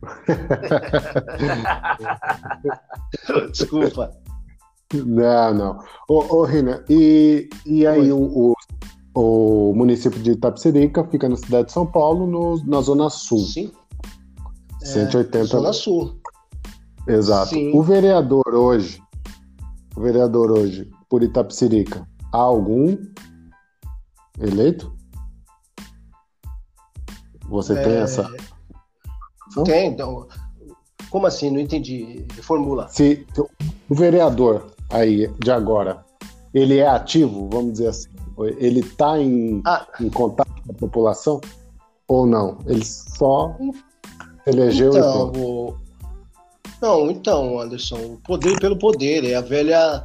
Desculpa. 3.52 4.12
Não, 4.92 5.54
não. 5.54 5.78
Ô, 6.08 6.36
ô 6.36 6.44
Rina, 6.44 6.84
e, 6.88 7.48
e 7.64 7.86
aí 7.86 8.10
o, 8.12 8.20
o, 8.20 8.54
o, 9.14 9.72
município 9.74 10.20
de 10.20 10.32
Itapecerica 10.32 11.04
fica 11.04 11.28
na 11.28 11.36
cidade 11.36 11.68
de 11.68 11.72
São 11.72 11.86
Paulo, 11.86 12.26
no, 12.26 12.60
na 12.66 12.80
Zona 12.80 13.08
Sul. 13.08 13.38
Sim. 13.38 13.70
180. 14.82 15.38
É, 15.38 15.44
Zona 15.44 15.72
Sul. 15.72 16.16
Exato. 17.06 17.50
Sim. 17.50 17.70
O 17.72 17.82
vereador 17.82 18.52
hoje, 18.52 19.00
vereador 20.00 20.50
hoje, 20.50 20.90
por 21.08 21.22
Itapecerica, 21.22 22.06
há 22.32 22.38
algum 22.38 22.96
eleito? 24.38 24.92
Você 27.48 27.74
é... 27.74 27.82
tem 27.82 27.96
essa. 27.96 28.30
Tem, 29.64 29.88
então. 29.88 30.26
Como 31.10 31.26
assim? 31.26 31.50
Não 31.50 31.58
entendi. 31.58 32.24
Formula. 32.42 32.88
Se 32.88 33.26
o 33.88 33.94
vereador 33.94 34.72
aí 34.90 35.28
de 35.38 35.50
agora, 35.50 36.04
ele 36.54 36.78
é 36.78 36.88
ativo, 36.88 37.48
vamos 37.50 37.72
dizer 37.72 37.88
assim, 37.88 38.08
ele 38.58 38.80
está 38.80 39.18
em, 39.18 39.60
ah. 39.66 39.86
em 40.00 40.08
contato 40.08 40.50
com 40.64 40.72
a 40.72 40.74
população 40.74 41.40
ou 42.06 42.26
não? 42.26 42.58
Ele 42.66 42.84
só 42.84 43.56
elegeu 44.46 44.90
então, 44.90 45.32
o... 45.32 45.76
Não, 46.80 47.10
então, 47.10 47.60
Anderson, 47.60 47.96
o 47.96 48.16
poder 48.18 48.58
pelo 48.58 48.78
poder, 48.78 49.24
é 49.24 49.34
a 49.34 49.40
velha 49.40 50.02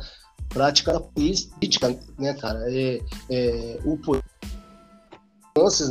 prática 0.50 1.00
política, 1.00 1.98
né, 2.20 2.34
cara? 2.34 2.60
É, 2.68 3.00
é 3.30 3.80
o 3.86 3.98
poder, 3.98 4.24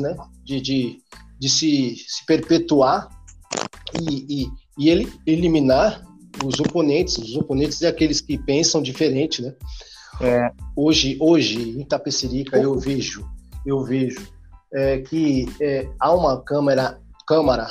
né, 0.01 0.17
de, 0.45 0.61
de, 0.61 1.03
de 1.39 1.49
se, 1.49 1.97
se 1.97 2.27
perpetuar 2.27 3.09
e, 3.99 4.43
e, 4.43 4.49
e 4.79 4.91
ele 4.91 5.11
eliminar 5.27 6.05
os 6.45 6.61
oponentes. 6.61 7.17
Os 7.17 7.37
oponentes 7.37 7.81
é 7.81 7.89
aqueles 7.89 8.21
que 8.21 8.37
pensam 8.37 8.83
diferente, 8.83 9.41
né? 9.41 9.55
É. 10.21 10.53
Hoje, 10.77 11.17
hoje, 11.19 11.71
em 11.81 11.85
Tapecerica, 11.85 12.57
eu 12.57 12.79
vejo, 12.79 13.27
eu 13.67 13.83
vejo 13.83 14.29
é, 14.73 14.99
que 14.99 15.47
é, 15.61 15.89
há 15.99 16.13
uma 16.13 16.41
câmara, 16.43 17.01
câmara 17.27 17.69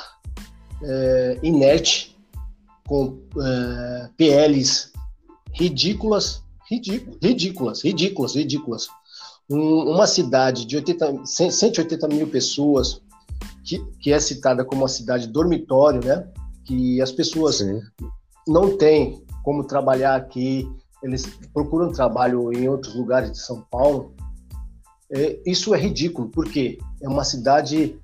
é, 0.82 1.39
inerte 1.43 2.12
com 2.88 3.19
é, 3.39 4.09
PLs 4.17 4.91
ridículas, 5.53 6.43
ridículas, 6.69 7.19
ridículas, 7.21 7.84
ridículas, 7.84 8.36
ridículas. 8.36 8.88
Um, 9.49 9.91
uma 9.91 10.07
cidade 10.07 10.65
de 10.65 10.75
80, 10.77 11.25
180 11.25 12.07
mil 12.07 12.27
pessoas, 12.27 13.01
que, 13.63 13.79
que 13.99 14.11
é 14.11 14.19
citada 14.19 14.65
como 14.65 14.81
uma 14.81 14.88
cidade 14.88 15.27
dormitório, 15.27 16.03
né? 16.03 16.27
Que 16.65 17.01
as 17.01 17.11
pessoas 17.11 17.57
Sim. 17.57 17.81
não 18.47 18.77
têm 18.77 19.23
como 19.43 19.63
trabalhar 19.63 20.15
aqui, 20.15 20.67
eles 21.03 21.25
procuram 21.53 21.91
trabalho 21.91 22.51
em 22.53 22.67
outros 22.67 22.95
lugares 22.95 23.31
de 23.31 23.39
São 23.39 23.61
Paulo. 23.69 24.15
É, 25.11 25.39
isso 25.45 25.75
é 25.75 25.77
ridículo, 25.77 26.29
porque 26.29 26.77
é 27.01 27.07
uma 27.07 27.25
cidade 27.25 27.99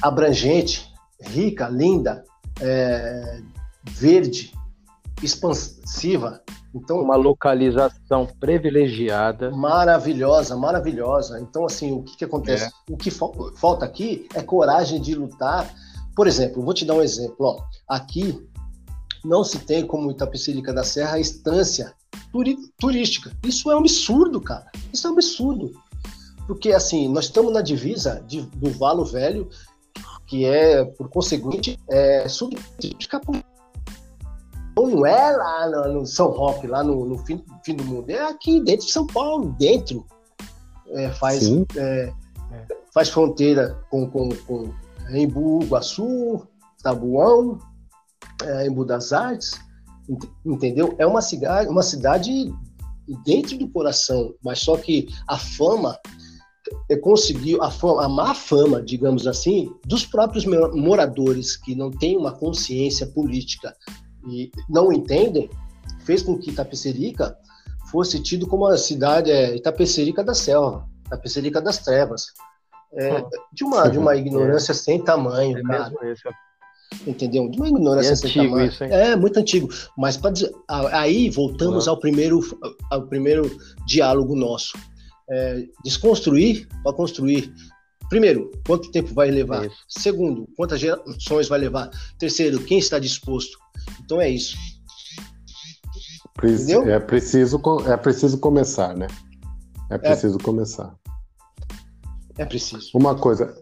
abrangente, 0.00 0.90
rica, 1.20 1.68
linda, 1.68 2.24
é, 2.60 3.42
verde, 3.84 4.52
expansiva. 5.22 6.40
Então, 6.74 7.00
uma 7.00 7.16
localização 7.16 8.26
privilegiada. 8.40 9.50
Maravilhosa, 9.50 10.56
maravilhosa. 10.56 11.38
Então, 11.40 11.66
assim, 11.66 11.92
o 11.92 12.02
que, 12.02 12.16
que 12.16 12.24
acontece? 12.24 12.64
É. 12.64 12.92
O 12.92 12.96
que 12.96 13.10
falta 13.10 13.84
aqui 13.84 14.26
é 14.34 14.42
coragem 14.42 15.00
de 15.00 15.14
lutar. 15.14 15.72
Por 16.16 16.26
exemplo, 16.26 16.62
vou 16.62 16.72
te 16.72 16.84
dar 16.84 16.94
um 16.94 17.02
exemplo. 17.02 17.36
Ó. 17.40 17.62
Aqui 17.86 18.42
não 19.24 19.44
se 19.44 19.58
tem, 19.58 19.86
como 19.86 20.10
Itapecerica 20.10 20.72
da 20.72 20.82
Serra, 20.82 21.16
a 21.16 21.20
estância 21.20 21.92
turística. 22.78 23.32
Isso 23.44 23.70
é 23.70 23.76
um 23.76 23.80
absurdo, 23.80 24.40
cara. 24.40 24.70
Isso 24.92 25.06
é 25.06 25.10
um 25.10 25.12
absurdo. 25.12 25.72
Porque, 26.46 26.72
assim, 26.72 27.08
nós 27.08 27.26
estamos 27.26 27.52
na 27.52 27.60
divisa 27.60 28.24
de, 28.26 28.42
do 28.42 28.70
Valo 28.70 29.04
Velho, 29.04 29.48
que 30.26 30.46
é, 30.46 30.84
por 30.84 31.08
conseguinte, 31.10 31.78
é, 31.90 32.26
sub 32.28 32.56
Capão 34.72 34.88
não 34.88 35.06
é 35.06 35.36
lá 35.36 35.68
no, 35.68 36.00
no 36.00 36.06
São 36.06 36.30
Roque, 36.30 36.66
lá 36.66 36.82
no, 36.82 37.04
no 37.04 37.18
fim, 37.18 37.42
fim, 37.64 37.74
do 37.74 37.84
mundo, 37.84 38.08
é 38.10 38.22
aqui 38.22 38.60
dentro 38.60 38.86
de 38.86 38.92
São 38.92 39.06
Paulo, 39.06 39.54
dentro. 39.58 40.06
É, 40.88 41.10
faz, 41.10 41.48
é, 41.76 42.12
faz 42.92 43.08
fronteira 43.08 43.78
com, 43.90 44.10
com, 44.10 44.28
com 44.46 44.70
Embu, 45.10 45.62
Iguaçu, 45.62 46.46
Tabuão, 46.82 47.58
é, 48.42 48.66
Embu 48.66 48.84
das 48.84 49.12
Artes, 49.12 49.58
entendeu? 50.44 50.94
É 50.98 51.06
uma 51.06 51.22
cidade, 51.22 51.68
uma 51.68 51.82
cidade 51.82 52.52
dentro 53.24 53.56
do 53.56 53.68
coração, 53.68 54.34
mas 54.42 54.58
só 54.58 54.76
que 54.76 55.08
a 55.26 55.38
fama 55.38 55.98
é, 56.90 56.96
conseguiu 56.96 57.62
a, 57.62 57.70
fama, 57.70 58.04
a 58.04 58.08
má 58.08 58.34
fama, 58.34 58.82
digamos 58.82 59.26
assim, 59.26 59.72
dos 59.86 60.04
próprios 60.04 60.44
moradores 60.44 61.56
que 61.56 61.74
não 61.74 61.90
têm 61.90 62.16
uma 62.16 62.32
consciência 62.32 63.06
política 63.06 63.74
e 64.26 64.50
não 64.68 64.92
entendem, 64.92 65.50
fez 66.04 66.22
com 66.22 66.38
que 66.38 66.50
Itapecerica 66.50 67.36
fosse 67.90 68.20
tido 68.20 68.46
como 68.46 68.66
a 68.66 68.76
cidade 68.78 69.30
é, 69.30 69.54
Itapecerica 69.56 70.24
da 70.24 70.34
selva, 70.34 70.88
Itapecerica 71.06 71.60
das 71.60 71.78
trevas. 71.78 72.26
É, 72.94 73.24
de, 73.52 73.64
uma, 73.64 73.88
de 73.88 73.98
uma 73.98 74.14
ignorância 74.16 74.72
é. 74.72 74.74
sem 74.74 75.02
tamanho, 75.02 75.58
é 75.58 75.62
cara. 75.62 75.92
Entendeu? 77.06 77.48
De 77.48 77.58
uma 77.58 77.68
ignorância 77.68 78.12
é 78.12 78.16
sem 78.16 78.30
antigo 78.30 78.44
tamanho. 78.48 78.68
Isso, 78.68 78.84
é 78.84 79.16
muito 79.16 79.38
antigo. 79.38 79.68
Mas 79.96 80.16
para 80.16 80.32
aí 80.68 81.30
voltamos 81.30 81.88
ao 81.88 81.98
primeiro, 81.98 82.40
ao 82.90 83.06
primeiro 83.06 83.50
diálogo 83.86 84.36
nosso. 84.36 84.76
É, 85.30 85.64
desconstruir 85.82 86.68
para 86.82 86.92
construir. 86.92 87.52
Primeiro, 88.12 88.50
quanto 88.66 88.90
tempo 88.90 89.14
vai 89.14 89.30
levar? 89.30 89.64
Isso. 89.64 89.84
Segundo, 89.88 90.46
quantas 90.54 90.78
gerações 90.78 91.48
vai 91.48 91.58
levar? 91.58 91.88
Terceiro, 92.18 92.62
quem 92.62 92.76
está 92.78 92.98
disposto? 92.98 93.56
Então 94.04 94.20
é 94.20 94.28
isso. 94.28 94.54
Entendeu? 96.36 96.86
É 96.90 97.00
preciso, 97.00 97.58
é 97.86 97.96
preciso 97.96 98.36
começar, 98.36 98.94
né? 98.94 99.06
É, 99.90 99.94
é. 99.94 99.98
preciso 99.98 100.36
é. 100.38 100.42
começar. 100.42 100.94
É 102.36 102.44
preciso. 102.44 102.90
Uma 102.92 103.14
coisa, 103.14 103.58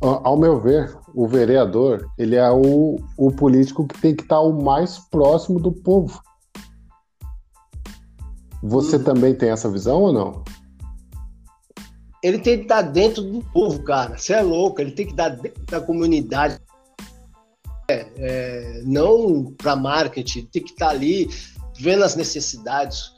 ao 0.00 0.38
meu 0.38 0.58
ver, 0.58 0.96
o 1.14 1.28
vereador, 1.28 2.10
ele 2.16 2.36
é 2.36 2.50
o, 2.50 2.96
o 3.18 3.32
político 3.32 3.86
que 3.86 4.00
tem 4.00 4.16
que 4.16 4.22
estar 4.22 4.40
o 4.40 4.64
mais 4.64 4.98
próximo 5.10 5.60
do 5.60 5.70
povo. 5.70 6.22
Você 8.62 8.96
uhum. 8.96 9.04
também 9.04 9.34
tem 9.34 9.50
essa 9.50 9.70
visão 9.70 10.00
ou 10.00 10.10
não? 10.10 10.42
Ele 12.24 12.38
tem 12.38 12.56
que 12.56 12.62
estar 12.62 12.80
dentro 12.80 13.22
do 13.22 13.44
povo, 13.52 13.82
cara. 13.82 14.16
Você 14.16 14.32
é 14.32 14.40
louco. 14.40 14.80
Ele 14.80 14.92
tem 14.92 15.04
que 15.04 15.12
estar 15.12 15.28
dentro 15.28 15.62
da 15.66 15.78
comunidade. 15.78 16.58
É, 17.86 18.06
é, 18.16 18.82
não 18.86 19.52
para 19.58 19.76
marketing, 19.76 20.46
tem 20.46 20.62
que 20.62 20.70
estar 20.70 20.86
tá 20.86 20.92
ali 20.92 21.28
vendo 21.78 22.02
as 22.02 22.16
necessidades, 22.16 23.12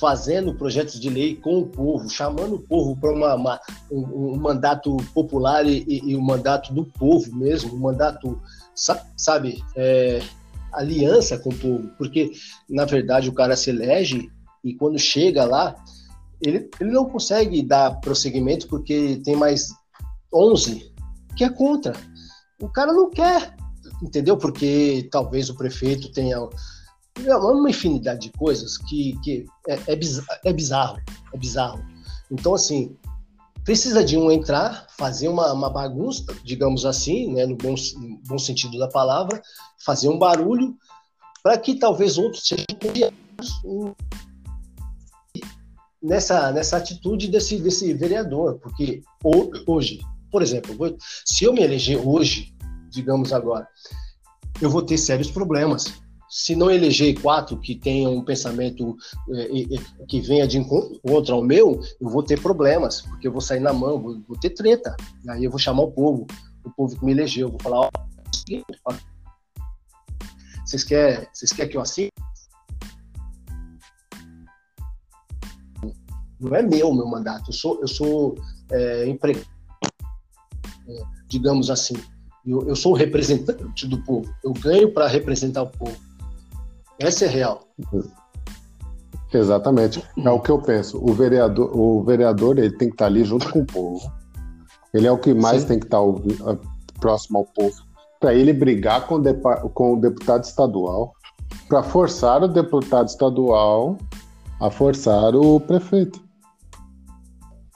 fazendo 0.00 0.52
projetos 0.52 0.98
de 0.98 1.08
lei 1.08 1.36
com 1.36 1.60
o 1.60 1.66
povo, 1.66 2.10
chamando 2.10 2.56
o 2.56 2.58
povo 2.58 2.96
para 2.96 3.12
um, 3.12 4.32
um, 4.32 4.36
mandato 4.36 4.96
popular 5.14 5.64
e, 5.64 6.16
o 6.16 6.20
mandato 6.20 6.74
do 6.74 6.84
povo 6.84 7.32
mesmo, 7.32 7.72
um 7.72 7.78
mandato, 7.78 8.42
sabe, 9.16 9.62
é, 9.76 10.20
aliança 10.72 11.38
com 11.38 11.50
o 11.50 11.54
povo, 11.54 11.88
porque 11.96 12.32
na 12.68 12.84
verdade 12.84 13.28
o 13.28 13.32
cara 13.32 13.54
se 13.54 13.70
elege 13.70 14.28
e 14.64 14.74
quando 14.74 14.98
chega 14.98 15.44
lá, 15.44 15.76
ele, 16.42 16.70
ele 16.80 16.90
não 16.90 17.08
consegue 17.08 17.62
dar 17.62 18.00
prosseguimento 18.00 18.66
porque 18.68 19.20
tem 19.24 19.36
mais 19.36 19.68
11 20.32 20.92
que 21.36 21.44
é 21.44 21.50
contra. 21.50 21.94
O 22.60 22.68
cara 22.68 22.92
não 22.92 23.10
quer, 23.10 23.54
entendeu? 24.02 24.36
Porque 24.36 25.08
talvez 25.10 25.48
o 25.48 25.56
prefeito 25.56 26.12
tenha 26.12 26.38
uma 27.18 27.70
infinidade 27.70 28.22
de 28.22 28.30
coisas 28.30 28.76
que, 28.78 29.18
que 29.22 29.44
é, 29.68 29.78
é, 29.92 29.96
bizarro, 29.96 30.28
é 30.44 30.52
bizarro, 30.52 31.00
é 31.32 31.38
bizarro. 31.38 31.84
Então, 32.30 32.54
assim, 32.54 32.96
precisa 33.64 34.04
de 34.04 34.16
um 34.16 34.30
entrar, 34.30 34.86
fazer 34.96 35.28
uma, 35.28 35.52
uma 35.52 35.70
bagunça, 35.70 36.24
digamos 36.44 36.84
assim, 36.84 37.32
né, 37.32 37.46
no, 37.46 37.56
bom, 37.56 37.74
no 37.98 38.18
bom 38.26 38.38
sentido 38.38 38.78
da 38.78 38.88
palavra, 38.88 39.42
fazer 39.84 40.08
um 40.08 40.18
barulho, 40.18 40.76
para 41.42 41.58
que 41.58 41.74
talvez 41.74 42.18
outros 42.18 42.46
sejam 42.46 42.66
nessa, 46.02 46.52
nessa 46.52 46.76
atitude 46.76 47.28
desse, 47.28 47.58
desse 47.58 47.92
vereador, 47.94 48.58
porque 48.58 49.02
hoje, 49.66 50.00
por 50.30 50.42
exemplo, 50.42 50.96
se 51.24 51.44
eu 51.44 51.52
me 51.52 51.62
eleger 51.62 52.00
hoje, 52.06 52.54
digamos 52.90 53.32
agora, 53.32 53.66
eu 54.60 54.70
vou 54.70 54.82
ter 54.82 54.98
sérios 54.98 55.30
problemas, 55.30 56.00
se 56.28 56.54
não 56.54 56.70
eleger 56.70 57.20
quatro 57.20 57.58
que 57.58 57.74
tenham 57.74 58.14
um 58.14 58.24
pensamento 58.24 58.96
é, 59.34 60.06
que 60.06 60.20
venha 60.20 60.46
de 60.46 60.58
encontro 60.58 61.34
ao 61.34 61.42
meu, 61.42 61.80
eu 62.00 62.08
vou 62.08 62.22
ter 62.22 62.40
problemas, 62.40 63.02
porque 63.02 63.26
eu 63.26 63.32
vou 63.32 63.40
sair 63.40 63.58
na 63.58 63.72
mão, 63.72 64.00
vou, 64.00 64.20
vou 64.28 64.38
ter 64.38 64.50
treta. 64.50 64.94
E 65.24 65.30
aí 65.30 65.44
eu 65.44 65.50
vou 65.50 65.58
chamar 65.58 65.82
o 65.82 65.90
povo, 65.90 66.26
o 66.64 66.70
povo 66.70 66.96
que 66.96 67.04
me 67.04 67.10
elegeu, 67.10 67.50
vou 67.50 67.58
falar, 67.60 67.80
ó, 67.80 67.90
vocês 70.64 70.84
querem, 70.84 71.26
vocês 71.32 71.52
querem 71.52 71.70
que 71.70 71.76
eu 71.76 71.80
assine? 71.80 72.10
Não 76.40 76.54
é 76.56 76.62
meu 76.62 76.92
meu 76.92 77.06
mandato, 77.06 77.50
eu 77.50 77.52
sou, 77.52 77.78
eu 77.80 77.88
sou 77.88 78.34
é, 78.70 79.06
empregado, 79.06 79.46
é, 80.88 81.02
digamos 81.28 81.70
assim. 81.70 81.94
Eu, 82.46 82.66
eu 82.66 82.74
sou 82.74 82.92
o 82.92 82.96
representante 82.96 83.86
do 83.86 84.02
povo, 84.02 84.32
eu 84.42 84.52
ganho 84.52 84.92
para 84.92 85.06
representar 85.06 85.62
o 85.62 85.66
povo. 85.66 85.96
Essa 86.98 87.26
é 87.26 87.28
real. 87.28 87.62
Exatamente. 89.32 90.02
É 90.18 90.30
o 90.30 90.40
que 90.40 90.50
eu 90.50 90.58
penso. 90.60 90.98
O 91.02 91.12
vereador, 91.12 91.76
o 91.76 92.02
vereador 92.02 92.58
ele 92.58 92.76
tem 92.76 92.88
que 92.88 92.94
estar 92.94 93.06
ali 93.06 93.24
junto 93.24 93.50
com 93.50 93.60
o 93.60 93.66
povo. 93.66 94.12
Ele 94.92 95.06
é 95.06 95.12
o 95.12 95.18
que 95.18 95.32
mais 95.32 95.62
Sim. 95.62 95.68
tem 95.68 95.78
que 95.78 95.86
estar 95.86 96.00
próximo 96.98 97.38
ao 97.38 97.44
povo. 97.46 97.76
Para 98.18 98.34
ele 98.34 98.52
brigar 98.52 99.06
com 99.06 99.16
o, 99.16 99.70
com 99.70 99.94
o 99.94 100.00
deputado 100.00 100.44
estadual, 100.44 101.14
para 101.68 101.82
forçar 101.82 102.42
o 102.42 102.48
deputado 102.48 103.08
estadual 103.08 103.96
a 104.60 104.70
forçar 104.70 105.34
o 105.34 105.58
prefeito. 105.58 106.20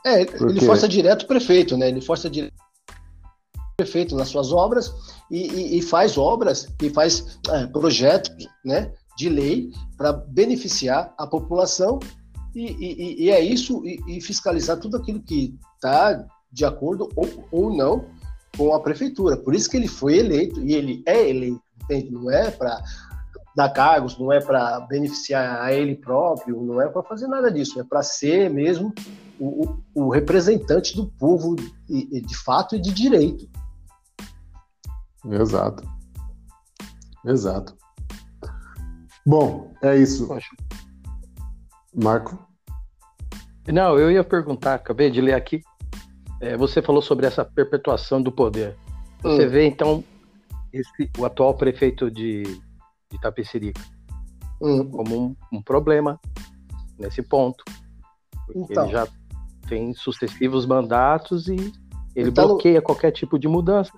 É, 0.05 0.25
Porque... 0.25 0.45
ele 0.45 0.61
força 0.61 0.87
direto 0.87 1.23
o 1.23 1.27
prefeito, 1.27 1.77
né? 1.77 1.89
Ele 1.89 2.01
força 2.01 2.29
direto 2.29 2.53
o 2.53 3.77
prefeito 3.77 4.15
nas 4.15 4.29
suas 4.29 4.53
obras 4.53 4.93
e, 5.31 5.47
e, 5.47 5.79
e 5.79 5.83
faz 5.83 6.17
obras 6.17 6.69
e 6.83 6.91
faz 6.91 7.39
é, 7.51 7.67
projetos, 7.67 8.47
né? 8.65 8.93
de 9.17 9.29
lei 9.29 9.71
para 9.97 10.13
beneficiar 10.13 11.15
a 11.17 11.27
população 11.27 11.99
e, 12.55 13.25
e, 13.25 13.31
é 13.31 13.41
isso, 13.41 13.85
e, 13.85 14.01
e, 14.07 14.21
fiscalizar 14.21 14.79
tudo 14.79 14.97
aquilo 14.97 15.21
que 15.21 15.59
está 15.75 16.25
de 16.53 16.65
acordo 16.65 17.09
ou, 17.17 17.49
ou 17.51 17.77
não 17.77 18.07
com 18.57 18.73
a 18.73 18.81
prefeitura. 18.81 19.37
Por 19.37 19.57
isso 19.57 19.69
que 19.69 19.77
ele 19.77 19.89
foi 19.89 20.19
eleito, 20.19 20.61
e 20.61 20.73
ele 20.73 21.03
é 21.05 21.29
eleito, 21.29 21.61
entende? 21.83 22.13
Não 22.13 22.31
é 22.31 22.53
para 22.53 22.81
dar 23.57 23.71
cargos, 23.71 24.17
não 24.17 24.33
é 24.33 24.41
para 24.41 24.79
beneficiar 24.81 25.63
a 25.63 25.73
ele 25.73 25.97
próprio, 25.97 26.63
não 26.63 26.81
é 26.81 26.89
para 26.89 27.03
fazer 27.03 27.27
nada 27.27 27.51
disso, 27.51 27.81
é 27.81 27.85
para 27.85 28.05
ser 28.05 28.49
mesmo 28.51 28.95
o, 29.39 29.79
o, 29.95 30.09
representante 30.11 30.97
do 30.97 31.07
povo 31.07 31.57
de, 31.87 32.21
de 32.21 32.37
fato 32.37 32.77
e 32.77 32.81
de 32.81 32.93
direito. 32.93 33.49
Exato. 35.25 35.89
Exato. 37.25 37.77
Bom, 39.27 39.73
é 39.83 39.97
isso. 39.97 40.29
Marco? 41.95 42.39
Não, 43.67 43.99
eu 43.99 44.11
ia 44.11 44.23
perguntar, 44.23 44.75
acabei 44.75 45.11
de 45.11 45.21
ler 45.21 45.35
aqui. 45.35 45.63
É, 46.41 46.57
você 46.57 46.83
falou 46.83 47.01
sobre 47.01 47.27
essa 47.27 47.45
perpetuação 47.45 48.23
do 48.23 48.31
poder. 48.31 48.77
Você 49.23 49.47
hum. 49.47 49.51
vê, 49.51 49.67
então, 49.67 50.05
esse, 50.73 51.11
o 51.19 51.25
atual 51.25 51.55
prefeito 51.55 52.11
de, 52.11 52.43
de 53.11 53.21
Tapecerica 53.21 53.81
hum. 54.61 54.91
como 54.91 55.27
um, 55.27 55.37
um, 55.53 55.63
problema 55.63 56.21
nesse 56.99 57.23
ponto. 57.23 57.65
Então. 58.55 58.85
Ele 58.85 58.93
já 58.93 59.09
tem 59.67 59.95
sucessivos 59.95 60.67
mandatos 60.67 61.49
e 61.49 61.73
ele 62.15 62.31
então, 62.31 62.47
bloqueia 62.49 62.81
qualquer 62.81 63.11
tipo 63.11 63.39
de 63.39 63.49
mudança. 63.49 63.93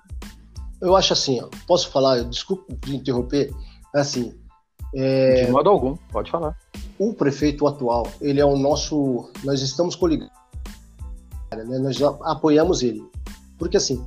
Eu 0.81 0.95
acho 0.95 1.13
assim, 1.13 1.41
ó, 1.41 1.49
posso 1.67 1.89
falar, 1.89 2.23
desculpa 2.23 2.73
de 2.85 2.95
interromper, 2.95 3.51
assim, 3.93 4.33
é, 4.95 5.45
de 5.45 5.51
modo 5.51 5.69
algum, 5.69 5.95
pode 6.11 6.31
falar. 6.31 6.55
O 6.97 7.13
prefeito 7.13 7.67
atual, 7.67 8.07
ele 8.21 8.39
é 8.39 8.45
o 8.45 8.57
nosso. 8.57 9.29
Nós 9.43 9.61
estamos 9.61 9.95
coligados, 9.95 10.33
né? 11.51 11.77
nós 11.79 12.01
apoiamos 12.01 12.81
ele. 12.81 13.03
Porque 13.57 13.77
assim, 13.77 14.05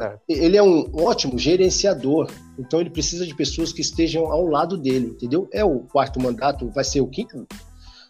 é. 0.00 0.18
ele 0.28 0.56
é 0.56 0.62
um 0.62 0.90
ótimo 0.94 1.38
gerenciador, 1.38 2.30
então 2.58 2.80
ele 2.80 2.90
precisa 2.90 3.26
de 3.26 3.34
pessoas 3.34 3.72
que 3.72 3.80
estejam 3.80 4.26
ao 4.26 4.46
lado 4.46 4.76
dele, 4.76 5.08
entendeu? 5.08 5.48
É 5.52 5.64
o 5.64 5.80
quarto 5.80 6.20
mandato, 6.20 6.70
vai 6.70 6.84
ser 6.84 7.00
o 7.00 7.08
quinto. 7.08 7.46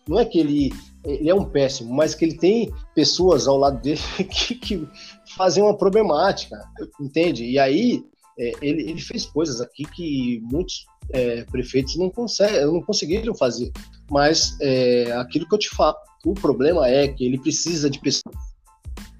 Não 0.07 0.19
é 0.19 0.25
que 0.25 0.39
ele, 0.39 0.73
ele 1.05 1.31
é 1.31 1.35
um 1.35 1.45
péssimo, 1.45 1.95
mas 1.95 2.15
que 2.15 2.25
ele 2.25 2.37
tem 2.37 2.73
pessoas 2.95 3.47
ao 3.47 3.57
lado 3.57 3.81
dele 3.81 4.01
que, 4.31 4.55
que 4.55 4.89
fazem 5.37 5.63
uma 5.63 5.77
problemática, 5.77 6.57
entende? 7.01 7.45
E 7.45 7.59
aí 7.59 8.03
é, 8.39 8.53
ele, 8.63 8.91
ele 8.91 9.01
fez 9.01 9.27
coisas 9.27 9.61
aqui 9.61 9.85
que 9.85 10.41
muitos 10.43 10.87
é, 11.11 11.45
prefeitos 11.45 11.97
não, 11.97 12.09
conseguem, 12.11 12.65
não 12.67 12.83
conseguiram 12.83 13.35
fazer. 13.35 13.71
Mas 14.11 14.57
é, 14.61 15.13
aquilo 15.13 15.49
que 15.49 15.55
eu 15.55 15.59
te 15.59 15.69
falo, 15.71 15.97
o 16.25 16.35
problema 16.35 16.89
é 16.89 17.09
que 17.09 17.25
ele 17.25 17.39
precisa 17.39 17.91
de 17.91 18.01
pessoas 18.01 18.35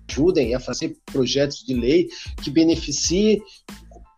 que 0.07 0.15
ajudem 0.15 0.55
a 0.55 0.61
fazer 0.61 0.97
projetos 1.07 1.65
de 1.65 1.75
lei 1.75 2.09
que 2.43 2.51
beneficiem 2.51 3.43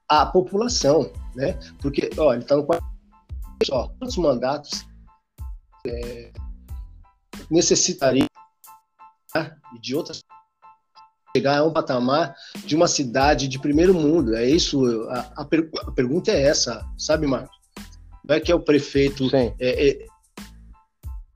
a 0.09 0.27
população, 0.27 1.11
né? 1.35 1.59
Porque, 1.81 2.11
ó, 2.19 2.33
ele 2.33 2.43
está 2.43 2.57
no 2.57 2.67
ó, 3.71 3.89
quantos 3.89 4.17
mandatos 4.17 4.85
é, 5.87 6.33
necessitaria 7.51 8.27
né, 9.35 9.57
de 9.81 9.95
outras 9.95 10.21
chegar 11.35 11.59
a 11.59 11.65
um 11.65 11.73
patamar 11.73 12.35
de 12.65 12.75
uma 12.75 12.89
cidade 12.89 13.49
de 13.49 13.59
primeiro 13.59 13.95
mundo. 13.95 14.35
É 14.35 14.49
isso. 14.49 14.85
A, 15.11 15.33
a, 15.37 15.45
per, 15.45 15.71
a 15.87 15.91
pergunta 15.93 16.31
é 16.31 16.43
essa, 16.43 16.85
sabe, 16.99 17.27
Marcos? 17.27 17.57
Não 18.27 18.35
é 18.35 18.41
que 18.41 18.53
é 18.53 18.55
o 18.55 18.61
prefeito 18.61 19.29
é, 19.35 19.55
é, 19.59 19.91
é, 19.91 20.07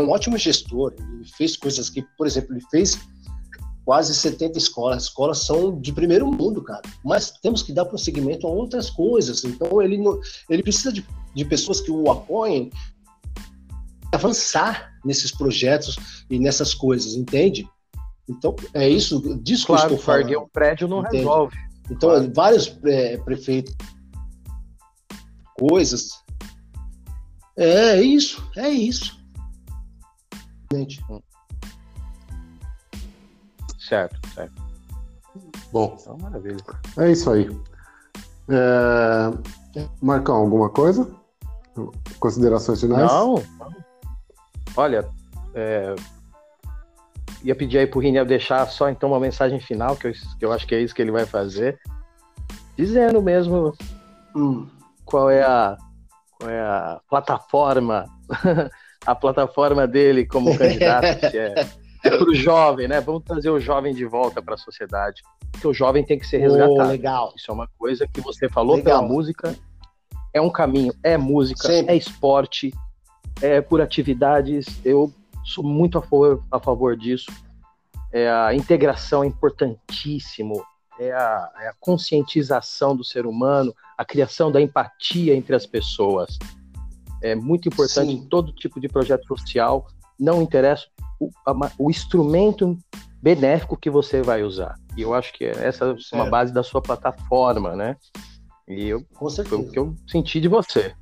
um 0.01 0.11
ótimo 0.11 0.37
gestor. 0.37 0.95
Ele 0.99 1.25
fez 1.37 1.57
coisas 1.57 1.89
que, 1.89 2.03
por 2.17 2.27
exemplo, 2.27 2.55
ele 2.55 2.65
fez 2.71 2.99
quase 3.85 4.15
70 4.15 4.59
escolas. 4.59 4.97
As 4.97 5.03
escolas 5.05 5.39
são 5.39 5.81
de 5.81 5.93
primeiro 5.93 6.27
mundo, 6.31 6.63
cara. 6.63 6.83
Mas 7.05 7.31
temos 7.31 7.63
que 7.63 7.73
dar 7.73 7.85
prosseguimento 7.85 8.47
a 8.47 8.51
outras 8.51 8.91
coisas. 8.91 9.45
Então 9.45 9.81
ele 9.81 10.03
ele 10.49 10.63
precisa 10.63 10.93
de, 10.93 11.07
de 11.35 11.45
pessoas 11.45 11.81
que 11.81 11.91
o 11.91 12.11
apoiem 12.11 12.71
avançar 14.13 14.94
nesses 15.05 15.31
projetos 15.31 16.25
e 16.31 16.39
nessas 16.39 16.75
coisas, 16.75 17.15
entende? 17.15 17.69
Então, 18.29 18.57
é 18.73 18.89
isso, 18.89 19.21
disso 19.39 19.67
claro, 19.67 19.83
que 19.83 19.93
eu 19.95 19.99
estou 19.99 20.15
falando. 20.15 20.39
um 20.39 20.49
prédio 20.49 20.89
não 20.89 21.01
entende? 21.01 21.19
resolve. 21.19 21.57
Então, 21.91 22.11
claro. 22.11 22.33
vários 22.35 22.79
é, 22.85 23.19
prefeitos, 23.19 23.75
coisas. 25.59 26.11
É, 27.57 27.99
é 27.99 28.03
isso, 28.03 28.43
é 28.57 28.69
isso. 28.69 29.19
Gente. 30.73 31.05
Certo, 33.79 34.19
certo. 34.35 34.65
Bom, 35.71 35.97
então, 36.01 36.17
maravilha. 36.19 36.57
É 36.97 37.13
isso 37.13 37.31
aí. 37.31 37.49
É... 38.49 39.85
Marcão, 40.01 40.37
alguma 40.37 40.71
coisa? 40.71 41.09
Considerações 42.19 42.81
finais? 42.81 43.11
Não. 43.11 43.43
Olha, 44.77 45.09
é, 45.55 45.95
ia 47.43 47.55
pedir 47.55 47.79
aí 47.79 47.87
pro 47.87 48.01
Rinel 48.01 48.25
deixar 48.25 48.67
só 48.67 48.89
então 48.89 49.11
uma 49.11 49.21
mensagem 49.21 49.61
final, 49.61 49.97
que 49.97 50.09
eu, 50.09 50.13
que 50.13 50.45
eu 50.45 50.53
acho 50.53 50.67
que 50.67 50.75
é 50.75 50.81
isso 50.81 50.95
que 50.95 51.03
ele 51.03 51.13
vai 51.13 51.27
fazer. 51.27 51.79
Dizendo 52.77 53.23
mesmo 53.23 53.73
hum, 54.35 54.67
qual 55.05 55.31
é 55.31 55.43
a 55.43 55.77
qual 56.39 56.51
é 56.51 56.61
a 56.61 57.01
plataforma 57.09 58.07
a 59.07 59.15
plataforma 59.15 59.87
dele 59.87 60.27
como 60.27 60.57
candidato 60.57 61.25
é, 61.37 61.55
é 62.05 62.11
para 62.11 62.29
o 62.29 62.35
jovem, 62.35 62.89
né? 62.89 63.01
Vamos 63.01 63.23
trazer 63.25 63.51
o 63.51 63.61
jovem 63.61 63.95
de 63.95 64.05
volta 64.05 64.43
para 64.43 64.55
a 64.55 64.59
sociedade. 64.59 65.23
Porque 65.53 65.67
o 65.67 65.75
jovem 65.75 66.05
tem 66.05 66.19
que 66.19 66.27
ser 66.27 66.39
resgatado. 66.39 66.75
Oh, 66.75 66.85
legal. 66.85 67.33
Isso 67.37 67.51
é 67.51 67.55
uma 67.55 67.69
coisa 67.79 68.07
que 68.07 68.21
você 68.21 68.49
falou 68.49 68.77
legal. 68.77 68.99
pela 68.99 69.09
música. 69.09 69.55
É 70.33 70.41
um 70.41 70.51
caminho, 70.51 70.93
é 71.03 71.17
música, 71.17 71.69
Sempre. 71.69 71.95
é 71.95 71.97
esporte, 71.97 72.75
é 73.41 73.61
por 73.61 73.81
atividades. 73.81 74.67
Eu 74.85 75.13
sou 75.45 75.65
muito 75.65 75.99
a 75.99 76.03
favor, 76.03 76.43
a 76.51 76.61
favor 76.61 76.97
disso. 76.97 77.31
É, 78.13 78.31
a 78.31 78.55
integração 78.55 79.25
é 79.25 79.27
importantíssimo. 79.27 80.65
É 80.99 81.13
a, 81.13 81.51
é 81.61 81.69
a 81.69 81.75
conscientização 81.81 82.95
do 82.95 83.03
ser 83.03 83.27
humano, 83.27 83.75
a 83.99 84.05
criação 84.05 84.53
da 84.53 84.61
empatia 84.61 85.35
entre 85.35 85.57
as 85.57 85.67
pessoas 85.67 86.39
é 87.25 87.35
muito 87.35 87.69
importante 87.69 88.13
Sim. 88.13 88.19
em 88.19 88.27
todo 88.27 88.53
tipo 88.53 88.79
de 88.79 88.87
projeto 88.87 89.27
social. 89.27 89.87
Não 90.21 90.43
interessa 90.43 90.87
o, 91.19 91.31
a, 91.47 91.71
o, 91.79 91.91
instrumento 91.91 92.77
benéfico 93.23 93.79
que 93.79 93.89
você 93.89 94.21
vai 94.21 94.43
usar. 94.43 94.75
E 94.95 95.01
eu 95.01 95.15
acho 95.15 95.33
que 95.33 95.45
essa 95.45 95.97
é 96.13 96.15
uma 96.15 96.29
base 96.29 96.53
da 96.53 96.63
sua 96.63 96.83
plataforma, 96.83 97.75
né? 97.75 97.97
E 98.69 98.89
eu, 98.89 99.03
Com 99.15 99.31
certeza. 99.31 99.57
foi 99.57 99.67
o 99.67 99.71
que 99.71 99.79
eu 99.79 99.95
senti 100.07 100.39
de 100.39 100.49
você. 100.49 100.95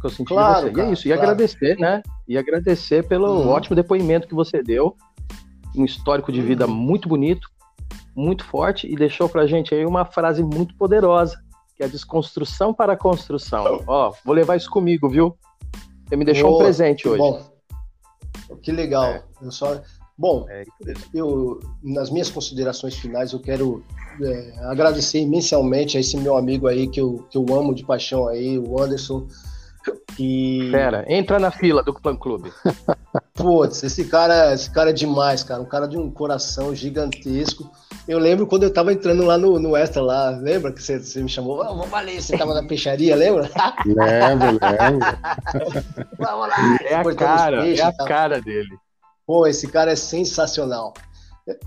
Que 0.00 0.06
eu 0.06 0.10
senti 0.10 0.28
claro, 0.28 0.66
de 0.68 0.70
você. 0.70 0.72
Cara, 0.72 0.86
e 0.86 0.88
é 0.88 0.92
isso. 0.92 1.08
E 1.08 1.10
claro. 1.10 1.22
agradecer, 1.22 1.78
né? 1.78 2.02
E 2.28 2.38
agradecer 2.38 3.06
pelo 3.06 3.28
uhum. 3.28 3.48
ótimo 3.48 3.76
depoimento 3.76 4.28
que 4.28 4.34
você 4.34 4.62
deu. 4.62 4.96
Um 5.74 5.84
histórico 5.84 6.32
de 6.32 6.40
vida 6.40 6.66
uhum. 6.66 6.74
muito 6.74 7.08
bonito, 7.08 7.48
muito 8.14 8.44
forte, 8.44 8.90
e 8.90 8.96
deixou 8.96 9.28
pra 9.28 9.46
gente 9.46 9.74
aí 9.74 9.84
uma 9.84 10.04
frase 10.04 10.42
muito 10.42 10.74
poderosa 10.76 11.36
que 11.76 11.82
é 11.82 11.86
a 11.86 11.88
desconstrução 11.88 12.72
para 12.72 12.94
a 12.94 12.96
construção. 12.96 13.84
Ó, 13.86 14.12
vou 14.24 14.34
levar 14.34 14.56
isso 14.56 14.70
comigo, 14.70 15.08
viu? 15.08 15.36
Você 16.08 16.16
me 16.16 16.24
deixou 16.24 16.50
oh, 16.50 16.54
um 16.56 16.58
presente 16.58 17.06
hoje. 17.06 17.18
Bom, 17.18 17.42
que 18.62 18.72
legal. 18.72 19.04
É. 19.04 19.22
Eu 19.42 19.50
só, 19.50 19.82
bom, 20.16 20.46
é 20.48 20.64
eu 21.12 21.60
nas 21.82 22.10
minhas 22.10 22.30
considerações 22.30 22.94
finais 22.94 23.32
eu 23.32 23.40
quero 23.40 23.84
é, 24.22 24.54
agradecer 24.70 25.18
imensamente 25.18 25.98
a 25.98 26.00
esse 26.00 26.16
meu 26.16 26.36
amigo 26.36 26.66
aí 26.66 26.88
que 26.88 27.00
eu, 27.00 27.26
que 27.30 27.36
eu 27.36 27.44
amo 27.54 27.74
de 27.74 27.84
paixão 27.84 28.26
aí, 28.26 28.58
o 28.58 28.80
Anderson. 28.80 29.26
E... 30.18 30.70
Pera, 30.70 31.04
entra 31.08 31.38
na 31.38 31.50
fila 31.50 31.82
do 31.82 31.92
Clã 31.92 32.16
Clube. 32.16 32.52
Putz, 33.34 33.82
esse 33.82 34.06
cara, 34.06 34.54
esse 34.54 34.70
cara 34.70 34.90
é 34.90 34.92
demais, 34.92 35.42
cara. 35.42 35.60
Um 35.60 35.66
cara 35.66 35.86
de 35.86 35.98
um 35.98 36.10
coração 36.10 36.74
gigantesco. 36.74 37.70
Eu 38.08 38.18
lembro 38.18 38.46
quando 38.46 38.62
eu 38.62 38.72
tava 38.72 38.92
entrando 38.92 39.24
lá 39.24 39.36
no, 39.36 39.58
no 39.58 39.76
Extra 39.76 40.00
lá, 40.00 40.30
lembra 40.30 40.72
que 40.72 40.82
você, 40.82 40.98
você 40.98 41.22
me 41.22 41.28
chamou? 41.28 41.60
Oh, 41.60 41.76
vamos 41.76 41.92
ali, 41.92 42.20
você 42.20 42.36
tava 42.36 42.54
na 42.54 42.66
peixaria, 42.66 43.14
lembra? 43.14 43.50
lembro, 43.84 44.52
lembro. 44.52 45.18
vamos 46.18 46.48
lá. 46.48 46.78
É 46.82 46.94
a 46.94 47.14
cara, 47.14 47.62
peixes, 47.62 47.80
é 47.80 47.84
a 47.84 47.92
cara 47.92 48.40
dele. 48.40 48.76
Pô, 49.26 49.46
esse 49.46 49.66
cara 49.66 49.92
é 49.92 49.96
sensacional. 49.96 50.94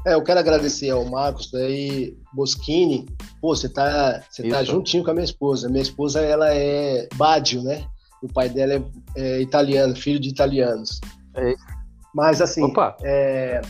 É, 0.06 0.14
eu 0.14 0.24
quero 0.24 0.40
agradecer 0.40 0.90
ao 0.90 1.06
Marcos 1.06 1.52
daí, 1.52 2.18
Boschini. 2.34 3.06
Pô, 3.42 3.56
você 3.56 3.70
tá, 3.70 4.22
você 4.30 4.48
tá 4.50 4.64
juntinho 4.64 5.04
com 5.04 5.12
a 5.12 5.14
minha 5.14 5.24
esposa. 5.24 5.70
Minha 5.70 5.84
esposa, 5.84 6.20
ela 6.22 6.54
é 6.54 7.08
Badio, 7.16 7.62
né? 7.62 7.86
O 8.22 8.32
pai 8.32 8.50
dela 8.50 8.74
é, 8.74 8.82
é 9.16 9.42
italiano, 9.42 9.96
filho 9.96 10.20
de 10.20 10.30
italianos. 10.30 11.00
É. 11.36 11.54
Mas 12.14 12.42
assim, 12.42 12.64
Opa. 12.64 12.98
É, 13.04 13.62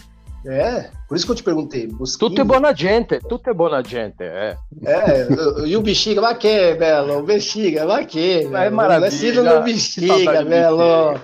é, 0.45 0.89
por 1.07 1.17
isso 1.17 1.25
que 1.25 1.31
eu 1.33 1.35
te 1.35 1.43
perguntei. 1.43 1.85
Busquinho... 1.87 2.29
Tudo 2.29 2.41
é 2.41 2.43
boa 2.45 2.73
gente, 2.73 3.19
tudo 3.19 3.41
é 3.45 3.53
boa 3.53 3.83
gente, 3.83 4.23
é. 4.23 4.55
É, 4.85 5.27
e 5.65 5.75
o 5.75 5.81
bexiga, 5.81 6.21
vai 6.21 6.35
que, 6.37 6.75
Belo? 6.75 7.19
O 7.19 7.23
bexiga, 7.23 7.85
vai 7.85 8.05
que, 8.05 8.45
É 8.45 8.69
maravilha. 8.69 9.43
Não 9.43 9.51
é 9.51 9.59
no 9.59 9.63
bexiga, 9.65 10.43
Belo. 10.45 11.19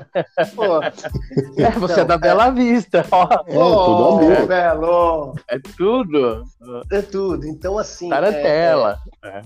Pô. 0.53 0.83
É, 0.83 1.71
você 1.71 1.93
então, 1.93 2.03
é 2.03 2.05
da 2.05 2.17
Bela 2.17 2.49
Vista, 2.49 3.05
ó. 3.09 3.23
É, 3.47 3.53
tudo 3.53 4.31
é, 4.33 4.45
Belo. 4.45 5.35
É 5.49 5.59
tudo. 5.77 6.43
É 6.91 7.01
tudo, 7.01 7.47
então 7.47 7.77
assim... 7.77 8.09
Tarantela. 8.09 8.99
É, 9.23 9.41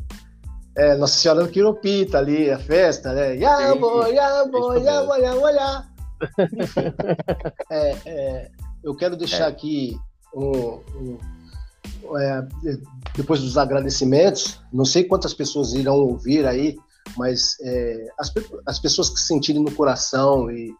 é, 0.79 0.95
Nossa 0.95 1.17
Senhora 1.17 1.43
do 1.43 1.49
Quiropita 1.49 2.17
ali, 2.17 2.49
a 2.49 2.57
festa, 2.57 3.11
né? 3.13 3.35
Yabo, 3.35 4.07
yabo, 4.07 4.73
yabo, 4.75 5.15
yabo, 5.15 5.49
yabo. 5.49 5.85
é, 7.69 7.95
é 8.05 8.51
eu 8.81 8.95
quero 8.95 9.17
deixar 9.17 9.45
é. 9.45 9.47
aqui 9.47 9.99
um, 10.33 10.79
um, 10.95 11.17
é, 12.17 12.47
depois 13.15 13.41
dos 13.41 13.57
agradecimentos, 13.57 14.61
não 14.71 14.85
sei 14.85 15.03
quantas 15.03 15.33
pessoas 15.33 15.73
irão 15.73 15.95
ouvir 15.95 16.47
aí, 16.47 16.77
mas 17.17 17.57
é, 17.61 18.07
as, 18.17 18.31
as 18.65 18.79
pessoas 18.79 19.09
que 19.09 19.19
se 19.19 19.27
sentirem 19.27 19.61
no 19.61 19.71
coração 19.71 20.49
e, 20.49 20.73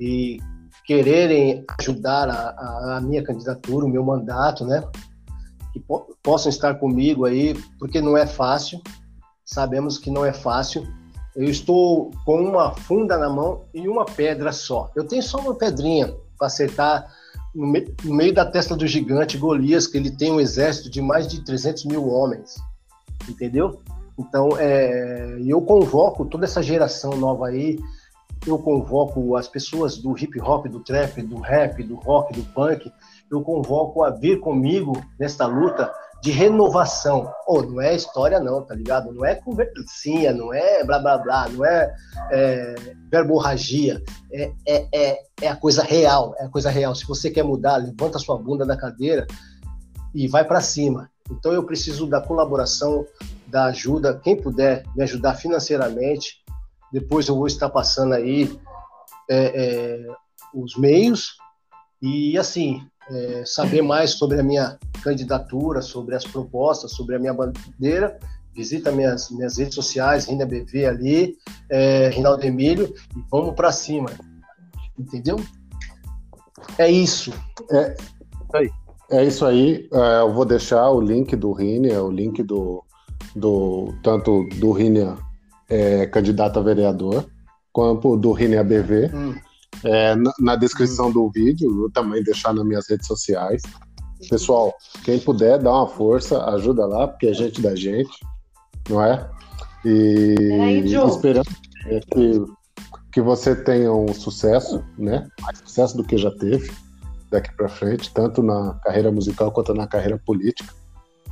e 0.00 0.38
quererem 0.84 1.64
ajudar 1.78 2.28
a, 2.28 2.50
a, 2.50 2.96
a, 2.96 3.00
minha 3.00 3.22
candidatura, 3.22 3.86
o 3.86 3.88
meu 3.88 4.02
mandato, 4.02 4.64
né? 4.64 4.82
Que 5.72 5.78
po 5.78 6.12
possam 6.22 6.50
estar 6.50 6.74
comigo 6.74 7.24
aí, 7.24 7.54
porque 7.78 8.00
não 8.00 8.16
é 8.16 8.26
fácil, 8.26 8.80
sabemos 9.44 9.98
que 9.98 10.10
não 10.10 10.24
é 10.24 10.32
fácil. 10.32 10.86
Eu 11.34 11.44
estou 11.44 12.10
com 12.24 12.42
uma 12.42 12.74
funda 12.74 13.18
na 13.18 13.28
mão 13.28 13.64
e 13.74 13.88
uma 13.88 14.04
pedra 14.04 14.52
só. 14.52 14.90
Eu 14.94 15.04
tenho 15.04 15.22
só 15.22 15.38
uma 15.38 15.54
pedrinha 15.54 16.14
para 16.38 16.46
acertar 16.46 17.12
no, 17.54 17.66
me, 17.66 17.86
no, 18.04 18.14
meio 18.14 18.32
da 18.32 18.44
testa 18.44 18.76
do 18.76 18.86
gigante 18.86 19.36
Golias, 19.36 19.86
que 19.86 19.96
ele 19.96 20.10
tem 20.10 20.32
um 20.32 20.40
exército 20.40 20.90
de 20.90 21.02
mais 21.02 21.26
de 21.26 21.44
300 21.44 21.84
mil 21.84 22.08
homens, 22.08 22.56
entendeu? 23.28 23.80
Então, 24.18 24.50
é, 24.58 25.38
eu 25.44 25.60
convoco 25.60 26.24
toda 26.24 26.44
essa 26.44 26.62
geração 26.62 27.16
nova 27.16 27.48
aí, 27.48 27.78
eu 28.46 28.58
convoco 28.58 29.36
as 29.36 29.48
pessoas 29.48 29.96
do 29.96 30.16
hip 30.18 30.40
hop, 30.40 30.66
do 30.66 30.80
trap, 30.80 31.22
do 31.22 31.38
rap, 31.38 31.82
do 31.82 31.96
rock, 31.96 32.32
do 32.32 32.44
punk, 32.52 32.92
eu 33.30 33.42
convoco 33.42 34.02
a 34.02 34.10
vir 34.10 34.38
comigo 34.40 35.00
nesta 35.18 35.46
luta 35.46 35.92
de 36.24 36.30
renovação. 36.30 37.30
Oh, 37.46 37.60
não 37.60 37.82
é 37.82 37.94
história 37.94 38.40
não, 38.40 38.64
tá 38.64 38.74
ligado? 38.74 39.12
Não 39.12 39.26
é 39.26 39.34
conversinha, 39.34 40.32
não 40.32 40.54
é 40.54 40.82
blá 40.82 40.98
blá 40.98 41.18
blá, 41.18 41.48
não 41.50 41.62
é, 41.66 41.94
é 42.30 42.74
verborragia, 43.10 44.02
é, 44.32 44.50
é, 44.66 44.88
é, 44.90 45.18
é 45.42 45.48
a 45.48 45.54
coisa 45.54 45.82
real, 45.82 46.34
é 46.38 46.46
a 46.46 46.48
coisa 46.48 46.70
real. 46.70 46.94
Se 46.94 47.06
você 47.06 47.30
quer 47.30 47.42
mudar, 47.42 47.76
levanta 47.76 48.18
sua 48.18 48.38
bunda 48.38 48.64
da 48.64 48.74
cadeira 48.74 49.26
e 50.14 50.26
vai 50.26 50.46
para 50.46 50.62
cima. 50.62 51.10
Então 51.30 51.52
eu 51.52 51.62
preciso 51.62 52.06
da 52.06 52.22
colaboração, 52.22 53.06
da 53.46 53.66
ajuda, 53.66 54.18
quem 54.18 54.34
puder 54.34 54.82
me 54.96 55.02
ajudar 55.02 55.34
financeiramente. 55.34 56.42
Depois 56.90 57.28
eu 57.28 57.36
vou 57.36 57.46
estar 57.46 57.68
passando 57.68 58.14
aí 58.14 58.58
é, 59.28 59.36
é, 59.62 60.06
os 60.54 60.74
meios 60.74 61.36
e 62.00 62.38
assim 62.38 62.80
é, 63.10 63.42
saber 63.44 63.82
mais 63.82 64.12
sobre 64.12 64.40
a 64.40 64.42
minha 64.42 64.78
candidatura, 65.02 65.82
sobre 65.82 66.14
as 66.14 66.24
propostas, 66.24 66.92
sobre 66.92 67.16
a 67.16 67.18
minha 67.18 67.34
bandeira, 67.34 68.18
visita 68.54 68.92
minhas, 68.92 69.30
minhas 69.30 69.58
redes 69.58 69.74
sociais, 69.74 70.26
Rina 70.26 70.46
BV 70.46 70.86
ali, 70.86 71.36
é, 71.70 72.08
Rinaldo 72.08 72.44
Emílio, 72.44 72.94
e 73.16 73.22
vamos 73.30 73.54
para 73.54 73.72
cima. 73.72 74.10
Entendeu? 74.98 75.36
É 76.78 76.90
isso. 76.90 77.32
É, 77.70 77.96
é 79.10 79.24
isso 79.24 79.44
aí. 79.44 79.88
É, 79.92 80.20
eu 80.20 80.32
vou 80.32 80.44
deixar 80.44 80.88
o 80.90 81.00
link 81.00 81.34
do 81.36 81.52
Rini, 81.52 81.92
o 81.92 82.10
link 82.10 82.42
do, 82.42 82.82
do 83.34 83.92
tanto 84.02 84.44
do 84.56 84.72
Rini 84.72 85.14
é, 85.68 86.06
candidato 86.06 86.58
a 86.58 86.62
vereador, 86.62 87.26
quanto 87.72 88.16
do 88.16 88.32
Rini 88.32 88.56
ABV. 88.56 89.10
Hum 89.12 89.34
é, 89.84 90.14
na, 90.16 90.32
na, 90.38 90.56
descrição 90.56 91.10
do 91.10 91.30
vídeo, 91.30 91.74
vou 91.74 91.90
também 91.90 92.22
deixar 92.22 92.52
nas 92.52 92.64
minhas 92.64 92.88
redes 92.88 93.06
sociais. 93.06 93.62
Pessoal, 94.28 94.74
quem 95.04 95.18
puder, 95.18 95.58
dá 95.58 95.70
uma 95.70 95.86
força, 95.86 96.42
ajuda 96.46 96.86
lá, 96.86 97.06
porque 97.06 97.26
é 97.26 97.34
gente 97.34 97.60
da 97.60 97.74
gente, 97.76 98.18
não 98.88 99.02
é? 99.02 99.28
E 99.84 100.34
é 100.94 101.06
esperando 101.06 101.50
que, 102.12 102.44
que 103.12 103.20
você 103.20 103.54
tenha 103.54 103.92
um 103.92 104.12
sucesso, 104.14 104.82
né? 104.98 105.28
Mais 105.42 105.58
sucesso 105.58 105.96
do 105.96 106.04
que 106.04 106.16
já 106.16 106.30
teve 106.30 106.72
daqui 107.30 107.54
para 107.54 107.68
frente, 107.68 108.12
tanto 108.14 108.42
na 108.42 108.74
carreira 108.82 109.12
musical 109.12 109.52
quanto 109.52 109.74
na 109.74 109.86
carreira 109.86 110.18
política, 110.24 110.72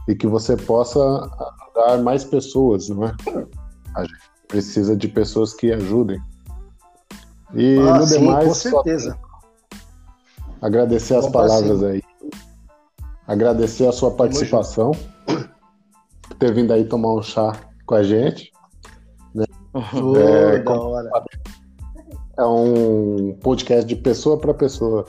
e 0.09 0.15
que 0.15 0.27
você 0.27 0.57
possa 0.57 1.01
ajudar 1.01 2.03
mais 2.03 2.25
pessoas, 2.25 2.89
não 2.89 3.07
é? 3.07 3.15
A 3.97 4.05
gente 4.05 4.19
precisa 4.49 4.97
de 4.97 5.09
pessoas 5.09 5.55
que 5.55 5.73
ajudem 5.73 6.21
e 7.55 7.79
ah, 7.79 7.99
no 7.99 8.07
sim, 8.07 8.21
demais, 8.21 8.49
com 8.49 8.55
certeza. 8.55 9.19
Agradecer 10.61 11.17
as 11.17 11.29
palavras 11.29 11.83
aí. 11.83 12.03
Agradecer 13.27 13.87
a 13.87 13.93
sua 13.93 14.11
participação. 14.13 14.93
Por 15.27 16.37
ter 16.39 16.55
vindo 16.55 16.73
aí 16.73 16.85
tomar 16.85 17.15
um 17.15 17.23
chá 17.23 17.53
com 17.87 17.95
a 17.95 18.03
gente. 18.03 18.53
Né? 19.35 19.45
é, 19.75 20.59
da 20.59 20.81
hora. 20.81 21.11
é 22.39 22.45
um 22.45 23.37
podcast 23.43 23.87
de 23.87 23.97
pessoa 23.97 24.39
para 24.39 24.55
pessoa. 24.55 25.05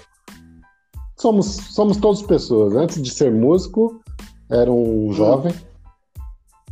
Somos, 1.15 1.45
somos 1.45 1.97
todos 1.97 2.21
pessoas. 2.23 2.75
Antes 2.75 3.01
de 3.01 3.11
ser 3.11 3.31
músico, 3.31 4.01
era 4.49 4.71
um 4.71 5.07
hum. 5.07 5.13
jovem. 5.13 5.53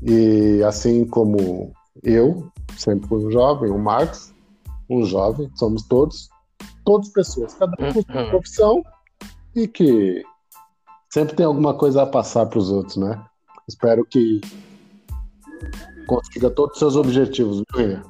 E 0.01 0.63
assim 0.63 1.05
como 1.05 1.71
eu, 2.03 2.47
sempre 2.77 3.07
fui 3.07 3.25
um 3.25 3.31
jovem, 3.31 3.69
o 3.69 3.77
Marcos, 3.77 4.33
um 4.91 5.05
jovem, 5.05 5.49
somos 5.55 5.83
todos. 5.87 6.29
todas 6.85 7.09
pessoas, 7.09 7.53
cada 7.53 7.71
um 7.79 7.93
com 7.93 8.01
sua 8.01 8.21
Uhum. 8.21 8.29
profissão 8.29 8.83
e 9.55 9.67
que 9.67 10.23
sempre 11.13 11.35
tem 11.35 11.45
alguma 11.45 11.73
coisa 11.75 12.01
a 12.03 12.05
passar 12.07 12.45
para 12.47 12.57
os 12.59 12.69
outros, 12.71 12.97
né? 12.97 13.23
Espero 13.67 14.03
que 14.05 14.41
consiga 16.07 16.49
todos 16.49 16.73
os 16.73 16.79
seus 16.79 16.95
objetivos, 16.95 17.63
viu? 17.75 18.01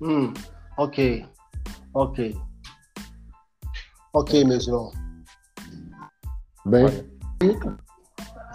Hum, 0.00 0.32
ok. 0.78 1.26
Ok. 1.94 2.36
Ok, 4.14 4.44
meus 4.44 4.66
irmãos. 4.66 4.92
Bem, 6.66 6.86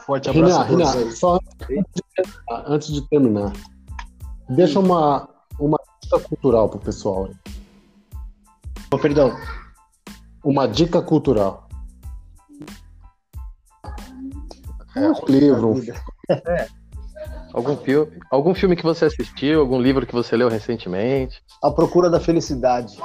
Forte 0.05 0.29
abraço 0.29 0.63
Renan, 0.63 1.11
só 1.11 1.39
antes 1.69 1.93
de 1.93 2.03
terminar, 2.15 2.63
antes 2.67 2.93
de 2.93 3.09
terminar, 3.09 3.53
deixa 4.49 4.79
uma, 4.79 5.29
cultural 6.09 6.69
pro 6.69 6.79
pessoal. 6.79 7.29
Oh, 8.91 8.97
perdão. 8.97 9.35
Uma 10.43 10.67
dica 10.67 11.01
cultural. 11.01 11.67
É, 14.95 15.11
um 15.11 15.25
livro, 15.27 15.69
um 15.69 15.73
Vida. 15.73 16.01
Algum 17.53 17.75
filme, 17.77 18.19
algum 18.29 18.53
filme 18.53 18.75
que 18.75 18.83
você 18.83 19.05
assistiu, 19.05 19.59
algum 19.59 19.81
livro 19.81 20.05
que 20.05 20.13
você 20.13 20.35
leu 20.37 20.47
recentemente? 20.49 21.41
A 21.63 21.71
procura 21.71 22.09
da 22.09 22.19
felicidade. 22.19 22.97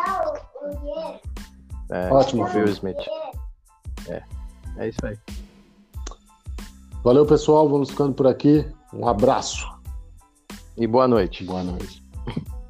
É, 1.90 2.12
Ótimo. 2.12 2.44
Will 2.44 2.68
Smith. 2.68 2.96
É, 4.09 4.22
é 4.78 4.88
isso 4.88 5.05
aí. 5.05 5.18
Valeu, 7.03 7.26
pessoal. 7.26 7.68
Vamos 7.68 7.90
ficando 7.90 8.14
por 8.14 8.26
aqui. 8.26 8.66
Um 8.92 9.09
abraço. 9.09 9.66
E 10.76 10.86
boa 10.86 11.09
noite. 11.09 11.44
Boa 11.44 11.62
noite. 11.62 12.03